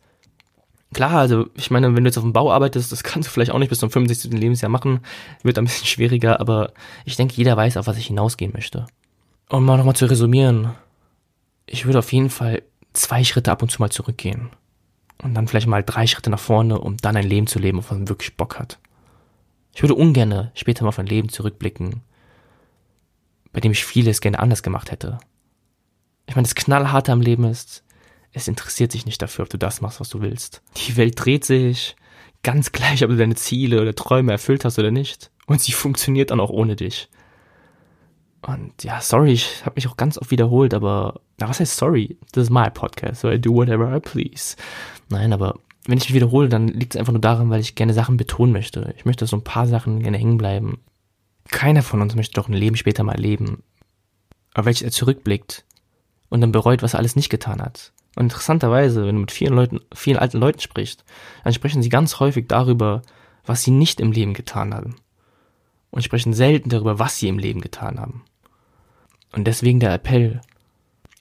Klar, 0.94 1.12
also 1.12 1.48
ich 1.54 1.70
meine, 1.70 1.94
wenn 1.94 2.02
du 2.02 2.08
jetzt 2.08 2.16
auf 2.16 2.24
dem 2.24 2.32
Bau 2.32 2.50
arbeitest, 2.50 2.92
das 2.92 3.02
kannst 3.02 3.28
du 3.28 3.32
vielleicht 3.32 3.50
auch 3.50 3.58
nicht 3.58 3.68
bis 3.68 3.78
zum 3.78 3.90
65. 3.90 4.32
Lebensjahr 4.32 4.70
machen, 4.70 5.00
wird 5.42 5.58
ein 5.58 5.64
bisschen 5.64 5.86
schwieriger, 5.86 6.40
aber 6.40 6.72
ich 7.04 7.16
denke, 7.16 7.34
jeder 7.36 7.56
weiß, 7.56 7.76
auf 7.76 7.86
was 7.86 7.98
ich 7.98 8.06
hinausgehen 8.06 8.52
möchte. 8.54 8.86
Um 9.50 9.64
mal 9.64 9.76
nochmal 9.76 9.96
zu 9.96 10.06
resümieren, 10.06 10.70
ich 11.66 11.84
würde 11.84 11.98
auf 11.98 12.12
jeden 12.12 12.30
Fall 12.30 12.62
zwei 12.94 13.22
Schritte 13.24 13.52
ab 13.52 13.62
und 13.62 13.70
zu 13.70 13.82
mal 13.82 13.90
zurückgehen. 13.90 14.50
Und 15.22 15.34
dann 15.34 15.48
vielleicht 15.48 15.66
mal 15.66 15.82
drei 15.82 16.06
Schritte 16.06 16.30
nach 16.30 16.38
vorne, 16.38 16.78
um 16.78 16.96
dann 16.96 17.16
ein 17.16 17.26
Leben 17.26 17.46
zu 17.46 17.58
leben, 17.58 17.78
auf 17.78 17.90
was 17.90 17.98
man 17.98 18.08
wirklich 18.08 18.36
Bock 18.36 18.58
hat. 18.58 18.78
Ich 19.74 19.82
würde 19.82 19.94
ungern 19.94 20.50
später 20.54 20.84
mal 20.84 20.88
auf 20.88 20.98
ein 20.98 21.06
Leben 21.06 21.28
zurückblicken, 21.28 22.02
bei 23.52 23.60
dem 23.60 23.72
ich 23.72 23.84
vieles 23.84 24.20
gerne 24.20 24.38
anders 24.38 24.62
gemacht 24.62 24.90
hätte. 24.90 25.18
Ich 26.26 26.36
meine, 26.36 26.46
das 26.46 26.54
Knallharte 26.54 27.12
am 27.12 27.20
Leben 27.20 27.44
ist, 27.44 27.84
es 28.32 28.48
interessiert 28.48 28.92
sich 28.92 29.06
nicht 29.06 29.20
dafür, 29.22 29.44
ob 29.44 29.50
du 29.50 29.58
das 29.58 29.80
machst, 29.80 30.00
was 30.00 30.08
du 30.08 30.20
willst. 30.20 30.62
Die 30.76 30.96
Welt 30.96 31.14
dreht 31.16 31.44
sich, 31.44 31.96
ganz 32.42 32.72
gleich, 32.72 33.02
ob 33.02 33.10
du 33.10 33.16
deine 33.16 33.34
Ziele 33.34 33.80
oder 33.80 33.94
Träume 33.94 34.32
erfüllt 34.32 34.64
hast 34.64 34.78
oder 34.78 34.90
nicht. 34.90 35.30
Und 35.46 35.60
sie 35.60 35.72
funktioniert 35.72 36.30
dann 36.30 36.40
auch 36.40 36.50
ohne 36.50 36.76
dich. 36.76 37.08
Und 38.42 38.84
ja, 38.84 39.00
sorry, 39.00 39.32
ich 39.32 39.64
habe 39.64 39.74
mich 39.76 39.88
auch 39.88 39.96
ganz 39.96 40.16
oft 40.18 40.30
wiederholt, 40.30 40.72
aber 40.74 41.20
na, 41.38 41.48
was 41.48 41.60
heißt 41.60 41.76
sorry? 41.76 42.16
Das 42.32 42.44
ist 42.44 42.50
my 42.50 42.70
podcast, 42.70 43.22
so 43.22 43.30
I 43.30 43.40
do 43.40 43.52
whatever 43.54 43.94
I 43.94 44.00
please. 44.00 44.56
Nein, 45.08 45.32
aber 45.32 45.58
wenn 45.86 45.98
ich 45.98 46.04
mich 46.04 46.14
wiederhole, 46.14 46.48
dann 46.48 46.68
liegt 46.68 46.94
es 46.94 46.98
einfach 46.98 47.12
nur 47.12 47.20
daran, 47.20 47.50
weil 47.50 47.60
ich 47.60 47.74
gerne 47.74 47.94
Sachen 47.94 48.16
betonen 48.16 48.52
möchte. 48.52 48.94
Ich 48.96 49.04
möchte 49.04 49.26
so 49.26 49.36
ein 49.36 49.44
paar 49.44 49.66
Sachen 49.66 50.00
gerne 50.00 50.18
hängen 50.18 50.38
bleiben. 50.38 50.80
Keiner 51.50 51.82
von 51.82 52.02
uns 52.02 52.14
möchte 52.14 52.34
doch 52.34 52.48
ein 52.48 52.54
Leben 52.54 52.76
später 52.76 53.02
mal 53.02 53.16
leben. 53.16 53.62
Aber 54.54 54.66
welches 54.66 54.82
er 54.82 54.90
zurückblickt 54.90 55.64
und 56.28 56.40
dann 56.42 56.52
bereut, 56.52 56.82
was 56.82 56.94
er 56.94 56.98
alles 56.98 57.16
nicht 57.16 57.30
getan 57.30 57.62
hat. 57.62 57.92
Und 58.18 58.24
interessanterweise, 58.24 59.06
wenn 59.06 59.14
du 59.14 59.20
mit 59.20 59.30
vielen 59.30 59.54
Leuten, 59.54 59.78
vielen 59.94 60.18
alten 60.18 60.38
Leuten 60.38 60.58
sprichst, 60.58 61.04
dann 61.44 61.52
sprechen 61.52 61.84
sie 61.84 61.88
ganz 61.88 62.18
häufig 62.18 62.48
darüber, 62.48 63.02
was 63.46 63.62
sie 63.62 63.70
nicht 63.70 64.00
im 64.00 64.10
Leben 64.10 64.34
getan 64.34 64.74
haben. 64.74 64.96
Und 65.92 66.02
sprechen 66.02 66.32
selten 66.34 66.68
darüber, 66.68 66.98
was 66.98 67.16
sie 67.16 67.28
im 67.28 67.38
Leben 67.38 67.60
getan 67.60 68.00
haben. 68.00 68.24
Und 69.30 69.44
deswegen 69.44 69.78
der 69.78 69.94
Appell, 69.94 70.40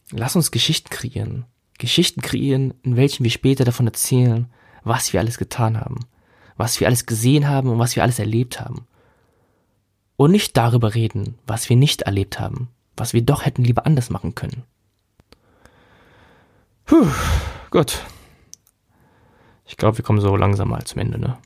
lass 0.10 0.36
uns 0.36 0.50
Geschichten 0.50 0.90
kreieren. 0.90 1.46
Geschichten 1.78 2.22
kreieren, 2.22 2.74
in 2.82 2.96
welchen 2.96 3.24
wir 3.24 3.30
später 3.30 3.64
davon 3.64 3.86
erzählen, 3.86 4.48
was 4.84 5.14
wir 5.14 5.20
alles 5.20 5.38
getan 5.38 5.80
haben, 5.80 6.00
was 6.56 6.80
wir 6.80 6.88
alles 6.88 7.06
gesehen 7.06 7.48
haben 7.48 7.70
und 7.70 7.78
was 7.78 7.96
wir 7.96 8.02
alles 8.02 8.18
erlebt 8.18 8.60
haben. 8.60 8.88
Und 10.16 10.32
nicht 10.32 10.58
darüber 10.58 10.96
reden, 10.96 11.38
was 11.46 11.70
wir 11.70 11.76
nicht 11.76 12.02
erlebt 12.02 12.40
haben, 12.40 12.70
was 12.96 13.14
wir 13.14 13.22
doch 13.22 13.46
hätten 13.46 13.64
lieber 13.64 13.86
anders 13.86 14.10
machen 14.10 14.34
können. 14.34 14.64
Puh, 16.88 17.06
gut. 17.70 18.02
Ich 19.66 19.76
glaube, 19.76 19.98
wir 19.98 20.06
kommen 20.06 20.22
so 20.22 20.36
langsam 20.38 20.70
mal 20.70 20.84
zum 20.86 21.02
Ende, 21.02 21.20
ne? 21.20 21.38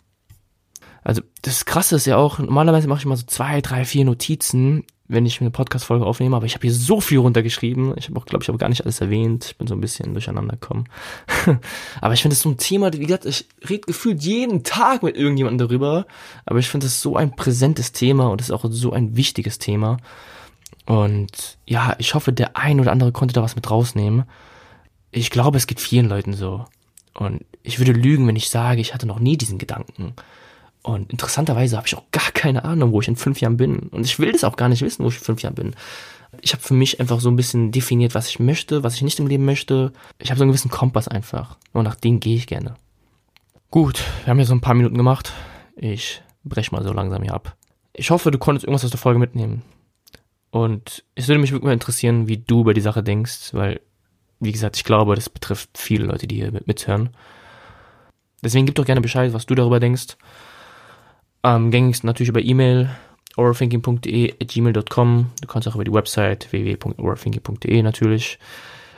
Also, 1.03 1.23
das 1.41 1.65
Krasse 1.65 1.95
ist 1.95 2.05
ja 2.05 2.17
auch, 2.17 2.37
normalerweise 2.37 2.87
mache 2.87 2.99
ich 2.99 3.05
mal 3.05 3.17
so 3.17 3.25
zwei, 3.25 3.59
drei, 3.59 3.83
vier 3.83 4.05
Notizen, 4.05 4.85
wenn 5.07 5.25
ich 5.25 5.41
eine 5.41 5.49
Podcast-Folge 5.49 6.05
aufnehme, 6.05 6.35
aber 6.35 6.45
ich 6.45 6.53
habe 6.53 6.61
hier 6.61 6.73
so 6.73 7.01
viel 7.01 7.17
runtergeschrieben. 7.17 7.95
Ich 7.97 8.07
habe 8.07 8.19
auch, 8.19 8.25
glaube 8.25 8.43
ich, 8.43 8.49
habe 8.49 8.59
gar 8.59 8.69
nicht 8.69 8.83
alles 8.83 9.01
erwähnt. 9.01 9.45
Ich 9.45 9.57
bin 9.57 9.65
so 9.65 9.73
ein 9.73 9.81
bisschen 9.81 10.13
durcheinander 10.13 10.53
gekommen. 10.53 10.85
aber 12.01 12.13
ich 12.13 12.21
finde 12.21 12.35
es 12.35 12.41
so 12.41 12.49
ein 12.49 12.57
Thema, 12.57 12.93
wie 12.93 12.99
gesagt, 12.99 13.25
ich 13.25 13.47
rede 13.67 13.81
gefühlt 13.81 14.21
jeden 14.21 14.63
Tag 14.63 15.01
mit 15.01 15.17
irgendjemandem 15.17 15.67
darüber. 15.67 16.05
Aber 16.45 16.59
ich 16.59 16.69
finde 16.69 16.85
es 16.85 17.01
so 17.01 17.17
ein 17.17 17.35
präsentes 17.35 17.91
Thema 17.91 18.27
und 18.29 18.39
es 18.39 18.49
ist 18.49 18.53
auch 18.53 18.63
so 18.69 18.93
ein 18.93 19.17
wichtiges 19.17 19.57
Thema. 19.57 19.97
Und 20.85 21.57
ja, 21.65 21.95
ich 21.97 22.13
hoffe, 22.13 22.31
der 22.31 22.55
ein 22.55 22.79
oder 22.79 22.91
andere 22.91 23.11
konnte 23.11 23.33
da 23.33 23.41
was 23.41 23.55
mit 23.55 23.69
rausnehmen. 23.69 24.25
Ich 25.11 25.29
glaube, 25.29 25.57
es 25.57 25.67
geht 25.67 25.79
vielen 25.79 26.09
Leuten 26.09 26.33
so. 26.33 26.65
Und 27.13 27.45
ich 27.63 27.79
würde 27.79 27.91
lügen, 27.91 28.27
wenn 28.27 28.35
ich 28.35 28.49
sage, 28.49 28.81
ich 28.81 28.93
hatte 28.93 29.05
noch 29.05 29.19
nie 29.19 29.37
diesen 29.37 29.57
Gedanken. 29.57 30.13
Und 30.83 31.11
interessanterweise 31.11 31.77
habe 31.77 31.87
ich 31.87 31.95
auch 31.95 32.09
gar 32.11 32.31
keine 32.31 32.63
Ahnung, 32.65 32.91
wo 32.91 33.01
ich 33.01 33.07
in 33.07 33.15
fünf 33.15 33.41
Jahren 33.41 33.57
bin. 33.57 33.79
Und 33.89 34.05
ich 34.05 34.17
will 34.19 34.31
das 34.31 34.43
auch 34.43 34.55
gar 34.55 34.69
nicht 34.69 34.81
wissen, 34.81 35.03
wo 35.03 35.09
ich 35.09 35.17
in 35.17 35.23
fünf 35.23 35.41
Jahren 35.41 35.55
bin. 35.55 35.75
Ich 36.39 36.53
habe 36.53 36.63
für 36.63 36.73
mich 36.73 36.99
einfach 36.99 37.19
so 37.19 37.29
ein 37.29 37.35
bisschen 37.35 37.71
definiert, 37.71 38.15
was 38.15 38.29
ich 38.29 38.39
möchte, 38.39 38.83
was 38.83 38.95
ich 38.95 39.01
nicht 39.01 39.19
im 39.19 39.27
Leben 39.27 39.45
möchte. 39.45 39.91
Ich 40.17 40.31
habe 40.31 40.39
so 40.39 40.43
einen 40.43 40.51
gewissen 40.51 40.71
Kompass 40.71 41.07
einfach. 41.07 41.57
Und 41.73 41.83
nach 41.83 41.95
dem 41.95 42.19
gehe 42.19 42.37
ich 42.37 42.47
gerne. 42.47 42.75
Gut, 43.69 44.03
wir 44.23 44.31
haben 44.31 44.39
ja 44.39 44.45
so 44.45 44.53
ein 44.53 44.61
paar 44.61 44.73
Minuten 44.73 44.97
gemacht. 44.97 45.33
Ich 45.75 46.21
brech 46.43 46.71
mal 46.71 46.83
so 46.83 46.93
langsam 46.93 47.21
hier 47.21 47.33
ab. 47.33 47.55
Ich 47.93 48.09
hoffe, 48.09 48.31
du 48.31 48.37
konntest 48.37 48.65
irgendwas 48.65 48.85
aus 48.85 48.91
der 48.91 48.99
Folge 48.99 49.19
mitnehmen. 49.19 49.61
Und 50.49 51.03
es 51.15 51.27
würde 51.27 51.39
mich 51.39 51.51
wirklich 51.51 51.67
mal 51.67 51.73
interessieren, 51.73 52.27
wie 52.27 52.37
du 52.37 52.61
über 52.61 52.73
die 52.73 52.81
Sache 52.81 53.03
denkst, 53.03 53.53
weil, 53.53 53.79
wie 54.41 54.51
gesagt, 54.51 54.75
ich 54.75 54.83
glaube, 54.83 55.15
das 55.15 55.29
betrifft 55.29 55.69
viele 55.77 56.05
Leute, 56.05 56.27
die 56.27 56.35
hier 56.35 56.51
mithören. 56.65 57.11
Deswegen 58.43 58.65
gib 58.65 58.75
doch 58.75 58.85
gerne 58.85 59.01
Bescheid, 59.01 59.33
was 59.33 59.45
du 59.45 59.55
darüber 59.55 59.79
denkst. 59.79 60.17
Am 61.43 61.71
gängigsten 61.71 62.07
natürlich 62.07 62.29
über 62.29 62.41
E-Mail 62.41 62.89
overthinking.de 63.37 64.33
gmail.com. 64.45 65.31
Du 65.41 65.47
kannst 65.47 65.67
auch 65.67 65.75
über 65.75 65.83
die 65.83 65.93
Website 65.93 66.51
www.overthinking.de 66.51 67.81
natürlich. 67.83 68.39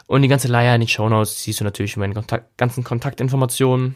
Und 0.08 0.22
die 0.22 0.28
ganze 0.28 0.48
Leier 0.48 0.76
in 0.76 0.82
den 0.82 0.88
Shownotes 0.88 1.44
siehst 1.44 1.60
du 1.60 1.64
natürlich 1.64 1.98
meine 1.98 2.14
Kontakt, 2.14 2.58
ganzen 2.58 2.84
Kontaktinformationen. 2.84 3.96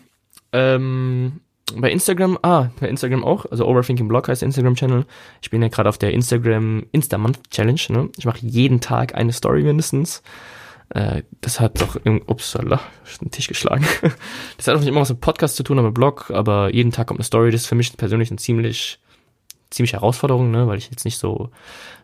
Ähm, 0.54 1.42
bei 1.76 1.92
Instagram, 1.92 2.38
ah, 2.44 2.70
bei 2.80 2.88
Instagram 2.88 3.24
auch, 3.26 3.46
also 3.46 3.66
Overthinking 3.66 4.08
Blog 4.08 4.30
heißt 4.30 4.44
Instagram-Channel. 4.44 5.06
Ich 5.42 5.50
bin 5.50 5.62
ja 5.62 5.68
gerade 5.68 5.90
auf 5.90 5.98
der 5.98 6.12
Instagram 6.14 6.86
Insta-Month 6.92 7.50
Challenge, 7.52 7.82
ne? 7.90 8.10
Ich 8.18 8.26
mache 8.26 8.40
jeden 8.42 8.80
Tag 8.80 9.16
eine 9.16 9.34
Story 9.34 9.64
mindestens. 9.64 10.24
Äh, 10.90 11.24
das 11.42 11.60
hat 11.60 11.82
doch, 11.82 11.98
upsala, 12.28 12.80
den 13.22 13.32
Tisch 13.32 13.48
geschlagen. 13.48 13.86
Das 14.58 14.68
hat 14.68 14.76
auch 14.76 14.80
nicht 14.80 14.90
immer 14.90 15.02
was 15.02 15.10
mit 15.10 15.22
Podcast 15.22 15.56
zu 15.56 15.64
tun, 15.64 15.78
aber 15.78 15.90
mit 15.90 15.96
Blog, 15.96 16.32
aber 16.32 16.74
jeden 16.74 16.92
Tag 16.92 17.08
kommt 17.08 17.20
eine 17.20 17.26
Story. 17.26 17.52
Das 17.52 17.62
ist 17.62 17.68
für 17.68 17.76
mich 17.76 17.96
persönlich 17.96 18.32
eine 18.32 18.38
ziemlich, 18.38 19.00
ziemlich 19.70 19.94
Herausforderung, 19.94 20.50
ne, 20.52 20.68
weil 20.68 20.78
ich 20.78 20.90
jetzt 20.90 21.06
nicht 21.06 21.18
so, 21.18 21.50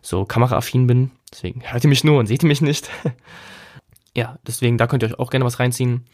so 0.02 0.24
kameraaffin 0.24 0.86
bin. 0.86 1.10
Deswegen 1.32 1.62
hört 1.64 1.82
ihr 1.82 1.88
mich 1.88 2.04
nur 2.04 2.18
und 2.18 2.26
seht 2.26 2.42
ihr 2.42 2.48
mich 2.48 2.60
nicht. 2.60 2.90
ja, 4.14 4.38
deswegen, 4.46 4.78
da 4.78 4.86
könnt 4.86 5.02
ihr 5.02 5.08
euch 5.08 5.18
auch 5.18 5.30
gerne 5.30 5.44
was 5.44 5.58
reinziehen. 5.58 6.04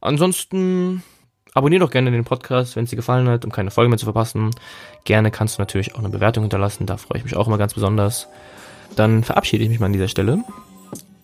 Ansonsten, 0.00 1.02
abonniert 1.54 1.82
doch 1.82 1.90
gerne 1.90 2.10
den 2.10 2.24
Podcast, 2.24 2.76
wenn 2.76 2.84
es 2.84 2.90
dir 2.90 2.96
gefallen 2.96 3.28
hat, 3.28 3.44
um 3.44 3.52
keine 3.52 3.70
Folge 3.70 3.88
mehr 3.88 3.98
zu 3.98 4.06
verpassen. 4.06 4.50
Gerne 5.04 5.30
kannst 5.30 5.56
du 5.56 5.62
natürlich 5.62 5.94
auch 5.94 6.00
eine 6.00 6.10
Bewertung 6.10 6.44
hinterlassen, 6.44 6.86
da 6.86 6.96
freue 6.96 7.18
ich 7.18 7.24
mich 7.24 7.36
auch 7.36 7.46
immer 7.46 7.58
ganz 7.58 7.74
besonders. 7.74 8.28
Dann 8.94 9.24
verabschiede 9.24 9.64
ich 9.64 9.70
mich 9.70 9.80
mal 9.80 9.86
an 9.86 9.92
dieser 9.92 10.08
Stelle. 10.08 10.44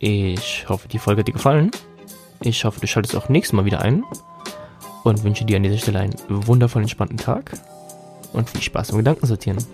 Ich 0.05 0.69
hoffe, 0.69 0.89
die 0.89 0.99
Folge 0.99 1.21
hat 1.21 1.29
dir 1.29 1.33
gefallen. 1.33 1.71
Ich 2.41 2.65
hoffe, 2.65 2.81
du 2.81 2.89
schaltest 2.89 3.15
auch 3.15 3.29
nächstes 3.29 3.53
Mal 3.53 3.65
wieder 3.65 3.83
ein. 3.83 4.03
Und 5.05 5.23
wünsche 5.23 5.45
dir 5.45 5.59
an 5.59 5.63
dieser 5.63 5.79
Stelle 5.79 6.01
einen 6.01 6.15
wundervollen, 6.29 6.87
entspannten 6.87 7.19
Tag. 7.19 7.53
Und 8.33 8.51
viel 8.51 8.63
Spaß 8.63 8.89
beim 8.89 8.99
Gedankensortieren. 8.99 9.65